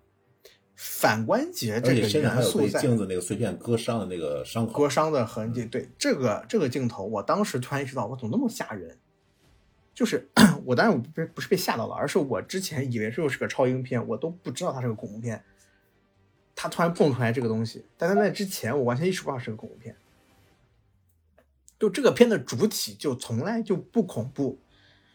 [0.75, 4.91] 反关节这个元素在被镜子那个碎片割伤的那个伤口割。
[4.91, 5.65] 伤的痕迹。
[5.65, 8.99] 对这个这个镜头，我当时突然意识到，我怎么那么吓人？
[9.95, 10.29] 就是
[10.66, 15.45] 我当然我不是不是被吓到了，而是我之前以为这又是个超英片，我都不知道它是个恐怖片。
[16.57, 19.95] 它突然蹦出来这个东西，但在那之前，我完全意识不到是个恐怖片。
[21.85, 24.59] 就这个片的主体就从来就不恐怖，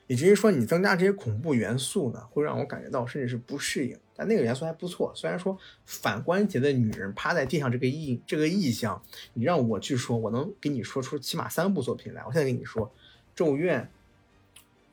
[0.05, 3.97] 以至于说你增加这些恐怖元素呢，会让我感觉到甚至是不适应。
[4.15, 9.01] 但那个元素还不错，虽然说反关节的女人趴在地上这个意这个意象，
[9.33, 12.21] 你让我去说，我能给你说出起码三部作品来。
[12.23, 12.85] 我现在跟你说，
[13.33, 13.81] 《咒怨》，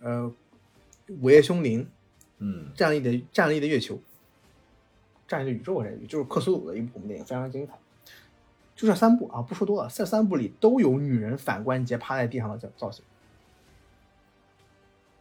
[0.06, 0.32] 呃，
[1.20, 1.84] 《午夜凶铃》，
[2.38, 4.00] 嗯，站立的站立的月球，
[5.28, 7.74] 战力的宇宙这就是克苏鲁的一部恐怖电影，非常精彩。
[8.76, 13.02] 就这三部啊，不说多了，这三部里都有女人反关节趴在地上的造造型。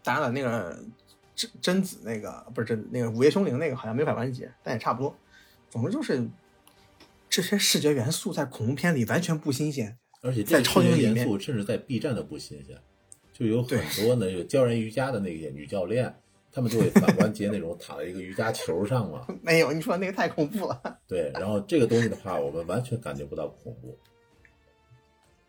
[0.03, 0.77] 当然了，那个
[1.36, 5.15] 贞贞子那个不是贞那个午夜凶铃那个好像没反关节，但也差不多。
[5.69, 6.27] 总之就是
[7.30, 9.98] 这些视觉元素在恐怖片里完全不新鲜。
[10.22, 12.77] 而且在超英元素甚至在 B 站都不新鲜。
[13.32, 16.15] 就有很多呢有教人瑜伽的那些女教练，
[16.56, 19.27] 她们就会反关节那种躺在一个瑜伽球上嘛。
[19.44, 20.82] 没有，你说那个太恐怖了。
[21.06, 23.99] 对，然后这个东西的话，我们完全感觉不到恐怖，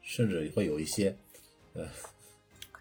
[0.02, 1.16] 甚至会有一些，
[1.74, 1.86] 呃，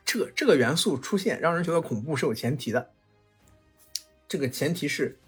[0.03, 2.89] 这个这个元素出现，让人觉得恐怖是有前提的。
[4.27, 5.19] 这个前提是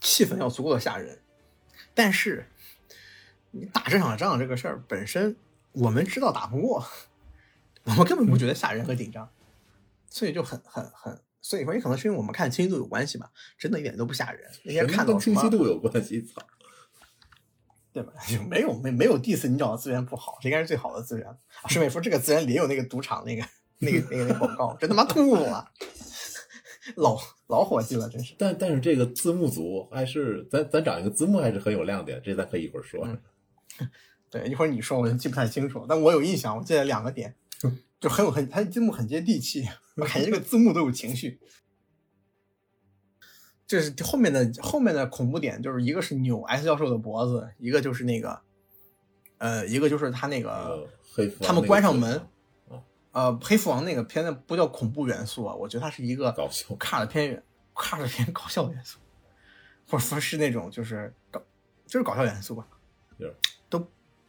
[0.00, 1.20] 气氛要足够的吓人，
[1.94, 2.44] 但是
[3.52, 5.36] 你打这场仗这个事儿本身，
[5.70, 6.84] 我们知道打不过，
[7.84, 9.30] 我们根本不觉得吓人和紧张，
[10.10, 14.48] 所以就很很很，所以说也可能是因为我们看清晰度有关系吧，真的一点都不吓人。
[14.62, 16.22] 那些看到清晰度有关系？
[16.22, 16.40] 操！
[17.92, 18.12] 对吧？
[18.26, 21.28] 就没有没没有 diss 你找的资源不好，这应该是最好的资源。
[21.28, 21.36] 啊
[21.68, 23.44] 顺便说，这个资源里也有那个赌场那个
[23.80, 25.70] 那个那个那个广告，真他妈吐了，
[26.96, 28.34] 老老伙计了，真是。
[28.38, 33.04] 但但是这个字幕组还是咱咱找一个字幕还是很有亮点，这咱可以一会儿说。
[33.06, 33.20] 嗯
[34.30, 37.34] 对，一会儿你说我就记不太清楚，但我有印象，我记得两个点，
[38.00, 41.40] 就很有很，它字幕很接地气，我感觉这个字幕都有情绪。
[43.66, 48.38] 这是后面的后面的恐怖点，就是一个是扭 S 教授的脖子，一个就是那个，
[49.38, 50.86] 呃，一个就是他那个
[51.40, 52.18] 他们关上门
[52.68, 52.82] 啊，
[53.12, 57.42] 呃，黑蝠王那个片子不叫恐怖元素啊，我觉得它是一个搞笑卡的偏远，
[57.74, 58.98] 卡的偏搞笑元素，
[59.86, 61.40] 或者说是那种就是搞
[61.86, 62.66] 就是搞笑元素吧，
[63.18, 63.34] 就是
[63.70, 63.78] 都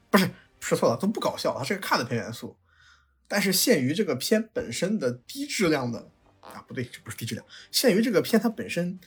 [0.09, 0.29] 不是
[0.61, 2.55] 说错了，都不搞笑，它是个卡的片元素，
[3.33, 8.99] 但是限于这个片本身的低质量的啊，不对，这不是低质量，限于这个片它本身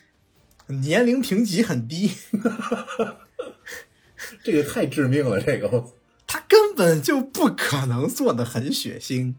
[0.67, 2.11] 年龄评级很低，
[4.43, 5.93] 这个太致命了，这个
[6.27, 9.35] 他根本就不可能做的很血腥。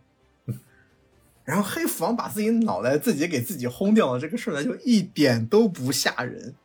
[1.43, 6.55] 然后黑斧王把自己脑袋自己给自己轰掉了，这个事儿呢就一点都不吓人，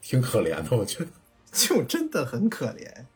[0.00, 1.10] 挺可怜的，我觉得。
[1.50, 3.06] 就真的很可怜。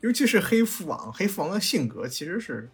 [0.00, 2.70] 尤其是黑父王，黑父王的性格其实是，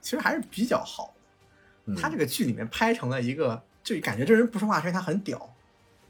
[0.00, 1.92] 其实还是比较好的。
[1.92, 5.54] 嗯他这个剧里面拍成了一个，就感觉这人不说话是因为他很屌，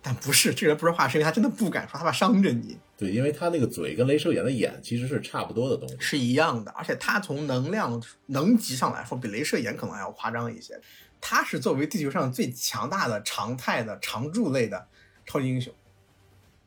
[0.00, 2.78] 但不是，这人不说话是因为他真的不敢说，他怕伤着你。
[2.96, 5.96] 对，因为他那个嘴跟镭射眼的眼其实是差不多的东西。
[5.98, 10.80] 是一样的，而且他从能量能级上来说，比镭射眼可能还要夸张一些。
[11.20, 14.86] 他是作为地球上最强大的常态的常驻类的
[15.26, 15.74] 超级英雄，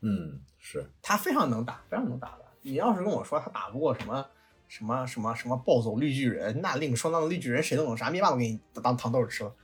[0.00, 2.44] 嗯，是他非常能打，非常能打的。
[2.62, 4.26] 你要是跟我说他打不过什么
[4.68, 9.54] 什么什么什么暴走绿巨人，那另说，那绿巨人谁都懂啥，灭霸都给你当糖豆吃了，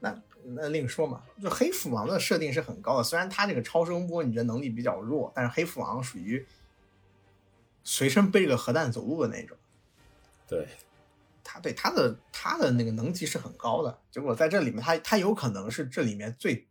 [0.00, 1.22] 那那另说嘛。
[1.42, 6.46] 就黑蝠王的设定是很高的，虽然他这个超声波你的能力比较弱，但是黑蝠王属于
[7.84, 9.56] 随身背着个核弹走路的那种。
[10.46, 10.66] 对，
[11.44, 16.66] 他对他的他的那个能级是很高的，结果在这里面他他有可能是这里面最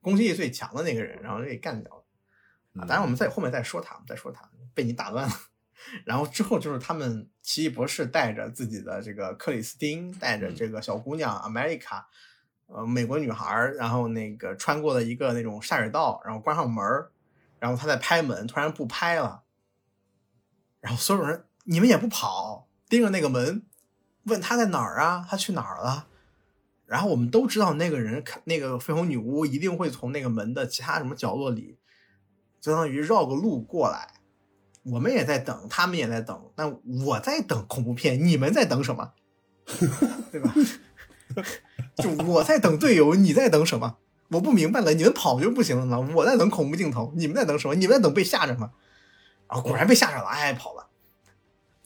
[0.00, 2.02] 攻击力最强的那个人，然后给干掉了
[2.74, 2.82] 啊！
[2.82, 4.48] 嗯当然我们在后面再说他，我们再说他，
[4.80, 5.34] 被你打断了。
[6.06, 12.04] 然后之后就是他们奇异博士带着自己的这个克里斯汀，带着这个小姑娘 America，
[12.66, 17.10] 呃，美国女孩，然后那个穿过了一个那种下水道，然后关上门儿，
[17.58, 19.42] 然后他在拍门，突然不拍了，
[20.80, 23.66] 然后所有人你们也不跑，盯着那个门，
[24.24, 25.26] 问他在哪儿啊？
[25.28, 26.06] 他去哪儿了？
[26.86, 31.78] 然后我们都知道那个人那个绯红女巫一定会从那个门的其他什么角落里，
[32.60, 34.19] 相当于绕个路过来。
[34.84, 36.74] 我们也在等，他们也在等，但
[37.04, 39.12] 我在等恐怖片，你们在等什么？
[40.32, 40.54] 对吧？
[41.96, 43.98] 就我在等队友，你在等什么？
[44.30, 45.98] 我不明白了，你们跑就不行了吗？
[46.14, 47.74] 我在等恐怖镜头，你们在等什么？
[47.74, 48.72] 你们在等被吓着吗？
[49.48, 50.86] 啊果然被吓着了，哎，跑了，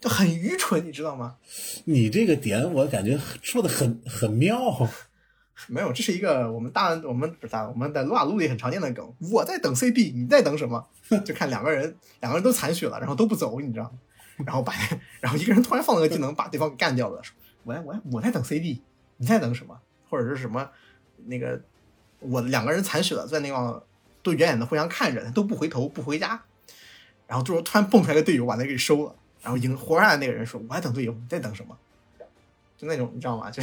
[0.01, 1.37] 就很愚蠢，你知道吗？
[1.85, 4.89] 你这个点我感觉说的很很妙。
[5.69, 9.15] 没有，这是一个我们大我们不是大我们在撸啊撸里很常见的梗。
[9.33, 10.85] 我在等 C D，你在等什么？
[11.25, 13.93] 就看两个人，两个人都残血了，然后都不走，你知道吗？
[14.45, 14.73] 然后把，
[15.21, 17.23] 然后一个人突然放了个技能把对方给干掉了，
[17.63, 18.83] 我我我在等 CD，
[19.19, 19.81] 你在等什么？
[20.11, 20.69] 或者是什么
[21.27, 21.61] 那个
[22.19, 23.87] 我两个人残血了，在那个
[24.23, 26.43] 都远远的互相看着，都不回头不回家，
[27.29, 31.79] 然后这时候突然蹦出来个队友把他给收了，然后赢活下来那个人说我在等队友，你在等什么？
[32.77, 33.51] 就那种你知道吗？
[33.51, 33.63] 就。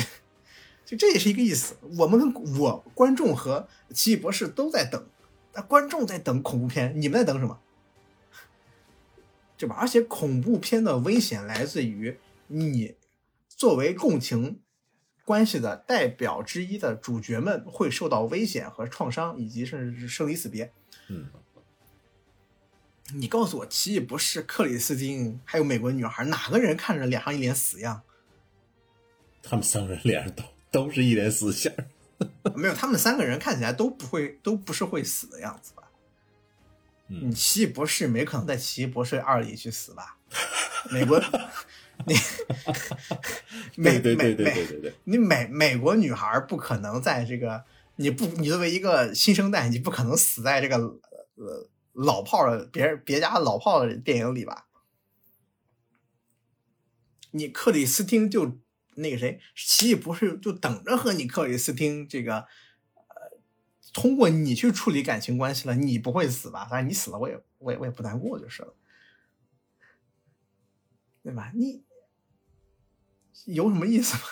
[0.92, 5.02] 就这也是一个意思，我们跟我观众和奇异博士都在等，
[5.54, 7.62] 那观众在等恐怖片，你们在等什么？
[9.58, 9.78] 对吧？
[9.80, 12.96] 而且恐怖片的危险来自于你
[13.48, 14.60] 作为共情
[15.24, 20.74] 关系的代表之一的主角们会受到危险和创伤，以及甚至是生离死别。
[21.08, 21.30] 嗯，
[23.14, 28.02] 你告诉我，奇异博士、克里斯汀还有美国女孩，哪个人看着脸上一脸死样？
[29.42, 31.72] 他们三个人脸上都都是一脸死相。
[32.56, 35.84] 没有，他们三个人看起来都不会，都不是会死的样子吧？
[37.10, 40.18] 嗯你奇异博士没可能在奇异博士二里去死吧？
[40.92, 41.20] 美国，
[42.08, 42.16] 你
[43.76, 47.66] 美对对对美美对对对对，你美美国女孩不可能在这个
[47.98, 54.68] 你不你作为一个新生代，你不可能死在这个呃老炮儿的别人别家老炮的电影里吧？
[57.32, 58.58] 你克里斯汀就
[58.96, 62.40] 那个谁，奇异博士就等着和你克里斯汀这个
[63.08, 63.40] 呃，
[63.94, 66.66] 通过你去处理感情关系了，你不会死吧？
[66.66, 68.76] 反正你死了，我也我也我也不难过就是了，
[71.24, 71.52] 对吧？
[71.56, 71.84] 你
[73.46, 74.24] 有什么意思吗？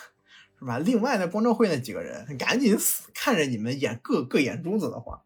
[0.60, 0.77] 是吧？
[0.77, 5.23] 另外，那光照会那几个人赶紧死，看着你们眼各各眼珠子的话，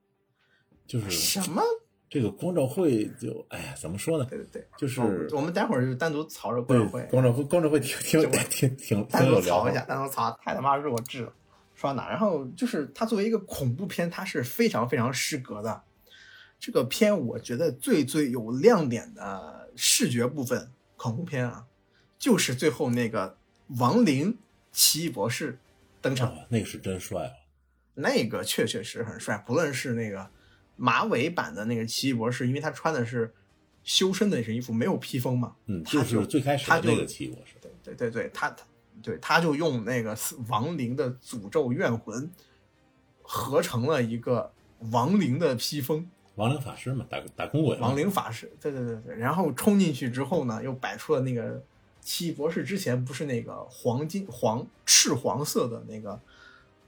[0.85, 1.63] 就是什么？
[2.13, 4.27] 这个光照会就哎呀，怎么说呢？
[4.29, 11.33] 对对对，就是我们待会儿就单独槽着对光照会，光照会光照会挺挺挺挺单独槽一下，单独槽，太他妈弱智了。
[11.73, 12.07] 说到哪？
[12.07, 15.81] 然后就是它作为一个恐怖片，它是非常非常失格的。
[16.59, 21.65] 这个片我觉得最最有亮点的视觉部分，恐怖片啊，
[22.19, 23.37] 就是最后那个
[23.79, 24.37] 亡灵
[24.71, 25.57] 奇异博士
[25.99, 26.29] 登场。
[26.29, 27.31] 哦，那个是真帅啊！
[27.95, 30.29] 那个确确实很帅，不论是那个
[30.75, 33.33] 马尾版的那个奇异博士，因为他穿的是
[33.83, 38.65] 修身的那身衣服，没有披风嘛，嗯，他就是最开始他那个奇异博士，对对对对，他他
[39.01, 40.17] 对他就用那个
[40.47, 42.31] 亡灵的诅咒怨魂
[43.21, 44.51] 合成了一个
[44.91, 51.63] 亡灵的披风，亡灵法师嘛，打打工鬼，亡灵法师，对对对对，然后冲进去之后呢，又摆出了那个
[52.01, 56.19] 奇异博士之前不是那个黄金黄赤黄色的那个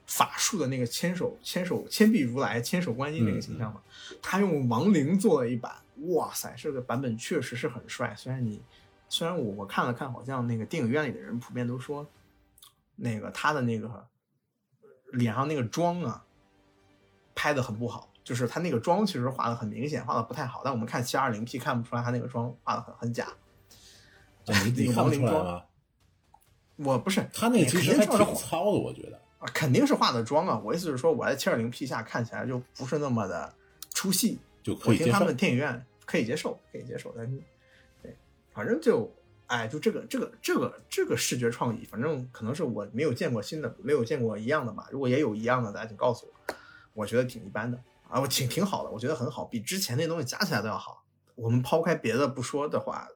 [0.06, 3.80] 法术的那个千手千手千臂如来千手观音那个形象嘛，
[4.22, 5.74] 他用亡灵做了一版，
[6.08, 8.14] 哇塞，这个版本确实是很帅。
[8.16, 8.62] 虽然你
[9.08, 12.06] 虽然我我看了看，好像那个电影院里的人普遍都说，
[12.96, 14.06] 那个他的那个
[15.12, 16.24] 脸上那个妆啊
[17.34, 18.10] 拍的很不好。
[18.24, 23.24] 就是他那个妆其实画的很明显，画的不太好，但我们看七二零 P 看不出来他那个妆画的很很假。
[24.46, 25.62] 啊你看不亡灵妆，出来吗？
[26.76, 29.20] 我不是他那个其实还挺糙的，我觉得。
[29.38, 30.60] 啊，肯定是化的妆啊。
[30.64, 33.54] 我意思是说，我在七二零 P 下看起来就不是那么的
[33.92, 34.38] 出戏。
[34.62, 35.36] 就可以接受我听他们。
[35.36, 37.40] 电影院可以接受，可以接受，但是
[38.02, 38.16] 对，
[38.52, 39.08] 反正就
[39.46, 44.88] 哎，就这个这个这个这个视觉创意，反正可能是我没有见过新的，没有见过一样的吧。
[44.90, 46.54] 如果也有一样的，大家请告诉我。
[46.94, 51.04] 我觉得挺一般的啊，我挺挺好的，我觉得很好，比之前那东西加起来都要好。
[51.36, 53.06] 我们抛开别的不说的话，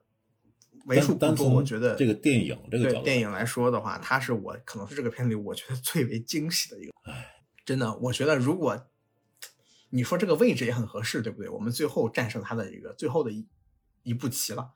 [0.91, 6.93] 为数不多，我觉得这个电影这个电影来说的话，它是我可能是这个片里我觉得最为惊喜的一个。
[7.65, 8.89] 真的，我觉得如果
[9.91, 11.49] 你说这个位置也很合适，对不对？
[11.49, 13.47] 我们最后战胜它的一个最后的一
[14.03, 14.73] 一步棋了。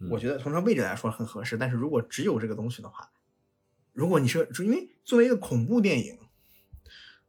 [0.00, 3.12] 嗯我觉得从这个位置来说很合适，但是如果只有这个东西的话，
[3.92, 6.18] 如果你是因为作为一个恐怖电影，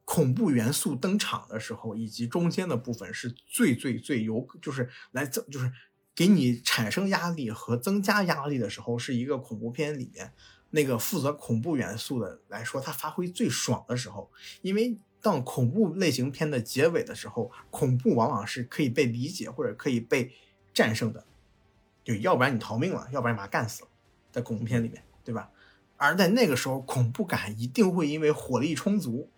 [0.05, 5.71] 恐怖元素登场的时候，以及中间的部分是最最最有，就是来增，就是
[6.15, 10.31] 给你产生压力和增加压力的时候，是一个恐怖片里面
[10.71, 14.29] 那个负责恐怖元素的来说，它发挥最爽的时候。
[14.61, 20.31] 因为当恐怖类型片的结尾的时候，恐怖往往是可以被理解或者可以被
[20.73, 21.25] 战胜的，
[22.03, 23.89] 就要不然你逃命了，要不然你把他干死了，
[24.31, 25.49] 在恐怖片里面，对吧？
[25.97, 29.29] 而在那个时候，恐怖感一定会因为火力充足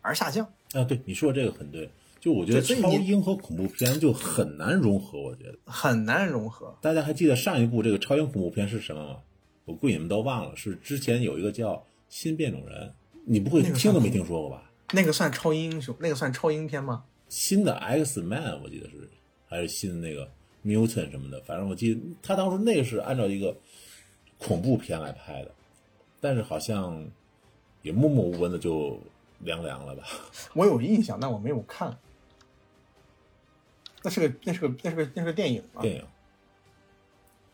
[0.00, 0.44] 而下降。
[0.72, 1.90] 啊，对你说的这个很对。
[2.20, 5.58] 就我觉得超英和恐怖片就很难融合，我觉得。
[5.64, 6.76] 很难融合。
[6.80, 9.16] 大家还记得上一部这个超英恐怖片是什么吗？
[9.64, 11.74] 我估计你们都忘了，是之前有一个叫
[12.08, 12.88] 《新变种人》，
[13.24, 14.70] 你不会听都没听说过吧？
[14.92, 17.04] 那个算超英英雄，那个算超英片吗？
[17.28, 19.08] 新的 X Man 我记得是，
[19.46, 20.26] 还是新的那个
[20.64, 23.54] Mutant 什么的，反正我记得他当时那个是按照一个
[24.38, 25.50] 恐怖片来拍的，
[26.20, 27.06] 但是好像
[27.82, 28.98] 也默默无闻的就
[29.40, 30.04] 凉凉了吧？
[30.54, 31.94] 我有印象，但我没有看。
[34.02, 36.06] 那是个那是个那是个那是个电影啊，电影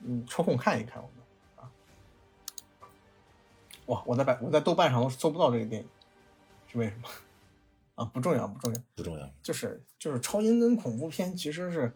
[0.00, 1.16] 嗯，抽空看一看我们
[1.56, 1.70] 啊。
[3.86, 5.88] 哇，我在百我在豆瓣上都搜不到这个电影，
[6.70, 7.08] 是为什么？
[7.94, 11.92] 啊，不重要不重要，不重要，就是就是超英跟恐怖片其实是，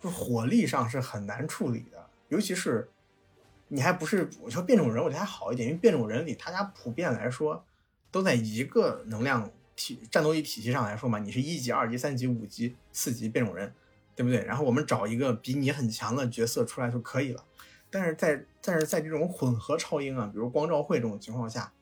[0.00, 2.88] 就是火力上是很难处理的，尤其是
[3.68, 7.64] 你还不是我说变种人，我觉得还好一点，因为变种人里大家普遍来说
[8.10, 9.48] 都在一个能量
[9.82, 13.72] 体战斗力体系上来说嘛，你是一级、二级、三级、五级、四级变种人，
[14.14, 14.44] 对不对？
[14.44, 17.44] 然后我们找一个比你很强的角色出来就可以了。
[17.90, 21.72] 但是在但是在这种混合超英啊，比如光照会这种情况下，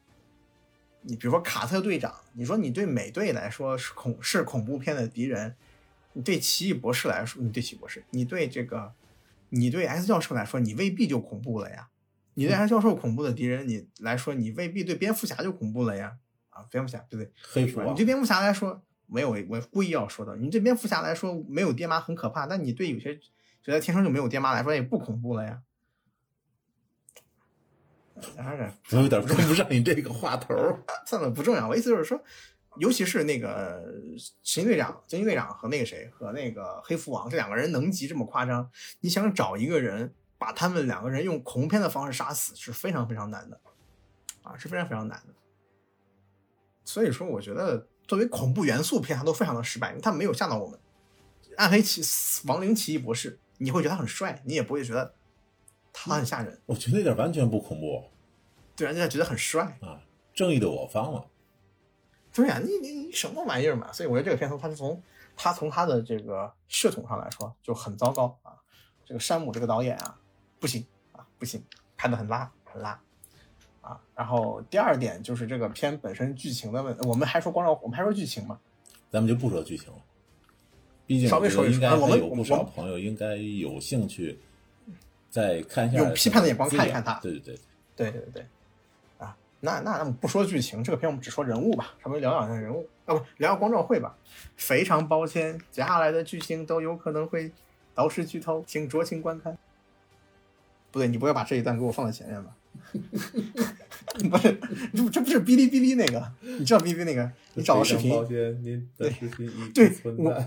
[1.02, 5.54] 你比如说卡特队长，你说你对美队来说是恐是恐怖片的敌人，
[6.14, 8.94] 你对奇异博士来说，你对奇异博士，你对这个，
[9.50, 11.88] 你对 X 教授来说，你未必就恐怖了呀。
[12.34, 16.16] 你对 X 教授恐怖的敌人，你来说，你未必对蝙蝠侠就恐怖了呀。
[16.60, 17.32] 啊，蝙蝠侠对不对？
[17.42, 20.36] 黑蝠啊你对，蝙蝠侠来说，没有，我故意要说的。
[20.36, 23.16] 你对蝙蝠侠来说没有爹妈很可怕，但你对有些
[23.62, 25.62] 觉得天生就没有爹妈来说也不恐怖了呀。
[28.36, 30.54] 当然我有点跟不上你这个话头。
[31.06, 31.66] 算了，不重要。
[31.66, 32.22] 我意思就是说，
[32.76, 33.82] 尤其是那个
[34.42, 38.70] 神奇队长、惊奇队长和那个谁和那个黑蝠王这两个人能级这么夸张，
[39.00, 43.58] 你想找一个人把他们两个人用恐怖片的方式杀死是非常非常难的，
[44.42, 45.34] 啊，是非常非常难的。
[46.90, 50.76] 所以说，我觉得作为恐怖元素片，它都非常的失败，因为它没有吓到我们。
[51.56, 52.02] 暗黑奇
[52.48, 55.14] 亡灵奇异博士，你会觉得他很帅，你也不会觉得
[55.92, 58.02] 他很吓人，我觉得那点完全不恐怖
[58.74, 59.78] 对，人家觉得很帅。
[59.82, 60.02] 啊，
[60.34, 61.26] 正义的我方嘛。
[62.32, 63.92] 对呀、你你你什么玩意儿嘛？
[63.92, 65.00] 所以我觉得这个片头它是从
[65.36, 68.54] 它从它的这个血统上来说就很糟糕啊。
[69.04, 70.18] 这个山姆这个导演啊，
[70.58, 71.62] 不行啊，不行，
[71.96, 73.00] 拍的很拉很拉
[73.80, 74.00] 啊。
[74.14, 78.58] 然后第二点就是这个片本身剧情的问，我们还说光照，我们还说剧情嘛？
[79.10, 79.98] 咱们就不说剧情了，
[81.06, 84.38] 毕竟稍微说一说我们有不少朋友应该有兴趣
[85.28, 87.56] 再看一下，用批判的眼光看一看它对对对，
[87.96, 88.46] 对对对对，
[89.18, 94.16] 啊，那那那不说剧情，这个片我们只说人物吧，稍微聊两下人物啊，不聊聊光照会吧。
[94.56, 97.50] 非常抱歉，接下来的剧情都有可能会
[97.94, 99.58] 导致剧透，请酌情观看。
[100.92, 102.54] 不对，你不要把这一段给我放在前面吧？
[104.30, 104.58] 不是，
[104.94, 107.30] 这不这不是哔哩哔哩那个，你知道哔哩哔哩那个？
[107.54, 110.44] 你找个视频，歉，您的视频已对我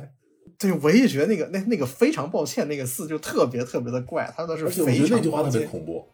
[0.58, 5.68] 对我也觉得那个那那个非常抱歉那个字就特别特别的怪，他的是而且我觉非常得那句话特别。
[5.68, 6.08] 恐怖，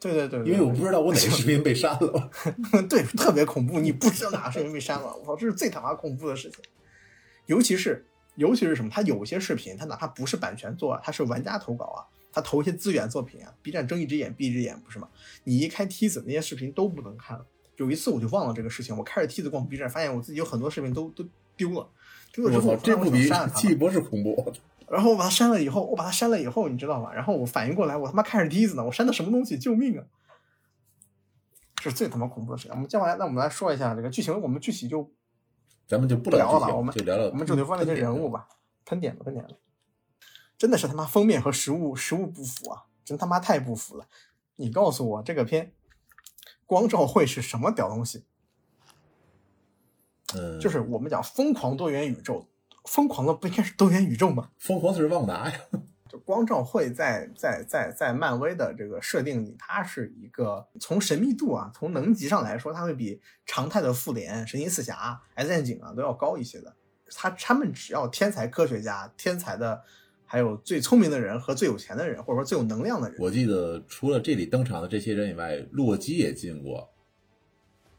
[0.00, 2.30] 对对对，对因为我不知道我哪个视频被删了。
[2.90, 6.58] 对，特别恐怖，你不知道哪个视频被删了，我操，这是最他妈恐怖的事情。
[7.46, 8.04] 尤其是
[8.36, 12.00] 尤其是什么，他有些视频，他哪怕不是版权做啊，他是玩家投稿啊，
[12.34, 15.08] 他投一些资源作品啊，B 站睁一只眼闭一只眼，不是吗？
[15.44, 17.46] 你一开梯子，那些视频都不能看了。
[17.76, 21.24] 有一次我就忘了这个事情，我开着梯子逛 B 站，发现我自己有很多视频都都
[21.56, 21.88] 丢了，
[22.32, 24.52] 丢了之后我操，这不比奇异博士恐怖？
[24.90, 27.12] 然后我把它删了以后，我把它删了以后，你知道吗？
[27.14, 29.56] 然后我反应过来，我他妈开着梯子呢，我删的什么东西？
[29.56, 30.04] 救命啊！
[31.76, 32.72] 这是最他妈恐怖的事情。
[32.72, 35.10] 我们接下来，那我们来说一下这个剧情，我们具体就
[35.86, 38.46] 咱们就不不聊了吧我们就聊聊我们主题方那些人物吧，
[38.84, 39.52] 喷点吧，喷点吧。
[40.64, 42.84] 真的是他妈封面和实物实物不符啊！
[43.04, 44.06] 真他妈太不符了！
[44.56, 45.74] 你告诉我这个片
[46.64, 48.24] 光照会是什么屌东西？
[50.34, 52.48] 嗯，就是我们讲疯狂多元宇宙，
[52.86, 54.48] 疯狂的不应该是多元宇宙吗？
[54.58, 55.60] 疯狂的是旺达呀，
[56.08, 66.74] 就光照会在在在在漫威的这个设定里，它是一个从神秘度啊，从能级上来说，它会比常态的复联、神奇四侠、X 战警啊都要高一些的。
[67.16, 69.84] 他他们只要天才科学家、天才的，
[70.34, 73.16] 还有最聪明的人和最有钱的人，或者说最有能量的人。
[73.20, 76.90] 我记得除了这里登场的这些人以外，洛基也进过，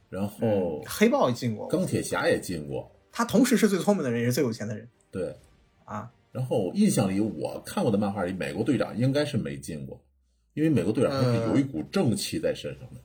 [0.09, 5.33] 然后嗯黑豹也进过，钢铁侠也进过，他同时是最聪明的人，也是最有钱的人对。
[5.85, 6.11] 啊。
[6.33, 9.97] 然后印象里我看过的漫画里，美国队长应该是没进过，
[10.55, 12.99] 因为美国队长他是有一股正气在身上的。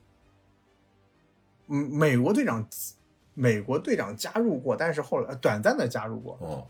[1.69, 2.67] 嗯，美国队长，
[3.33, 6.37] 美国队长加入过，但是后来呃短暂的加入过。
[6.41, 6.67] 哦，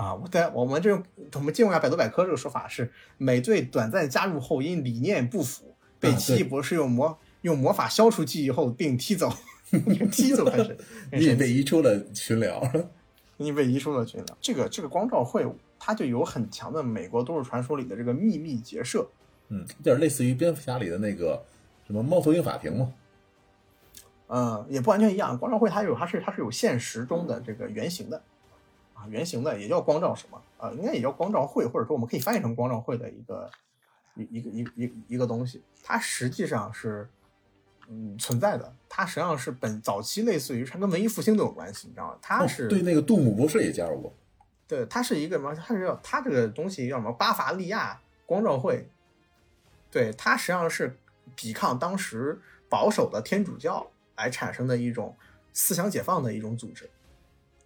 [0.00, 1.04] 啊，我在我们这种
[1.34, 9.30] 我们借用一下百度百科这个说法是，美队短暂加入后因理念不符，被奇异博士用魔用魔法消除记忆后并踢走，
[10.10, 10.78] 踢走还是，
[11.12, 12.62] 你也被移出了群聊。
[13.36, 14.38] 你被移出了群聊。
[14.40, 15.46] 这个这个光照会，
[15.78, 19.06] 它就有很强的美国都市传说里的这个秘密结社。
[19.48, 21.42] 嗯，有点类似于蝙蝠侠里的那个
[21.86, 22.92] 什么猫头鹰法庭嘛。
[24.28, 25.38] 嗯，也不完全一样。
[25.38, 28.22] 光照会它有，它是它是有现实中的这个原型的，
[29.00, 30.70] 啊，原型的也叫光照什么啊？
[30.72, 33.50] 应该也叫光照会，或者说我们可以翻译成光照会的一个
[34.14, 35.62] 一一个一个一一个东西。
[35.82, 37.08] 它实际上是
[37.88, 42.18] 嗯存在的，它实际上是本早期类似于它跟文艺复兴都有关系，你知道吗？
[42.20, 44.12] 它哦是、对那个杜姆博士也加入过。
[44.68, 45.54] 对，它是一个什么？
[45.54, 47.10] 它是叫它这个东西叫什么？
[47.12, 48.86] 巴伐利亚光照会。
[49.90, 50.94] 对，它实际上是
[51.34, 55.16] 抵抗当时保守的天主教来产生的一种
[55.52, 56.88] 思想解放的一种组织。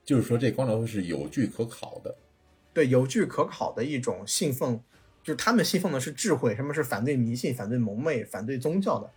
[0.04, 2.16] 就是说这光疗会是有据可考的。
[2.72, 4.82] 对，有据可考的一种信奉，
[5.22, 9.10] 就是他们信奉的是智慧，他们是反对迷信、反对蒙昧、反对宗教的。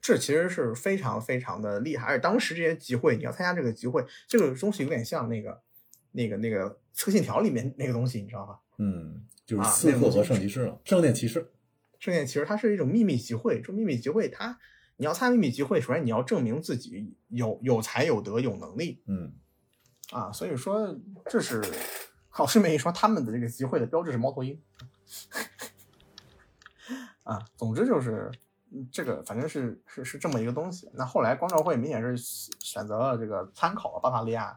[0.00, 5.62] 这其实是非常非常的厉害，而当时这些集会，你要参加这个集会，这个东西有点像那个、
[6.12, 8.60] 那个、那个《刺客信条》里面那个东西，你知道吧？
[8.76, 11.50] 嗯，就是啊刺客和圣骑士嘛，圣殿骑士。
[11.98, 14.58] 圣殿骑士它是一种秘密集会，这种秘密集会它，
[14.96, 19.32] 你要参加秘密集会，首先你要证明自己有有才有德有能力，嗯，
[20.12, 20.96] 啊，所以说
[21.26, 21.62] 这是
[22.28, 24.60] 好顺便一说，他们的这个集会的标志是猫头鹰。
[27.24, 28.30] 啊，总之就是
[28.70, 30.90] 嗯这个，反正是是是这么一个东西。
[30.92, 32.16] 那后来光照会明显是
[32.60, 34.54] 选择了这个参考了巴伐利亚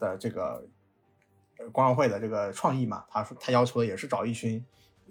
[0.00, 0.66] 的这个
[1.58, 4.64] 呃光照会的这个创意嘛，他说他要求的也是找一群，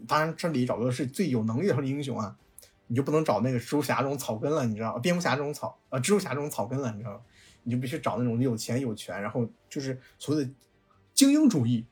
[0.08, 2.36] 当然这里找的是最有能力的英雄啊，
[2.88, 4.98] 你就不能找那个蜘蛛侠这种草根了，你知道？
[5.00, 7.22] 蝙蝠侠这种草呃蜘蛛侠这种草根了，你知道吗？
[7.64, 10.52] 你就必须找那种有钱有权，然后就是所谓的
[11.14, 11.86] 精英主义，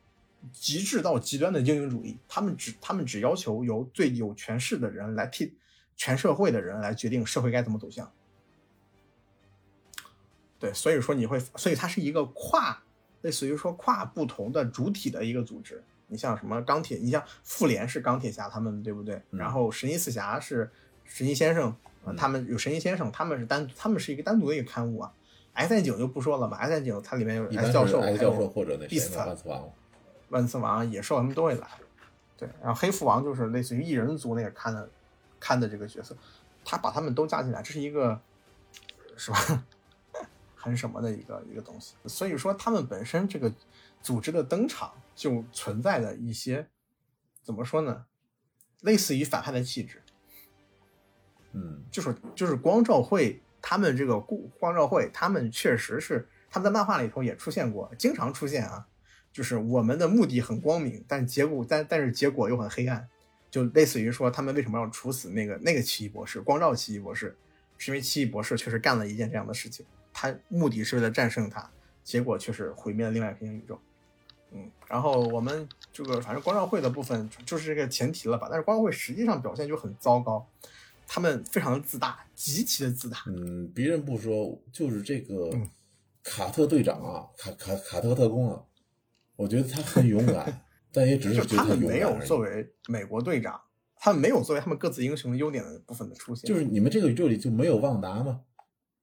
[0.51, 5.55] 极致到极端的精英主义，他们只他们只要求由最有权势的人来替
[5.95, 8.11] 全社会的人来决定社会该怎么走向。
[10.59, 12.83] 对，所以说你会，所以它是一个跨，
[13.21, 15.83] 类似于说跨不同的主体的一个组织。
[16.11, 19.19] 你像什么钢铁，你像复联是钢铁侠他们，对不对？
[19.29, 20.69] 然后神奇四侠是
[21.05, 21.73] 神奇先生，
[22.03, 25.11] 呃他们有神奇先生，他们是单，他们是一个单独的一个刊物啊。
[25.53, 29.69] X 战警就不说了嘛，X 战警它里面有一般 X 教授，是 X 还有教授或者那谁 Beast 万磁王，
[30.29, 31.67] 万磁王、野兽他们都会来。
[32.37, 34.89] 对，然后黑蝠王就是类似于异人族那个看的
[35.39, 36.15] 看的这个角色，
[36.65, 38.19] 他把他们都加进来，这是一个
[39.15, 39.63] 是吧？
[40.55, 41.95] 很什么的一个一个东西。
[42.05, 43.51] 所以说，他们本身这个
[44.01, 46.67] 组织的登场就存在的一些
[47.43, 48.05] 怎么说呢？
[48.81, 50.01] 类似于反派的气质。
[51.53, 58.87] 嗯就是就是光照会他们这个故光照会，他们确实是他们在漫画里头也出现过，经常出现啊。
[59.33, 63.07] 就是我们的目的很光明，但结果但但是结果又很黑暗，
[63.49, 67.37] 就类似于说他们为什么要处死那个那个奇异博士，光照奇异博士，
[67.77, 71.71] 是因为奇异博士确实干了一件这样的事情，他目的是为了战胜他，
[72.03, 73.79] 结果却是毁灭了另外一个平行宇宙。
[74.51, 80.45] 嗯，然后我们这个反正光照会的部分就就是这个前提了吧，但是光照会实际上表现就很糟糕，
[81.07, 83.23] 他们非常的自大，极其的自大。
[83.27, 85.69] 嗯，别人不说，就是这个嗯
[86.23, 88.61] 卡特队长啊，卡卡卡特特工啊，
[89.35, 90.61] 我觉得他很勇敢，
[90.91, 93.59] 但也只是就他觉得们没有作为美国队长，
[93.95, 98.41] 他们没有作为他们各自英雄的优点的部分的出现，就是你们这个宇宙里就没有旺达吗？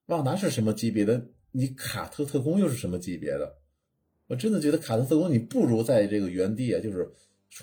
[0.06, 1.28] 旺达是什么级别的？
[1.52, 3.57] 你卡特特工又是什么级别的？
[4.28, 7.10] 我真的觉得卡特特工你不如在这个原地啊，就是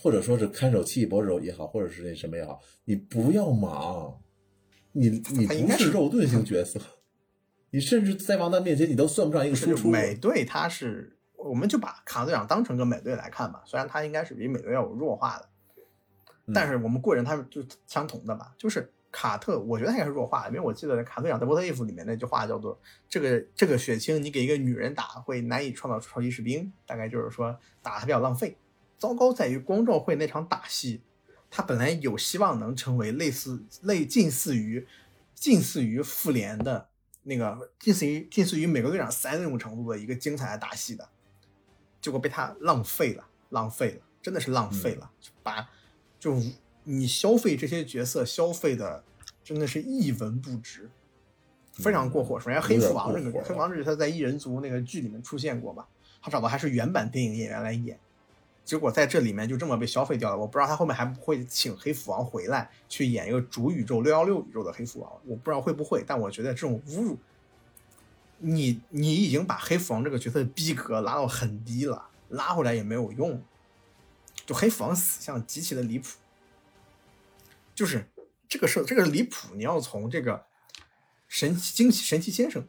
[0.02, 4.20] 或者说是看守奇异博士也好，或者是那什么也好，你不要忙，
[4.92, 6.80] 你你不是是肉盾型角色，
[7.70, 9.90] 你甚至在王丹面前你都算不上一个输出。
[9.90, 15.48] 美队他是，我们就把卡特队长当成个美队来看吧，虽然他应该是比美队要有弱化的，
[16.48, 22.78] 嗯但是我们过人他们就相同的吧，就是卡特，我觉得他应该是弱化的，因为我记得卡特在《波特伊夫》里面那句话叫做
[23.08, 28.58] “这个这个血清你给一个女人打会难以创造出超级士兵”，大概就是说打他比较浪费。
[28.98, 31.02] 糟糕在于光照会那场打戏，
[31.50, 34.86] 他本来有希望能成为类似类近似于
[35.34, 36.90] 近似于复联的
[37.24, 41.08] 那个近似于近似于美国队长三那种程度的一个精彩的打戏的，
[42.02, 45.70] 结果被他浪费了，浪费了，真的是浪费了，就把
[46.20, 46.38] 就
[46.86, 49.04] 你消费这些角色消费的
[49.44, 50.90] 真的是一文不值，
[51.74, 52.40] 非常过火。
[52.40, 55.86] 首先，黑蝠王这个黑蝠王这个他在异人族那个剧里面出现过嘛，
[56.22, 58.00] 他找的还是原版电影演员来演。
[58.64, 67.18] 结果在这里面就这么被消费掉了，我不知道他后面还不会请黑蝠王回来去演一个主宇宙六幺六宇宙的黑蝠王，我不知道会不会，但我觉得这种侮辱，
[68.40, 73.40] 你你已经把黑蝠王这个角色的逼格拉到很低了，拉回来也没有用，
[74.48, 76.08] 就黑蝠王死相极其的离谱，
[77.76, 78.10] 就是
[78.48, 80.44] 这个事这个离谱，你要从这个
[81.28, 82.66] 神奇惊奇神奇先生，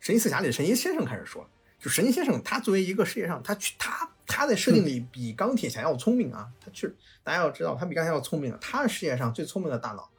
[0.00, 1.48] 神奇四侠里的神奇先生开始说，
[1.78, 10.10] 就神奇先生他作为一个世界上他去他他在设定里比钢铁侠要聪明啊，他去大家要知道他比钢铁侠要聪明啊，他是世界上最聪明的大脑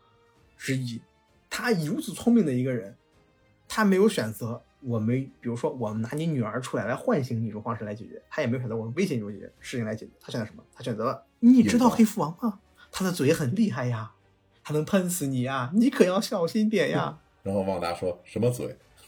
[0.57, 1.01] 之一，
[1.49, 2.95] 他如此聪明的一个人，
[3.67, 10.63] 他没有选择我们比如说我们拿你女儿出来来唤醒你这种方式来解决，他也没有选择我们威胁你这种事情来解决，他选择什么？
[10.75, 12.59] 他选择了你知道黑蝠王吗？
[12.91, 14.11] 他的嘴很厉害呀，
[14.63, 17.19] 他能喷死你呀，你可要小心点呀。
[17.43, 18.77] 然后旺达说什么嘴？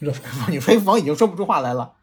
[0.50, 1.96] 你黑蝠王已经说不出话来了，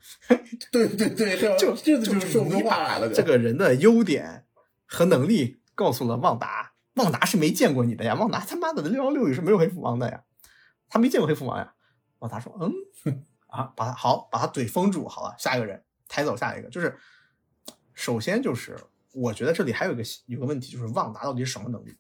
[0.72, 3.10] 对 对对，就这就就是说不出话来了。
[3.10, 4.45] 这个人的优点
[4.86, 10.24] 和能力告诉了旺达，旺达是没见过你的呀，旺达他妈的六幺六也是没有黑蝠王的呀，
[10.88, 11.74] 他没见过黑蝠王呀。
[12.20, 12.72] 旺达说，嗯，
[13.48, 16.98] 啊，把他好，把他嘴封住，好了，下一个人抬走下一个，就是
[17.94, 18.78] 首先就是
[19.14, 21.96] 我觉得这里还有一个有个问题，就是旺达到底是什么能力？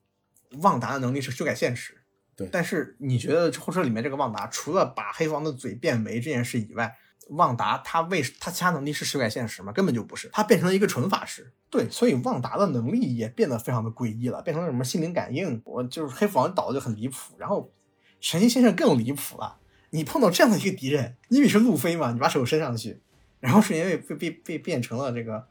[0.61, 1.97] 旺达的能力是修改现实。
[2.35, 6.95] 对但是你觉得后车里面这个旺达，除了把黑王的嘴变没这件事以外，
[7.29, 9.71] 旺达他为他其他能力是修改现实吗？
[9.71, 11.51] 根本就不是，他变成了一个纯法师。
[11.69, 17.71] 对，所以旺达的能力也变得非常的诡异了，变成了什么心灵感应，我就是黑蝠王倒的就很离谱，然后
[18.19, 19.59] 神奇先生更离谱了。
[19.91, 22.11] 你碰到这样的一个敌人，你以为是路飞嘛？
[22.11, 23.01] 你把手伸上去，
[23.39, 25.47] 然后是因为被被被变成了这个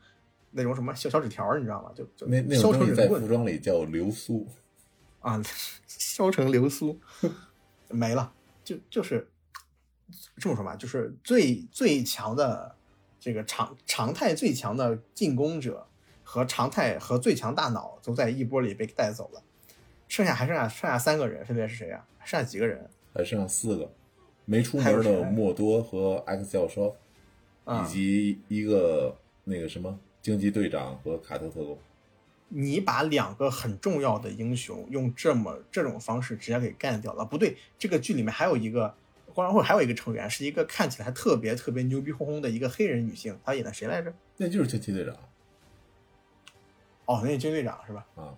[0.50, 1.90] 那种什么小小纸条，你知道吗？
[1.94, 4.46] 就就那那削种东西在服装里叫流苏。
[5.20, 5.40] 啊，
[5.86, 6.98] 削成流苏
[7.88, 8.32] 没了，
[8.64, 9.28] 就就是
[10.36, 12.74] 这么说吧，就是最最强的
[13.18, 15.86] 这个常常态最强的进攻者
[16.24, 19.42] 和常态和最强大脑都在一波里被带走了。
[20.08, 22.90] 剩下还剩下剩下三个人，分别是谁呀、剩下几个人？
[23.14, 23.92] 还剩四个，
[24.44, 26.96] 没出还有谁门的莫多和 X 教授，
[27.64, 31.78] 啊、以及一个那个什么惊奇队长和卡特特工。
[32.48, 38.92] 你把两个很重要的英雄用这么这种方式直接给干掉了，不对，这个剧里面还有一个
[39.32, 44.12] 光荣会还有一个成员是一个看起来特别特别牛逼哄哄的一个黑人女性，她演的谁来着？
[44.36, 45.14] 那就是惊奇队长
[47.06, 48.06] 哦，那个军队长是吧？
[48.16, 48.34] 啊，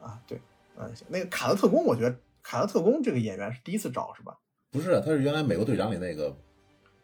[0.00, 0.40] 啊，对，
[0.76, 4.36] 嗯，行，那个卡特特工，我觉得卡特特工这个演员是第一次找是吧？
[4.72, 6.36] 不是，他是原来美国队长里那个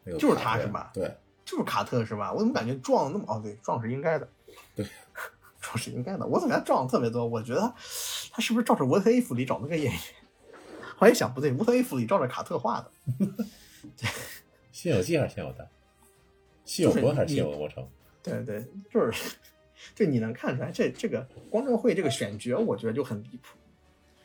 [0.02, 1.12] 那个就是他是吧对，
[1.46, 2.30] 就是卡特是吧？
[2.30, 3.40] 我怎么感觉撞那么哦？
[3.42, 4.28] 对，撞是应该的，
[4.74, 4.84] 对，
[5.62, 6.26] 撞是应该的。
[6.26, 7.24] 我怎么感觉撞的特别多？
[7.24, 7.74] 我觉得他
[8.32, 10.00] 他是不是照着《沃特伊夫》里找那个演员？
[10.96, 12.90] 后来一想不对，《沃特伊夫》里照着卡特画的。
[14.72, 15.66] 辛有记还是辛有丹？
[16.64, 17.88] 辛有国还是辛有国城？
[18.22, 19.36] 对对，就是，
[19.94, 23.56] 就你能看出来，这这个光正会这个选角，我觉得就很离谱。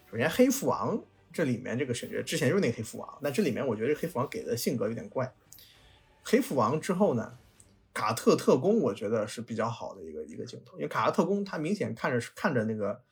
[0.09, 0.99] 首先，黑父王
[1.31, 5.31] 这里面这个选角，之前就是那个黑父王，那这里面我觉得这黑父王给的性格有点怪。
[6.23, 7.37] 黑蝠王之后呢，
[7.93, 13.03] 卡特特工我觉得是比较好的一个一个镜头，因为卡特特工他明显看着是看着那个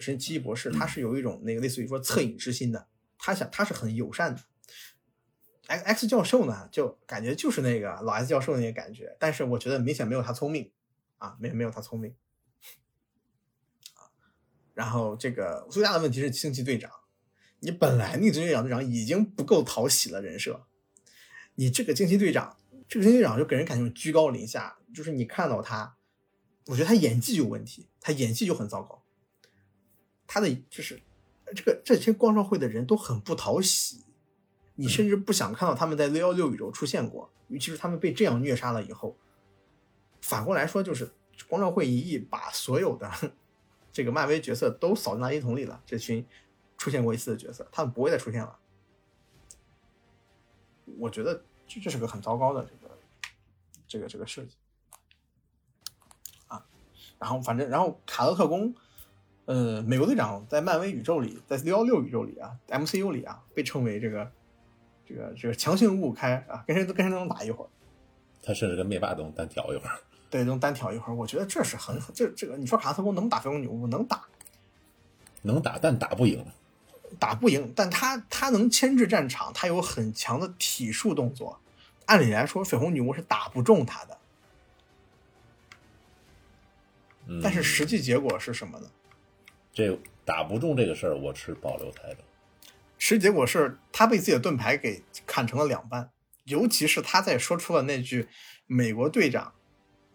[0.00, 2.86] 神奇博士，他是有一种那个类似于说恻隐之心的，
[3.18, 4.42] 他想他是很友善的。
[5.68, 10.70] X X 教授呢，就感觉就是那个老 S 教授那个感觉，但是我觉得明显没有他聪明
[11.18, 12.14] 啊，没没有他聪明
[13.94, 14.06] 啊。
[14.74, 16.88] 然后这个最大的问题是惊奇队长，
[17.58, 20.66] 你本来那个惊奇队长队长已经不够讨喜了人设，
[21.56, 22.56] 你这个惊奇队长，
[22.88, 25.96] 这个惊奇队长就给人感觉居高临下，就是你看到他，
[26.66, 29.02] 我觉得他演技有问题，他演技就很糟糕，
[30.26, 31.02] 他的就是
[31.54, 34.04] 这个这些光照会的人都很不讨喜。
[34.78, 39.16] 你甚至不想看到他们在六幺六宇宙出现过，尤其是他们被这样虐杀了以后。
[40.20, 41.10] 反过来说，就是
[41.48, 43.10] 光照会一役把所有的
[43.90, 45.82] 这个漫威角色都扫进垃圾桶里了。
[45.86, 46.22] 这群
[46.76, 48.58] 出现过一次的角色，他们不会再出现了。
[50.98, 52.98] 我觉得这这是个很糟糕的这个
[53.86, 54.56] 这个这个设计
[56.48, 56.64] 啊。
[57.18, 58.74] 然后反正然后卡特特工，
[59.44, 64.30] 呃，美国队长在漫威宇宙里，在六幺六宇宙里啊，MCU 里啊，被称为这个。
[65.08, 67.68] 这个这个强行五五开啊，跟谁都跟谁都能打一会儿，
[68.42, 70.00] 他甚至跟灭霸都能单挑一会儿。
[70.28, 71.14] 对，能单挑一会儿。
[71.14, 74.24] 我觉得这是很这这个，你说卡特工能打飞龙女巫能打，
[75.42, 76.44] 能打但打不赢，
[77.18, 81.60] 打不赢，但他他能牵制战场，他有很强的体术动作。
[82.06, 84.18] 按理来说，绯红女巫是打不中他的，
[87.26, 88.88] 嗯、但是实际结果是什么呢？
[89.72, 92.22] 这打不中这个事儿，我持保留态度。
[92.98, 96.10] 实际结果是他被自己的盾牌给砍成了两半，
[96.44, 98.28] 尤其是他在说出了那句
[98.66, 99.52] “美国队长”，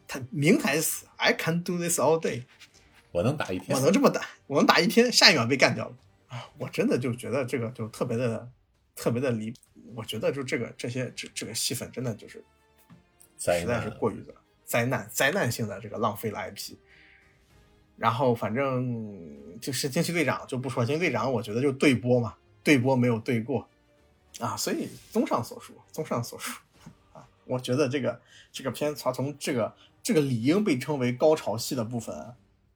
[0.07, 2.43] 他明台词 “I can do this all day”，
[3.11, 5.95] 我能打一天，我能这么打，我能打一天，下一秒被干掉了
[6.32, 6.49] 啊！
[6.58, 8.49] 我真的就觉得这个就特别的
[8.95, 9.53] 特别的离，
[9.95, 12.44] 我觉得就这个这些这这个戏份真的就是
[13.38, 14.34] 实在是过于的
[14.64, 16.76] 灾难灾难性的这个浪费了 IP。
[17.98, 22.36] 然后反正就是惊奇队长就不说，惊奇队长我觉得就对播嘛。
[22.64, 23.68] 对播没有对过，
[24.40, 26.60] 啊，所以综上所述，综上所述，
[27.12, 28.22] 啊，我觉得这个
[28.52, 32.36] 这个片它从这个这个理应被称为高潮戏的部分，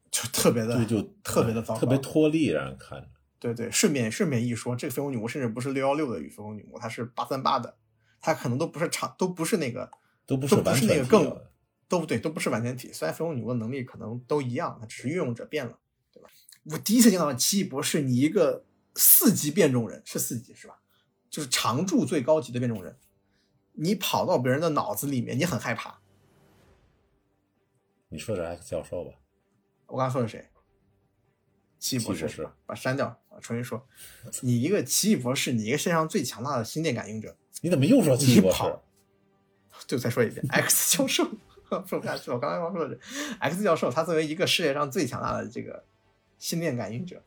[0.10, 3.08] 就特别的，对，就特别的糟糕，特别脱力，让人看着。
[3.40, 7.78] 对对，顺便顺便一说，这个绯红女巫甚至不是六幺六的与绯红女巫，她是八三八的，
[8.20, 9.92] 她可能都不是长，都不是那个，
[10.26, 11.42] 都不是不是那个更，
[11.88, 12.92] 都不对，都不是完全体。
[12.92, 15.78] 虽然绯红女巫的能力可能都一样，它只是运用者变了，
[16.12, 16.30] 对吧？
[16.72, 18.66] 我第一次见到奇异博士，你一个。
[18.98, 20.80] 四级变种人是四级是吧？
[21.30, 22.98] 就是常驻最高级的变种人，
[23.74, 26.00] 你跑到别人的脑子里面，你很害怕。
[28.08, 29.12] 你说的是 X 教授吧？
[29.88, 30.48] 我刚刚说的谁？
[31.78, 32.56] 奇异博士是吧？
[32.66, 33.86] 把删掉啊，重新说。
[34.42, 38.64] 你一个奇异博士，你一个世界上最强大的心电感应者，你怎么又说奇异博士？
[39.86, 41.30] 就再说一遍，X 教授
[41.70, 42.36] 说不下去了。
[42.38, 43.00] 我刚才刚说的是
[43.40, 45.84] X 教授，他作为一个世界上最强大的这个
[46.40, 47.22] 心电感应者。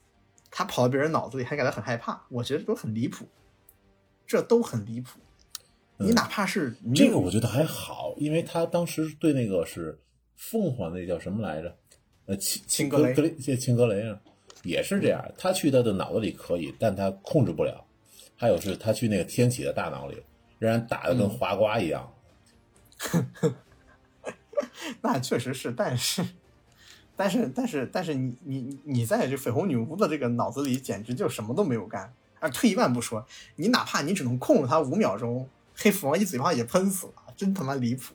[0.50, 3.28] 他跑到别人脑子里还感到很害怕，我觉得都很离谱，
[4.26, 5.20] 这都很离谱。
[5.98, 10.00] 你哪怕是、嗯、这个，我觉得还好，因为他当时对那个是
[10.36, 11.76] 凤凰那叫什么来着？
[12.24, 14.18] 呃，青青格雷，格雷，青格雷啊，
[14.62, 15.24] 也是这样。
[15.36, 17.84] 他去他的脑子里可以，但他控制不了。
[18.36, 20.16] 还有是他去那个天启的大脑里，
[20.58, 22.12] 让人打的跟滑瓜一样。
[23.14, 23.54] 嗯、
[25.02, 26.24] 那确实是，但是。
[27.16, 32.14] 但是但是但是你你你在这绯红女巫的这个脑子里，简直就什么都没有干。
[32.38, 33.26] 啊，退一万步说，
[33.56, 38.14] 你哪怕你只能控制他五秒钟，黑斧王一嘴巴也喷死了，真他妈离谱。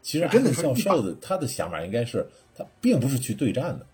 [0.00, 2.24] 其实真的教授的他的想法应该是，
[2.54, 3.84] 他并不是去对战的，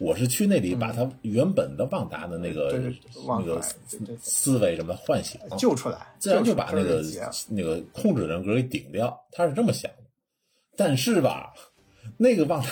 [0.00, 2.72] 我是去那里把他原本的旺达的那个、
[3.38, 3.60] 那个
[4.18, 7.04] 思维什么唤醒，救出来，自然就把那个
[7.50, 9.98] 那个控制人格给顶掉，他是这么想的。
[10.74, 11.52] 但是吧，
[12.16, 12.68] 那个旺达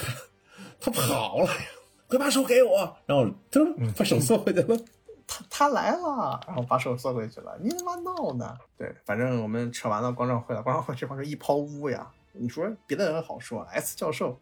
[0.81, 1.61] 他跑了呀，
[2.09, 3.61] 快把手给我，然后 他
[3.95, 4.79] 把手缩回去了。
[5.27, 8.57] 他他来了，然后把手缩回去了，你他妈闹呢？
[8.79, 12.11] 对，反正我们扯完了观众会了，观众会这帮是一抛污呀。
[12.39, 14.41] 你说别的人好说，S 教授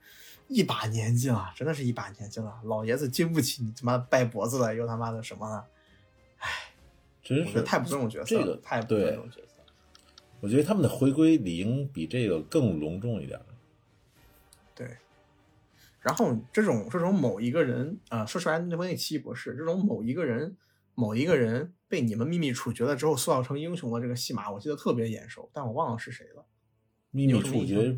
[0.48, 5.66] 一把年纪了，真的是一把年纪了，老爷子经不起你他妈掰脖子了，又他妈的什么了？
[7.22, 9.54] 真是太不尊重角色了，这个太不尊重角色。
[10.40, 13.40] 我觉得他们的回归理应比这个更隆重一点。
[14.74, 14.96] 对，
[16.00, 20.56] 然后这种这种某一个人啊、说出来那部那奇异博士，这种某一个人
[20.94, 26.44] 某一个人被你们秘密处决了之后塑造成英雄的这个戏码，我记得特别眼熟，但我忘了是谁了。
[27.16, 27.96] 秘密处决，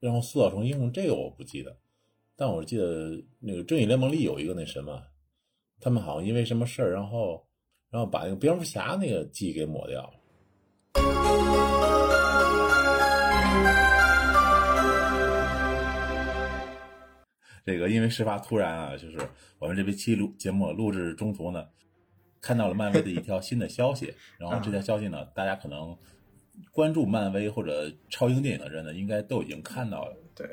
[0.00, 1.78] 然后塑造成英雄，这个我不记得，
[2.34, 5.00] 但我记得那个正义联盟里有一个那什么，
[5.78, 7.46] 他们好像因为什么事儿，然后
[7.90, 10.14] 然后把那个蝙蝠侠那个记给抹掉了。
[17.64, 19.16] 这个因为事发突然啊，就是
[19.60, 21.64] 我们这边期录节目录制中途呢，
[22.40, 25.96] 看到了漫威的一条新的消息，然后这条消息呢，大家可能
[26.70, 30.16] 关注漫威或者超英电影的人呢，应该都已经看到了。
[30.34, 30.48] 对，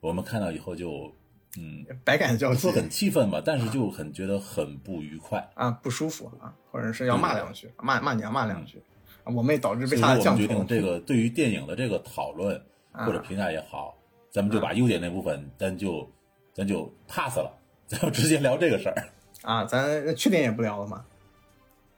[0.00, 1.12] 我们看到以后就，
[1.58, 2.54] 嗯，百感交集。
[2.54, 5.46] 不说很气愤吧，但是就很觉得很不愉快。
[5.54, 8.82] 啊，不舒服啊，或者是要骂两句，骂骂娘骂两句，
[9.24, 12.56] 啊我们也导致被他的降决定，这个对于电影的这个讨论
[12.92, 13.04] 啊。
[13.04, 13.96] 或者评价也好，
[14.30, 16.10] 咱们就把优点那部分，咱就
[16.54, 17.52] 咱就 pass 了，
[17.86, 19.08] 咱就直接聊这个事儿。
[19.42, 21.04] 啊，咱缺点也不聊了嘛，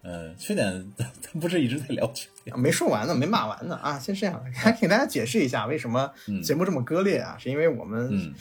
[0.02, 8.34] 嗯，缺点咱咱不是一直在聊缺点啊没说完呢，没骂完呢啊，先这样，还给大家解释一下为什么嗯节目这么割裂啊，是因为我们嗯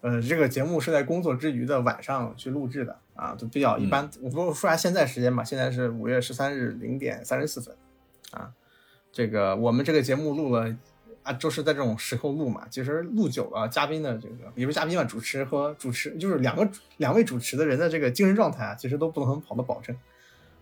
[0.00, 4.10] 呃，这个节目是在工作之余的晚上去录制的啊，都比较一嗯般。
[4.20, 7.74] 我不说下现在时间吧，现在是五月十三日零点三十四分
[8.32, 8.52] 啊。
[9.12, 10.76] 这个我们这个节目录了
[11.22, 12.66] 啊，就是在这种时候录嘛。
[12.68, 19.96] 其实录久了，嘉宾的这个也不是嘉宾嘛，主持和主持就是两个两位主持的人的这个精神状态啊，其实都不能很好的保证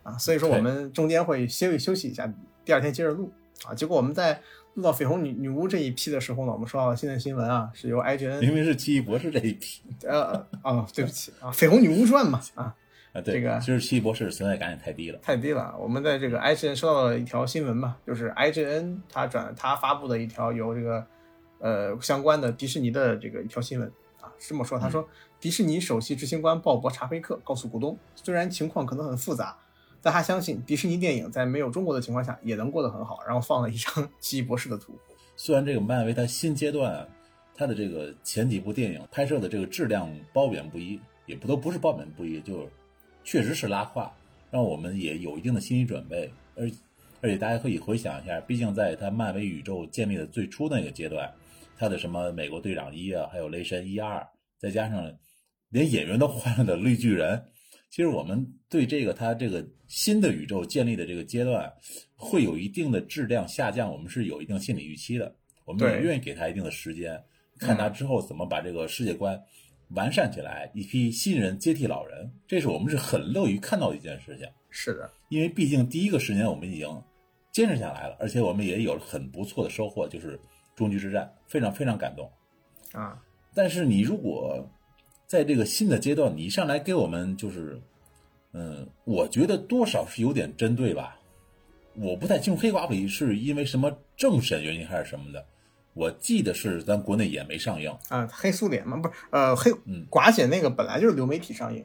[0.03, 0.19] 啊。
[0.19, 2.33] 所以说我们中间会休息休息一下，
[2.65, 3.33] 第二天接着录
[3.67, 3.75] 啊。
[3.75, 4.41] 结果我们在
[4.75, 12.75] 录到绯红女女巫这一批的时候呢，我们收到了新的新闻啊，是由 IGN 明明是奇异博士这一批呃哦，对不起啊，《绯红女巫传》嘛啊，
[13.13, 15.19] 啊，对，这个其实奇异博士存在感也太低了。
[15.21, 15.75] 太低了。
[15.79, 21.07] 我们在这个 IGN 收到了一条新闻嘛，就是 IGN 他转他发布的一条由这个
[21.59, 23.87] 呃相关的迪士尼的这个一条新闻
[24.23, 25.07] 啊，这么说，他说、
[25.39, 29.55] 迪士尼首席执行官鲍勃查菲克告诉股东，虽然情况可能很复杂。
[30.03, 34.99] 但他相信迪士尼电影在没有中国的情况下也能过得很好，然后放了一张奇异博士的图。
[35.37, 37.09] 虽然这个漫威它新阶段，
[37.55, 42.69] 它的这个前几部电影拍摄的这个质量褒贬不一，也不都不是褒贬不一，就
[43.25, 44.13] 确实是拉胯，
[44.51, 46.31] 让我们也有一定的心理准备。
[46.57, 46.71] 而
[47.21, 51.33] 而且大家可以回想一下，毕竟在它漫威宇宙建立的最初那个阶段，
[51.79, 54.27] 它的什么美国队长一啊，还有雷神一二，
[54.59, 55.11] 再加上
[55.71, 57.43] 连演员都换了的绿巨人，
[57.93, 61.71] 其实我们对这个它这个新的宇宙建立的这个阶段，
[62.17, 65.37] 会有一定的质量下降，我们是有一定心理预期的。
[65.67, 67.23] 我们也愿意给他一定的时间，
[67.59, 69.39] 看他之后怎么把这个世界观
[69.91, 74.49] 完善起来，一批新人接替老人，这是我们是很乐于看到的一件事情。
[74.71, 76.89] 是的，因为毕竟第一个十年我们已经
[77.53, 80.41] 坚持下来了，而且我们也有了很不错的收获，就是
[80.75, 82.33] 终局之战，非常非常感动。
[82.93, 84.67] 啊，但是你如果
[85.33, 87.81] 在这个新的阶段，你一上来给我们就是，
[88.53, 91.19] 嗯，我觉得多少是有点针对吧。
[91.95, 95.43] 我不太清楚黑寡妇是因为什么政审原因还是什么的，
[95.95, 97.91] 我记得是咱国内也没上映。
[98.11, 101.83] 啊，黑苏联嘛，不是呃黑嗯寡姐那个本来就是流媒体上映，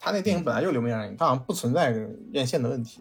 [0.00, 3.00] 他那电影本来就是流媒体上映，它好像不存在这个院线的问题。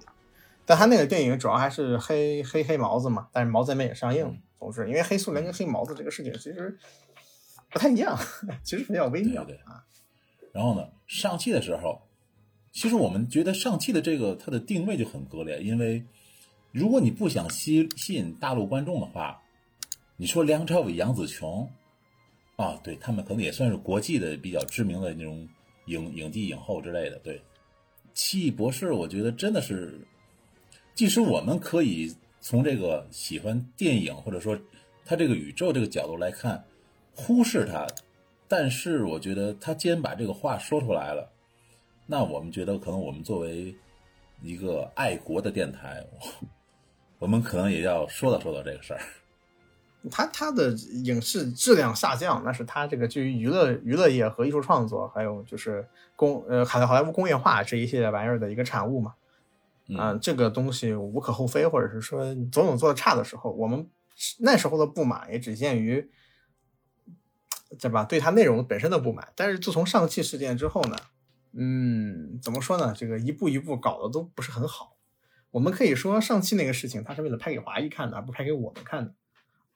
[0.64, 4.38] 但他那个电影主要还是黑黑黑毛子嘛，但是毛子那边也上映嗯。
[4.60, 6.78] 总之，因为黑苏联跟黑毛子这个事情其实
[7.72, 8.18] 不太一样，
[8.64, 9.84] 其实比较微妙对对啊。
[10.54, 12.02] 然后呢，上汽的时候，
[12.72, 16.04] 其实我们觉得上汽的这个它的定位就很割裂，因为
[16.72, 19.42] 如果你不想吸吸引大陆观众的话，
[20.16, 21.70] 你说梁朝伟、杨紫琼，
[22.56, 25.48] 啊，对他们可能也算是国际的比较知名的那种
[25.86, 27.20] 影影帝、影后之类的。
[27.20, 27.42] 对，
[28.14, 30.00] 奇异博士，我觉得真的是，
[30.96, 34.60] 即使我们可以从这个喜欢电影或者说
[35.06, 36.64] 他这个宇宙这个角度来看，
[37.18, 37.86] 忽视它，
[38.48, 41.28] 但是我觉得他既然把这个话说出来了，
[42.06, 43.76] 那我们觉得可能我们作为
[44.42, 46.48] 一个爱国的电台，我
[47.26, 49.02] 我们可能也要说道说道这个事儿。
[50.12, 50.70] 它它的
[51.04, 55.86] 影视质量下降，那是他这个基于娱乐娱乐业和艺术创作，还有就是
[56.16, 59.16] 工呃好好莱坞工业化这一系列玩意儿的一个产物嘛。
[59.98, 63.90] 啊、嗯这个东西无可厚非，或者是说总有做的差的时候，我们
[64.40, 66.08] 那时候的不满也只限于，
[67.80, 68.04] 对吧？
[68.06, 69.28] 对它内容本身的不满。
[69.36, 70.96] 但是自从上汽事件之后呢，
[71.54, 72.94] 嗯，怎么说呢？
[72.96, 74.98] 这个一步一步搞得都不是很好。
[75.52, 79.14] 我们可以说上汽那个事情，它是为了拍给华谊看的，而不是拍给我们看的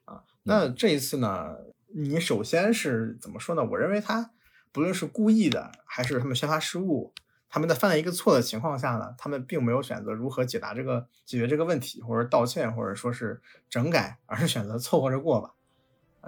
[0.06, 0.24] 啊。
[0.44, 1.56] 那这一次呢，
[1.96, 3.64] 你首先是怎么说呢？
[3.64, 4.32] 我认为他
[4.72, 7.14] 不论是故意的，还是他们宣发失误，
[7.50, 15.54] 他们在犯了一个错的情况下呢，他们并没有选择如何解答这个解决这个问题，或者道歉，或者说是整改，而是选择凑合着过吧。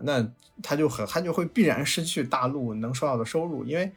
[0.01, 0.27] 那
[0.61, 3.91] 他就很他就会必然失去大陆能收到的收入，因为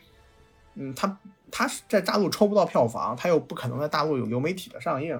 [0.75, 1.19] 嗯，他
[1.51, 5.19] 他在大陆抽不到票房，他又不可能在大陆有流媒体的上映，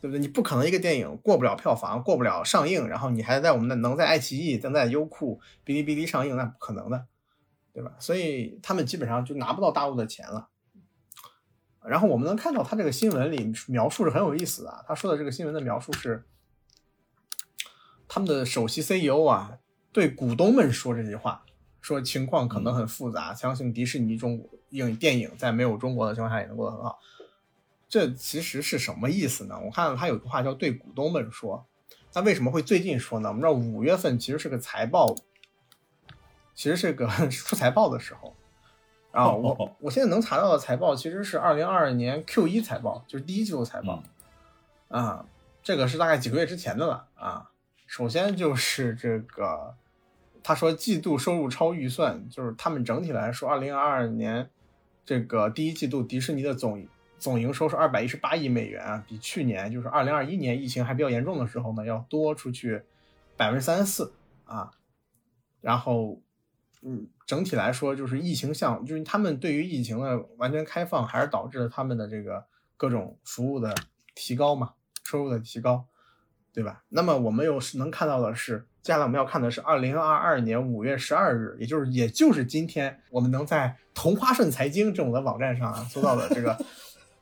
[0.00, 0.18] 对不对？
[0.18, 7.06] 你不可能一个电影过不了票房，过不了上映，然后你还在我们的能在爱奇艺、能在优酷、哔哩哔哩上映，那不可能的，
[7.74, 7.92] 对吧？
[7.98, 10.48] 所以他们基本上就拿不到大陆的钱了。
[11.84, 16.24] 然后我们能看到他这个新闻里描述是很有意思的啊，他说的这个新闻的描述是，
[18.06, 19.59] 他们的首席 CEO 啊
[19.92, 21.44] 对股东们说这句话，
[21.80, 26.98] 说情况可能很复杂，相信迪士尼中国影电影在没有中国的情况下也能过得很好。
[27.88, 29.58] 这其实是什么意思呢？
[29.58, 31.66] 我看到他有句话叫“对股东们说”，
[32.14, 33.28] 那为什么会最近说呢？
[33.28, 35.12] 我们知道五月份其实是个财报，
[36.54, 38.36] 其实是个 出财报的时候
[39.10, 39.32] 啊。
[39.32, 44.04] 我我现在能查到的财报其实是二零二二年 Q 一财报，就是第一季度财报
[44.86, 45.26] 啊。
[45.60, 47.50] 这个是大概几个月之前的了啊。
[47.90, 49.74] 首先就是这个，
[50.44, 54.48] 他说季度收入超预算，就是他们整体来说，二零二二年
[55.04, 56.86] 这个第一季度迪士尼的总
[57.18, 62.80] 总营收是二百一十八亿美元啊，比去年就是二零二一年疫情还比较严重的时候呢，要多出去
[63.36, 64.12] 百分之三十四
[64.44, 64.70] 啊。
[65.60, 66.22] 然后，
[66.82, 72.46] 嗯，整体来说就是疫情向，就是他们对于疫情的完全开放，还是导致了他们的这个
[72.76, 73.74] 各种服务的
[74.14, 75.84] 提高嘛，收入的提高。
[76.52, 76.82] 对吧？
[76.88, 86.58] 那么我们又是能看到的是，接下来我们要看的是二零二二年五月十二日，也就是也就是今天，我们能在同花顺财经这种的网站上啊搜到的这个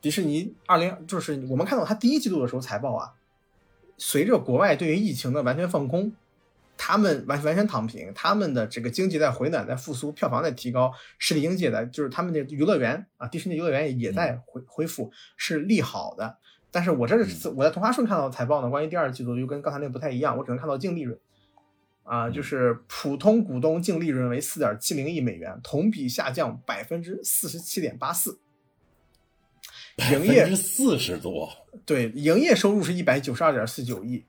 [0.01, 3.13] 迪士尼二零，就是我们看到它第一季度的时候财报啊，
[3.97, 6.11] 随着国外对于疫情的完全放空，
[6.75, 16.37] 他们完完全躺平，他们的这个经济在回暖，在复苏，票房在提高，实体经济的，就是他们的游乐园啊，迪士尼游乐园也在恢恢复，是利好的。
[16.71, 21.17] 但是我这是我在同花顺看到的财报呢，关于第二季度又跟刚才那不太一样，我只能看到净利润，
[22.03, 28.39] 啊，就是普通股东净利润为四点七零亿美元，同比下降百分之四十七点八四，
[30.11, 31.49] 营业之四十多，
[31.85, 34.25] 对，营业收入是一百九十二点四九亿，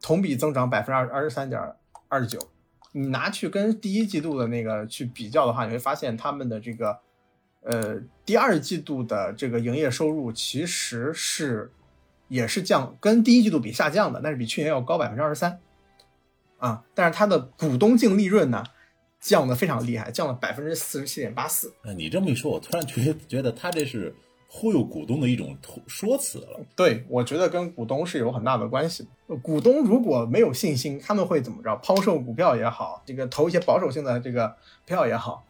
[0.00, 1.60] 同比增长百分之二二十三点
[2.08, 2.50] 二九。
[2.92, 6.98] 你拿去跟第一季度的那个去比较的话，你会发现他们的这个
[7.62, 11.70] 呃第二季度的这个营业收入其实是
[12.30, 15.60] 也是降，跟第一季度比下降的，但是比去年要高百分之二十三
[16.56, 16.82] 啊。
[16.94, 18.64] 但是它的股东净利润呢
[19.20, 21.74] 降的非常厉害，降了百分之四十七点八四。
[21.82, 24.14] 哎，你这么一说，我突然觉觉得他这是
[24.48, 26.60] 忽悠股东的一种说辞了。
[26.74, 29.36] 对，我觉得跟股东是有很大的关系的。
[29.36, 31.76] 股东如果没有信心，他们会怎么着？
[31.76, 35.44] 抛售股票也好，这个投一些保守性的这个票也好，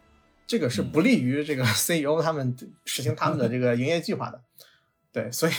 [0.45, 2.55] 这个是不利于这个 CEO 他们
[2.85, 4.41] 实行他们的这个营业计划的。
[5.11, 5.51] 对，所以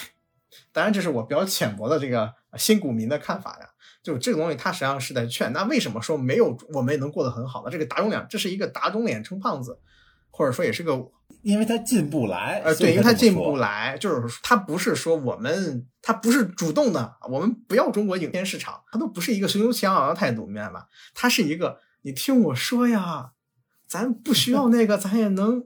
[0.73, 3.69] 当然这是我比较浅薄的这个新股民的看法呀。
[4.03, 5.53] 就这个东西，它实际上是在劝。
[5.53, 7.71] 那为什么说没有我们也能过得很好呢？
[7.71, 9.79] 这个打肿脸，这是一个打肿脸充胖子，
[10.31, 11.09] 或者说也是个
[11.43, 20.89] 因为他进不来，呃，对，因为他进不来，就是他不是说我们，他不是主动的，我们不要中国影片市场，他都不是一个雄赳气昂昂的态度，明白吧？
[21.15, 23.31] 他是一个，你听我说呀，
[23.87, 25.65] 咱不需要那个，咱也能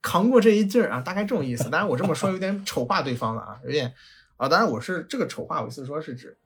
[0.00, 1.68] 扛过这一劲儿啊，大概这种意思。
[1.68, 3.92] 当然，我这么说有点丑化对方了啊，有点
[4.36, 6.36] 啊，当然我是这个丑化，我意思说是指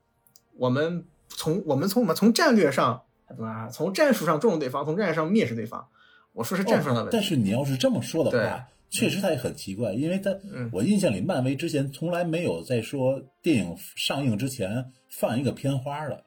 [0.57, 5.89] 我们从我们从我们从战略上怎么啊，从战术上重用对方，从战略上蔑视对方。
[6.33, 16.25] 我说是战术上的问题、哦，但是你要是这么说的话，确实他也很奇怪，因为他，嗯、我印象里漫威之前从来没有在说电影上映之前放一个片花的。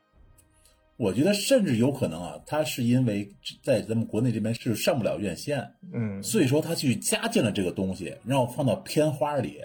[0.98, 3.34] 我觉得甚至有可能啊，他是因为
[3.64, 9.60] 在咱们国内这边是上不了院线，嗯，所以说他去加进了这个东西，然后放到片花里，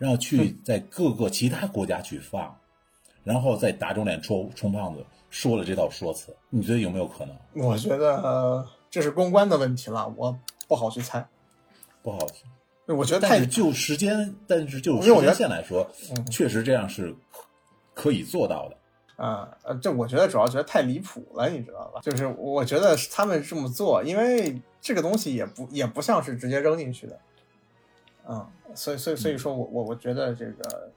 [0.00, 2.52] 然后去在各个其他国家去放，
[3.22, 6.34] 然后再打肿脸充充胖子说了这套说辞。
[6.48, 7.64] 你觉得有没有可能？
[7.64, 8.16] 我觉得。
[8.16, 10.36] 呃这是公关的问题了，我
[10.66, 11.24] 不好去猜，
[12.02, 12.42] 不好提。
[12.92, 17.14] 我觉得但是就时间，但是就时间线来说，嗯、确实这样是
[17.94, 18.76] 可以做到的。
[19.14, 22.00] 啊呃，这我觉得主要觉得太离谱了，你知道吧？
[22.02, 27.16] 就是我觉得他们这么做，因为这个东西也不也不像是直接扔进去的，
[28.30, 28.46] 嗯，
[28.76, 30.90] 所以所以所以说我我我觉得这个，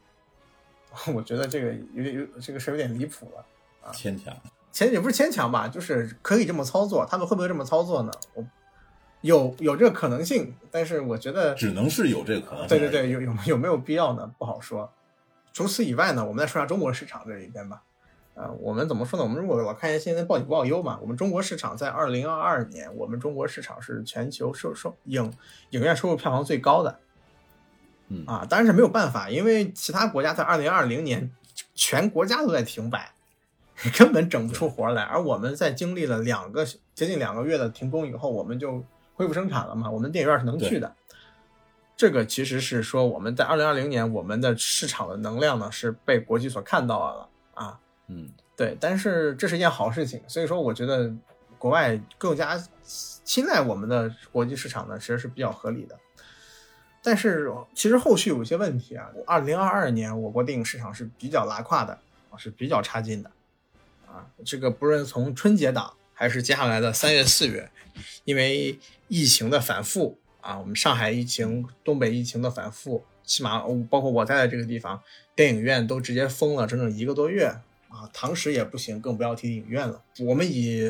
[1.14, 3.46] 我觉得这个有点有这个是有点离谱了
[3.82, 4.32] 啊，牵强。
[4.72, 8.12] 牵也不是牵强吧，就是可以这么操作，他们会不会这么操作呢？
[8.34, 8.46] 我
[9.22, 12.68] 有有这个可能性，但是我觉得只能是有这个可能性。
[12.68, 14.32] 对对对，有有有没有必要呢？
[14.38, 14.92] 不好说。
[15.54, 17.84] 除此以外呢，我们再说下中国市场这一边吧。
[18.34, 19.24] 呃，我们怎么说呢？
[19.24, 20.98] 我们如果老看一下现在报喜不报忧嘛。
[21.02, 25.32] 我们中国市场在二零二二年，我们中国市场是全球收收影
[25.70, 27.00] 影院收入票房最高的。
[28.10, 31.32] 嗯啊，当然是没有办法，因为其他国家在二零二零年
[31.74, 33.14] 全国家都在停摆，
[33.98, 35.04] 根本整不出活来。
[35.04, 38.84] 而我们在经历了两个接近两个月的停工以后，我们就
[39.16, 39.90] 恢复生产了嘛。
[39.90, 40.94] 我们电影院是能去的。
[41.96, 47.80] 这个其实是说我们在二零二零年我们的市场的能量呢是被国际所看到了啊。
[48.08, 51.14] 嗯，对，但是这是一件好事情，所以说我觉得
[51.58, 52.62] 国外更加
[53.24, 55.98] 青睐我们的国际市场呢，其实是比较合理的。
[57.04, 62.00] 但是其实后续有一些问题啊，二零二二年我国电影市场是比较拉胯的，
[62.38, 63.30] 是比较差劲的
[64.08, 64.26] 啊。
[64.46, 67.70] 这个不论从春节档还是接下来的三月、四月，
[68.24, 75.02] 因为疫情的反复啊，我们上海疫情、东北疫情的反复，起码包括我在的这个地方，
[75.36, 77.54] 电影院都直接封了整整一个多月。
[77.90, 80.02] 啊，堂食也不行，更不要提影院了。
[80.22, 80.82] 我们以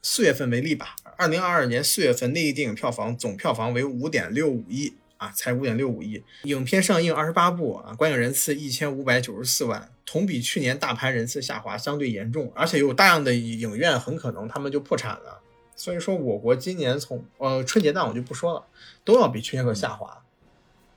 [0.00, 6.22] 四月份为例吧，二零二二年四月份内地电影票房总票房为五点六五亿啊，才五点六五亿。
[6.44, 15.40] 影片上映二十八部啊，观影人次一千五百九十四万，同比去年大盘人次下滑相对严重，而且有大量的影院很可能他们就破产了。
[15.74, 18.66] 所以说，我国今年从呃春节档我就不说了，
[19.04, 20.24] 都要比去年可下滑。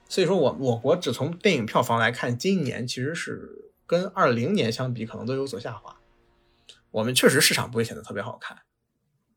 [0.08, 3.56] 所以说我我国只从电影票房来看，今年其实是。
[3.90, 5.98] 跟二零年相比，可能都有所下滑。
[6.92, 8.60] 我们确实市场不会显得特别好看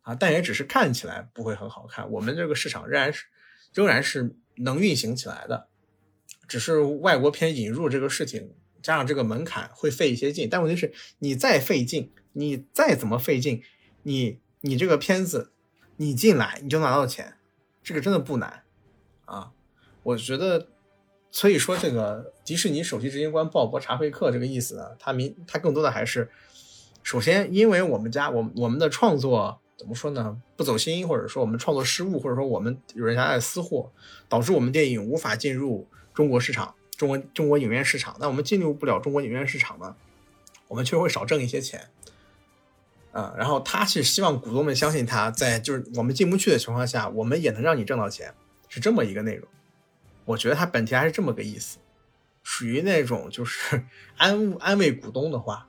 [0.02, 2.10] 啊，但也只是看起来不会很好看。
[2.10, 3.24] 我们这个市场仍然是
[3.72, 5.68] 仍然是能运行起来的，
[6.46, 8.52] 只是外国片引入这个事情
[8.82, 10.48] 加上这个门槛会费一些劲。
[10.50, 13.62] 但问题是，你再费劲，你再怎么费劲，
[14.02, 15.52] 你你这个片子
[15.96, 17.34] 你进来你就拿到钱，
[17.82, 18.64] 这个真的不难
[19.24, 19.52] 啊。
[20.02, 20.68] 我觉得。
[21.34, 26.30] 所以说，这个迪士尼首席执行官鲍勃查菲克这个意思呢，他明他更多的还是，
[27.02, 33.90] 首先，因为我们家我我们的创作怎么说呢，不走心，或者说我们创作失误，或者说我们有人家在私货，
[34.28, 38.16] 导致我们电影无法进入中国市场，中国中国影院市场。
[38.20, 39.96] 那我们进入不了中国影院市场呢，
[40.68, 41.88] 我们确实会少挣一些钱，
[43.10, 48.32] 啊，然后他是希望股东们相信他在就是我们进不去的情况下，我们也能让你挣到钱，
[48.68, 49.48] 是这么一个内容。
[50.26, 51.78] 我觉得他本题还是这么个意思，
[52.44, 53.82] 属于那种就是
[54.16, 55.66] 安安慰股东的话，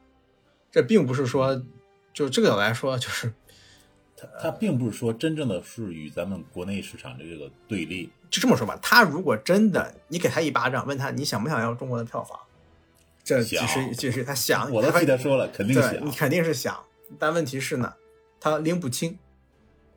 [0.70, 1.66] 这并不是说
[2.14, 3.34] 就这个来说就是
[4.32, 12.40] 他他并不是说真正的是与咱们国内市场的这个对立，就这么说吧，他如果真的你给他一巴掌，问他你想不想要中国的票房，
[13.24, 16.84] 这其实其实他想，我都替他说了，肯定想，你肯定是想，
[17.20, 17.94] 但问题是呢，
[18.40, 19.18] 他拎不清，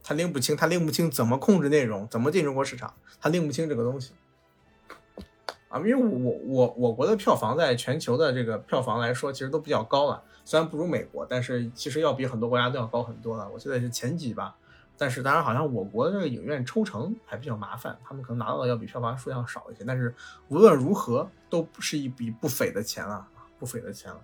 [0.03, 4.13] 他拎不清，他拎不清怎么控制内容，怎么进中国市场，他拎不清这个东西。
[5.69, 10.23] 啊，因为我我我国的票房在全球的这个票房来说，其实都比较高了。
[10.47, 13.47] 虽然不如美国，但是其实要比很多国家都要高很多了。
[13.51, 14.57] 我记得是前几吧。
[14.97, 19.83] 但是当然，好像我国的这个影院抽成还比较麻烦，他们可能拿到的要比票房数量少一些。
[19.85, 20.15] 但是
[20.49, 23.27] 无论如何，都不是一笔不菲的钱了，
[23.59, 24.21] 不菲的钱了。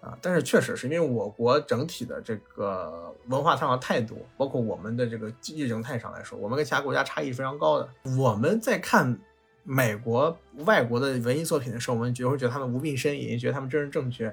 [0.00, 7.88] 啊，但是确实是因为我国整体的这个文化上的态度，包括我们的这个意识形态上来说，我们跟其他国家差异非常高的。
[8.16, 9.18] 我们在看。
[9.66, 14.26] 美国外国的文艺作品的时候，我们就会觉得他们无病呻吟，觉得他们真是正确，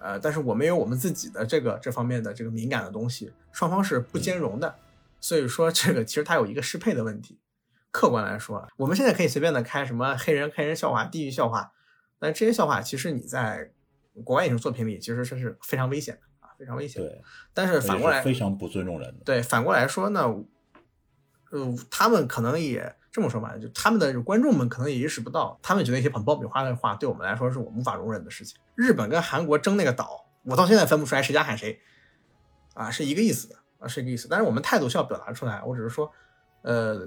[0.00, 4.74] 呃，但是我们有我们自己的这个这方面的这个敏感的东西，双方是不兼容的，
[5.20, 7.38] 所以说这个其实它有一个适配的问题。
[7.90, 11.72] 客观来说，我们现在可以随便的开什么黑人黑人笑话、地狱笑话，
[12.18, 13.72] 但这些笑话其实你在
[14.24, 17.02] 国外影视作品里其实这是非常危险的啊，非常危险。
[17.02, 17.20] 对，
[17.52, 19.24] 但是反过来非常不尊重人的。
[19.24, 20.22] 对，反过来说呢，
[21.50, 22.96] 呃，他们可能也。
[23.12, 28.56] 这么说吧，就他们的观众们可能也意识不到，他们觉得一些很爆米花的话，对我们来说是我无法容忍的事情。
[28.76, 31.80] 日本跟韩国争那个岛，我到现在分不出来谁家喊谁，
[32.74, 34.28] 啊，是一个意思的啊，是一个意思。
[34.30, 36.10] 但是我们态度需要表达出来，我只是说，
[36.62, 37.00] 呃，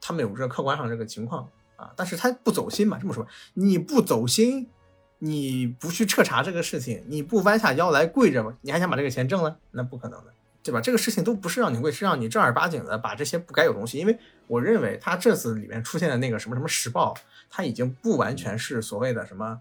[0.00, 1.46] 他们有这个客观上这个情况
[1.76, 2.98] 啊，但是他不走心嘛。
[2.98, 4.70] 这么说，你不走心，
[5.18, 9.58] 你不去彻查这个事情，你不弯下腰来跪着，你还想把这个钱挣了？
[9.70, 10.33] 那不可能的。
[10.64, 10.80] 对吧？
[10.80, 13.98] 这个事情都不是让你跪，是让你正儿八经的把这些不该有东西。
[13.98, 17.14] 因为我认为他这次里面出现的那个什么什么时报，
[17.50, 19.60] 他已经不完全是所谓的什么，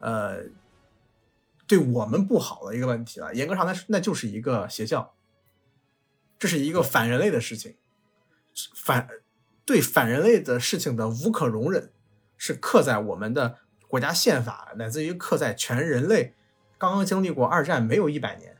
[0.00, 0.42] 呃，
[1.66, 3.34] 对对我们不好的一个问题了。
[3.34, 5.14] 严格上来说，那就是一个邪教，
[6.38, 7.74] 这是一个反人类的事情，
[8.76, 9.08] 反
[9.64, 11.90] 对反人类的事情的无可容忍，
[12.36, 13.58] 是刻在我们的
[13.88, 16.34] 国家宪法，乃至于刻在全人类
[16.78, 18.53] 刚刚经历过二战没有一百年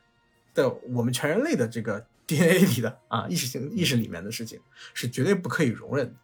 [0.55, 4.59] 的我们全人类的这个 DNA 里的啊意识性意识里面的事情，
[4.95, 6.15] 是绝对不可以容忍的。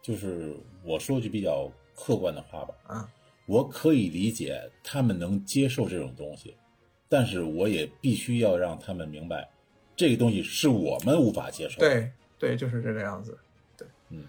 [0.00, 3.12] 就是我说句比较客观的话吧，啊，
[3.44, 6.56] 我可以理解他们能接受这种东西，
[7.10, 9.50] 但是我也必须要让他们明白，
[9.94, 11.86] 这个东西是我们无法接受的。
[11.86, 13.36] 对对，就是这个样子。
[13.76, 14.24] 对，嗯，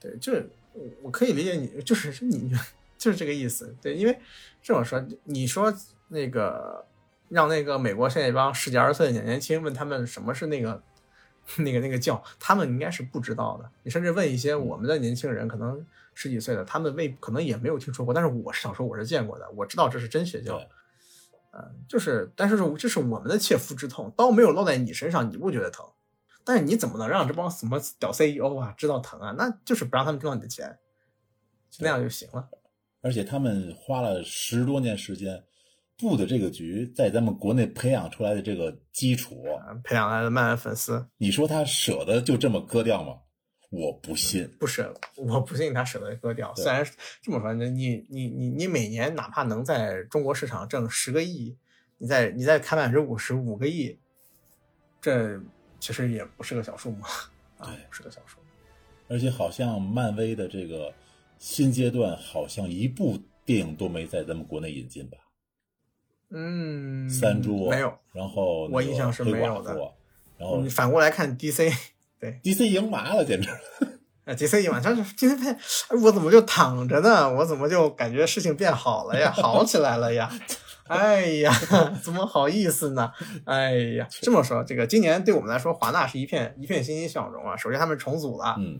[0.00, 2.50] 对，就是我我可以理解你，就是你
[2.98, 3.76] 就是这个意思。
[3.80, 4.18] 对，因为
[4.60, 5.72] 这么说，你说
[6.08, 6.84] 那个
[7.32, 10.82] 让那个美国现在一帮十几二十岁的年轻问他们什么是那个
[11.56, 13.70] 那个那个教，他们应该是不知道的。
[13.82, 15.84] 你甚至问一些我们的年轻人，可能
[16.14, 18.12] 十几岁的，他们未可能也没有听说过。
[18.12, 20.58] 但是我是小时候我是见过的，我知道这是真邪教。
[20.58, 20.68] 对
[21.54, 25.84] 嗯，就是，但是这是我们的切肤之痛，刀没有落在你身上，你不觉得疼？
[26.44, 29.34] 但是你怎么能让这帮什么屌 CEO 啊知道疼啊？
[29.36, 30.78] 那就是不让他们挣到你的钱，
[31.78, 32.48] 那样就行了。
[33.02, 35.44] 而且他们花了十多年时间
[36.02, 43.20] 布的这个局，在咱们国内培养出来的这个基础，啊培养来的漫漫粉丝，你说他舍得就这么割掉吗？
[43.70, 44.50] 我不信。
[44.58, 46.52] 不舍，我不信他舍得割掉。
[46.56, 46.84] 虽然
[47.22, 51.56] 这么说，那你你你你每年哪怕能在中国市场挣十个亿，
[51.98, 53.96] 你再你再开百分之五十五个亿，
[55.00, 55.40] 这
[55.78, 58.38] 其实也不是个小数目啊对，不是个小数。
[59.08, 60.92] 而且好像漫威的这个
[61.38, 65.16] 新阶段，好像一部电影都没在咱们国内引进吧？
[66.32, 67.92] 嗯，三株没有。
[68.12, 69.74] 然后我印象是没有的
[70.38, 71.72] 然后你反过来看 DC，
[72.18, 73.48] 对 DC 赢麻了，简直。
[74.24, 75.54] 啊，DC 赢麻，但是今天发现，
[75.88, 77.28] 哎我怎么就躺着呢？
[77.34, 80.30] 我怎么就感觉事情变好了呀， 好起来了呀？
[80.88, 81.52] 哎呀，
[82.02, 83.10] 怎么好意思呢？
[83.46, 87.56] 哎呀，这么说，这个今年对我们来说，华纳是一片一片欣欣向荣啊。
[87.56, 88.78] 首先他们重组了，嗯，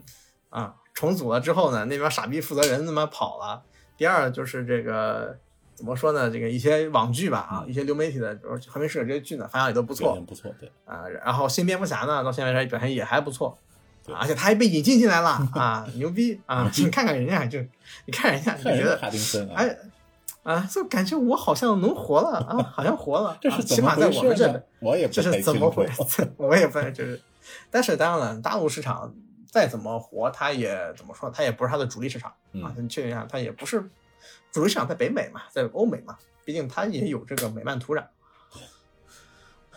[0.50, 3.62] 啊，重组了之后呢，那边傻逼负责人他妈跑了。
[3.96, 5.38] 第二就是这个
[5.82, 6.30] 怎么说呢？
[6.30, 11.08] 这个一些网剧吧，啊，嗯一些流媒体的，比如《和平使者》这些剧呢，反响也都不不错不错，对，啊。
[11.08, 13.58] 然后新蝙蝠侠呢，到现在为止表现也还不错。
[14.06, 16.70] 啊而且他还被引进进来了 啊，牛逼啊！
[16.76, 17.58] 你看看人家，就
[18.06, 19.76] 你看人家，你觉得帕丁森啊，哎
[20.44, 23.36] 啊，就感觉我好像能活了啊，好像活了。
[23.40, 24.66] 这啊起码在我们这？
[24.80, 25.84] 我也不这是怎么回。
[25.86, 26.28] 事？
[26.36, 27.20] 我也不是，就是，
[27.70, 29.12] 但是当然了，大陆市场
[29.48, 32.74] 再怎么活，它也怎么说，它也不是它的主力市场啊。
[32.76, 33.88] 嗯你确定一下，它也不是
[34.52, 38.06] 主力市场，在北美嘛，在欧美嘛，毕竟它也有这个美漫土壤。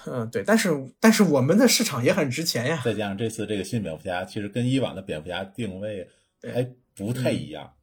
[0.08, 0.70] 嗯，对，但是
[1.00, 2.80] 但是我们的市场也很值钱呀。
[2.86, 6.08] 再加上这次这个新蝙蝠侠，其实跟以往的蝙蝠侠定位
[6.44, 6.62] 还
[6.94, 7.74] 不太一样，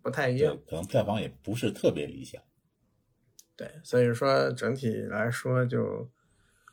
[0.00, 2.40] 不太一样，，可能票房也不是特别理想。
[3.56, 6.08] 对，所以说整体来说就，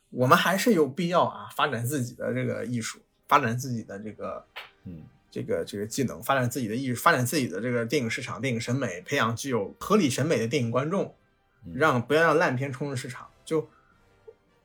[0.08, 2.98] 我们还是有必要啊，发展自己的这个艺术，
[3.28, 4.46] 发展自己的这个
[4.84, 5.02] 嗯，
[5.34, 11.12] 这个这个技能，发展自己的艺术，发展自己的这个电影市场、电影审美，培养具有合理审美的电影观众，
[11.66, 13.28] 嗯让不要让烂片冲着市场。
[13.44, 13.68] 就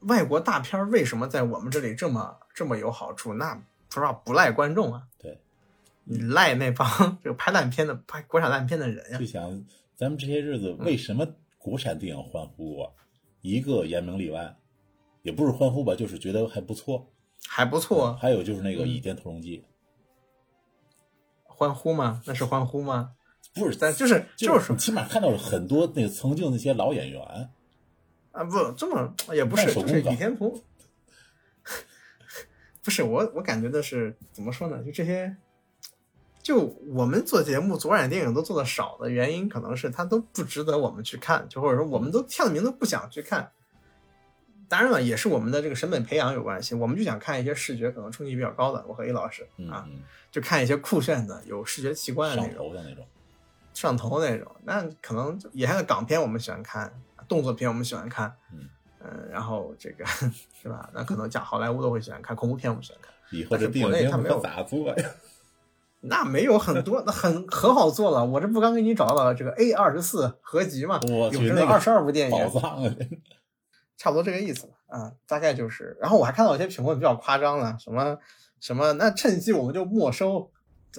[0.02, 3.34] 外国大片为什么在我们这里这么这么有好处？
[3.34, 3.56] 那
[3.90, 5.40] 说实话不赖观众啊，对，
[6.04, 9.26] 你赖那帮这个拍烂片的、拍国产烂片的人呀就。
[9.26, 9.66] 想
[9.96, 11.28] 咱们这些日子为什么
[11.58, 12.96] 国产电影欢呼过？
[13.42, 14.56] 一个严明例外，
[15.24, 17.10] 也不是欢呼吧，就是觉得还不错。
[17.48, 19.64] 还不错，还有就是那个《嗯倚天屠龙记
[21.60, 22.22] 欢呼吗？
[22.26, 23.12] 那是欢呼吗？》，
[23.60, 27.22] 不是，但就是就是你起码看到了很多那个曾经那些老演员。
[28.32, 30.64] 啊，不这么也不是，就是李天福，
[32.82, 34.82] 不是我我感觉的是怎么说呢？
[34.86, 35.36] 就这些，
[36.42, 36.60] 就
[36.96, 43.52] 我们做节目国产电影都做的少的原因，可能是他都不值得我们去看，就或者说我们都跳的名都不想去看。
[44.70, 48.86] 当然了，也是我们的这个审美培养有关系，我们就想看一些视觉可能冲击比较高的。
[48.88, 50.00] 我和 A 老师啊，嗯嗯，
[50.32, 52.70] 就看一些酷炫的、有视觉奇观的那种上种。
[52.70, 53.06] 头的那种。
[53.74, 56.92] 上头那种，那可能就也还有港片我们喜欢看，
[57.28, 58.68] 动作片我们喜欢看，嗯
[59.00, 60.06] 嗯然后这个
[60.62, 60.90] 是吧？
[60.94, 65.10] 那可能讲好莱坞都会喜欢看，恐怖片我们喜欢看，以后这电影但是国内节目可它没有咋做呀？
[66.02, 68.26] 那没有很多，那很很好做了。
[68.26, 72.96] 我这不刚给你找到了这个 A 二十四合集嘛，有我去，那个这二十二部电宝影，藏啊！
[74.00, 74.74] 差不多这个意思吧。
[74.88, 75.96] 啊，大概就是。
[76.02, 78.18] 然后我还看到有些评论比较夸张了，什么
[78.60, 80.52] 什么，那趁机我们就没收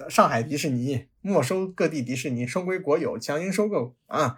[0.07, 4.37] 上海迪士尼，没收各地迪士尼，收归国有，强行收购啊。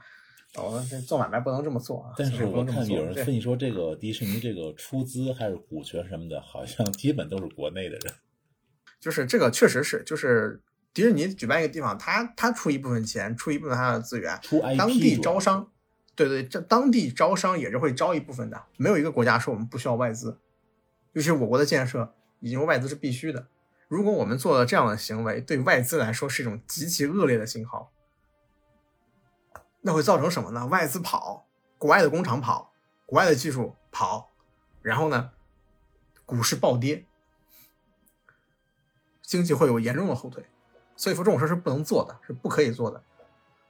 [0.56, 2.14] 我们，这做买卖不能这么做啊！
[2.16, 8.14] 但是我看有人这分析说，这个迪士尼这个出资还是股权什么的，好像基本都是国内的人。
[9.02, 10.62] 就是这个确实是，就是
[10.94, 15.68] 迪士尼举办一个地方，他他出一部分钱，出一部分他的资源，出当地招商，
[16.16, 20.40] 对对，这当地招商也是会招一部分的，没有一个国家说我们不需要外资，
[21.14, 23.48] 尤其我国的建设，引入外资是必须的。
[23.88, 27.92] 如果我们做了这样的行为，对外资来说是一种极其恶劣的信号，
[29.82, 30.68] 那会造成什么呢？
[30.68, 32.74] 外资跑，国外的工厂跑，
[33.06, 34.32] 国外的技术跑，
[34.82, 35.32] 然后呢，
[36.26, 37.06] 股市暴跌，
[39.22, 40.46] 经济会有严重的后退。
[40.96, 43.04] 所以说这种事是不能做的，是不可以做的。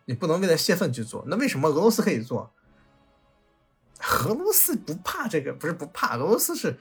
[0.05, 1.23] 你不能为了泄愤去做。
[1.27, 2.51] 那为什么俄罗斯可以做？
[4.25, 6.77] 俄罗斯不怕这个，不是不怕，俄罗斯是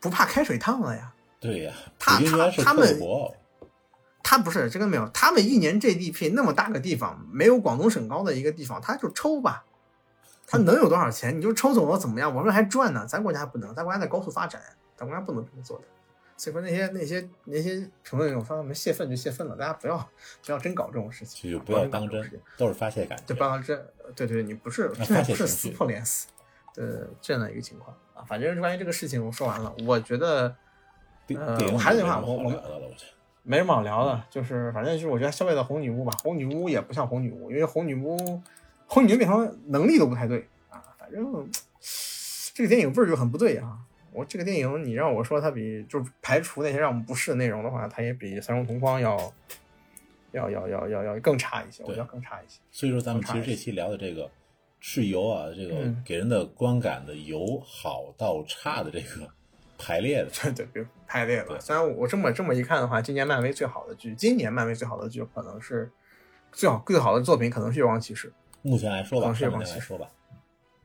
[0.00, 1.14] 不怕开水烫了呀。
[1.38, 2.98] 对呀，他普京原来是他们
[4.22, 9.64] 他不是这个没有，他们一年 GDP 那么大个地方，没有广东省高的一个地方，他就抽吧，
[10.46, 11.38] 他能有多少钱？
[11.38, 12.34] 你就抽走了怎么样？
[12.34, 14.60] 我们还赚呢，咱国家不能，咱国家在高速发展，
[14.96, 15.84] 咱国家不能这么做的。
[16.38, 19.98] 所以说那些那些那些评论有方我们泄愤就泄愤了，大家不要
[20.46, 23.24] 不要真搞这种事情，就不要当真都是发泄感觉。
[23.26, 23.78] 就不要真
[24.14, 26.28] 对对，你不是不是撕破脸撕，
[26.76, 28.22] 呃这样的一个情况啊。
[28.22, 30.56] 反正关于这个事情我说完了，我觉得
[31.28, 33.12] 呃我还是那句话我我好聊的了，我觉得。
[33.42, 38.42] 没什么好聊的，就是反正就是我觉得消费的红女巫吧，红女巫也不像红女巫，因为红女巫
[38.86, 41.50] 红女巫变成能力都不太对啊，反正
[42.52, 43.78] 这个电影味儿就很不对啊。
[44.12, 49.16] 我这个电影你让我说它比就是排除那些让我们不适的内容的话，它也比《三重同框》要
[50.32, 52.60] 要要要要要更差一些，我觉得更差一些。
[52.70, 54.30] 所以说，咱们其实这期聊的这个
[54.80, 59.28] 是由啊，这个嗯给人的观感的由好到差的这个
[59.78, 60.30] 排列的。
[60.52, 61.58] 对对，排列的。
[61.60, 65.90] 虽然我这么这么一看的话，今年漫威最好的剧，今年漫威最好的剧可能是
[66.52, 68.28] 最好最好的作品可能是《月光骑士》。
[68.62, 70.08] 目前来说吧，可能是上月光骑士面来说吧，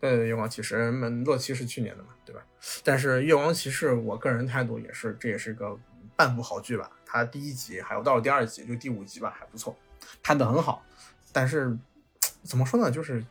[0.09, 2.41] 对对，月光骑士，嗯，洛奇是去年的嘛，对吧？
[2.83, 5.79] 但是月光骑士，我个人态度也是，这也是个
[6.13, 6.91] 半部好剧吧。
[7.05, 9.73] 它第一集还有到了第二集，就第五集吧，还不错，
[10.21, 10.83] 拍的很好。
[11.31, 11.77] 但是
[12.43, 13.23] 怎么说呢，就是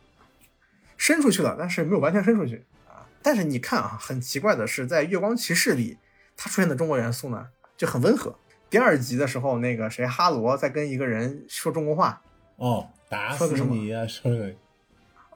[0.97, 3.05] 伸出去了，但是没有完全伸出去啊。
[3.21, 5.99] 但是你看啊，很奇怪的是，在月光骑士里，
[6.35, 8.35] 它出现的中国元素呢就很温和。
[8.71, 12.23] 第二集的时候，那个谁哈罗在跟一个人说中国话，
[12.55, 14.55] 哦，打死说的什么你呀、说的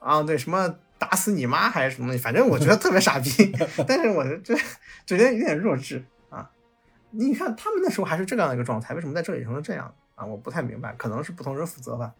[0.00, 3.30] 啊，对，什么打死你妈还是什么东西，反正我觉得特别傻逼，
[3.86, 4.54] 但是我这
[5.06, 6.50] 这有点有点弱智啊。
[7.10, 10.26] 你看他们那时候还是这样的一个状态，为什么在这里成了这样啊？
[10.26, 12.14] 我不太明白，可能是不同人负责吧。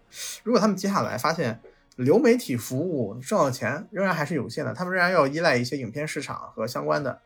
[0.45, 1.61] 如果他们接下来发现
[1.97, 7.21] 流媒体服务挣到钱仍然还是有限的，他们仍然要依赖一些影片市场和相关的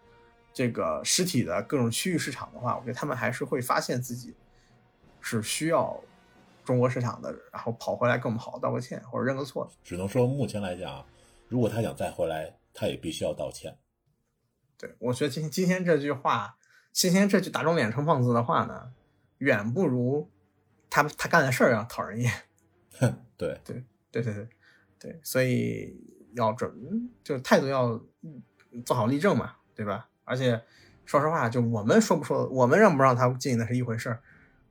[0.54, 4.34] 这个实体的各种区域市场的话，我觉得他们还是会发现自己
[5.20, 6.00] 是需要
[6.64, 9.70] 中国市场的，然后跑回来跟我们好好道个歉或者认个错的。
[9.84, 11.04] 只能说目前来讲啊，
[11.52, 13.76] 如果他想再回来，他也必须要道歉。
[14.78, 16.56] 对，我觉得今今天这句话，
[16.92, 18.94] 今天这句打肿脸充胖子的话呢，
[19.36, 20.30] 远不如
[20.88, 22.32] 他他干的事儿要讨人厌。
[22.98, 24.48] 哼，对，对对对
[24.98, 25.94] 对，所以
[26.34, 26.72] 要准，
[27.22, 28.42] 就态度要嗯
[28.82, 30.08] 做好立正嘛，对吧？
[30.24, 30.58] 而且
[31.04, 34.22] 说实话，就我们说不说，我们让不让他进那是一回事儿，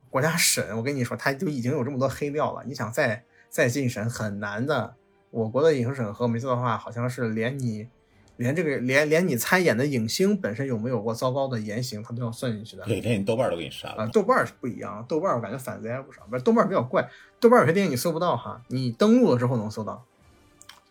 [0.10, 4.96] 国家审，我跟你说，他就已经有这么多黑料了，你想再再进审很难的。
[5.32, 7.88] 我国的影视审核，没错的话，好像是连你
[8.38, 12.84] 连这个连连你参演的影星本身有没有过糟糕的言行，他都要算进去的。
[12.86, 14.10] 对，连你豆瓣都给你删啊，了。
[14.10, 17.10] 豆瓣是不一样，豆瓣我感觉反贼还不少，不是豆瓣比较怪，
[17.40, 20.04] 豆瓣有些电影你搜不到哈，你登录了之后能搜到，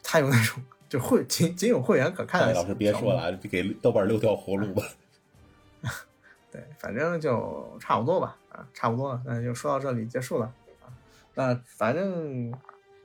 [0.02, 2.54] 它有那种就会仅仅有会员可看的。
[2.54, 4.82] 老师别说了，啊，给豆瓣留条活路吧。
[6.52, 10.90] 对，反正就差不多吧，啊，差不多了，那就说到这里结束了啊。
[11.34, 12.52] 那反正，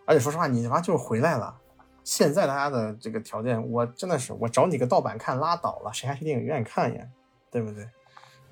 [0.05, 1.55] 而且说实话，你他妈就是回来了。
[2.03, 7.03] 现在大家的这个条件，我真的是我找你个盗版看拉倒了，谁还去电影院看呀？
[7.51, 7.87] 对不对？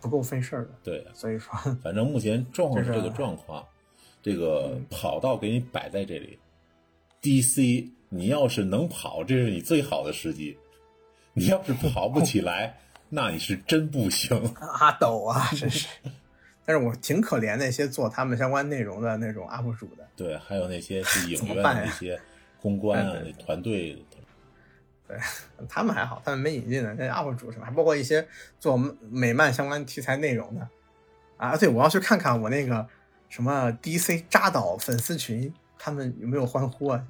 [0.02, 0.72] 不够费事儿的。
[0.84, 1.54] 对，所以说，
[1.84, 3.64] 反正目前状况是这个状况，
[4.22, 6.40] 这个跑道给你摆在这里
[7.22, 10.58] ，DC 你要是能跑，这是你最好的时机；
[11.34, 12.78] 你要是跑不起来，
[13.10, 14.36] 那你是真不行。
[14.60, 15.88] 阿斗啊，真是。
[16.66, 22.20] 但是我挺可怜那些做他们相关内容的那种 UP 主的，对，还有那些去 影院那些
[22.62, 24.04] 公关啊团队，
[25.68, 28.26] 他们还好，他们没引进的那 UP 主什么，还包括一些
[28.60, 28.78] 做
[29.10, 30.68] 美漫相关题材内容的
[31.38, 31.56] 啊。
[31.58, 32.88] 对，我要去看看我那个
[33.30, 37.06] 什么 DC 扎导粉丝群，他们有没有欢呼啊？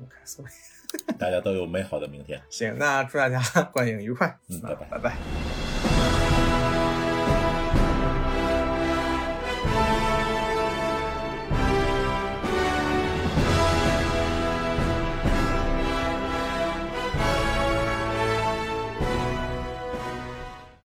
[1.17, 2.41] 大家都有美好的明天。
[2.49, 3.39] 行，那祝大家
[3.71, 6.42] 观影愉快，嗯拜拜啊拜拜。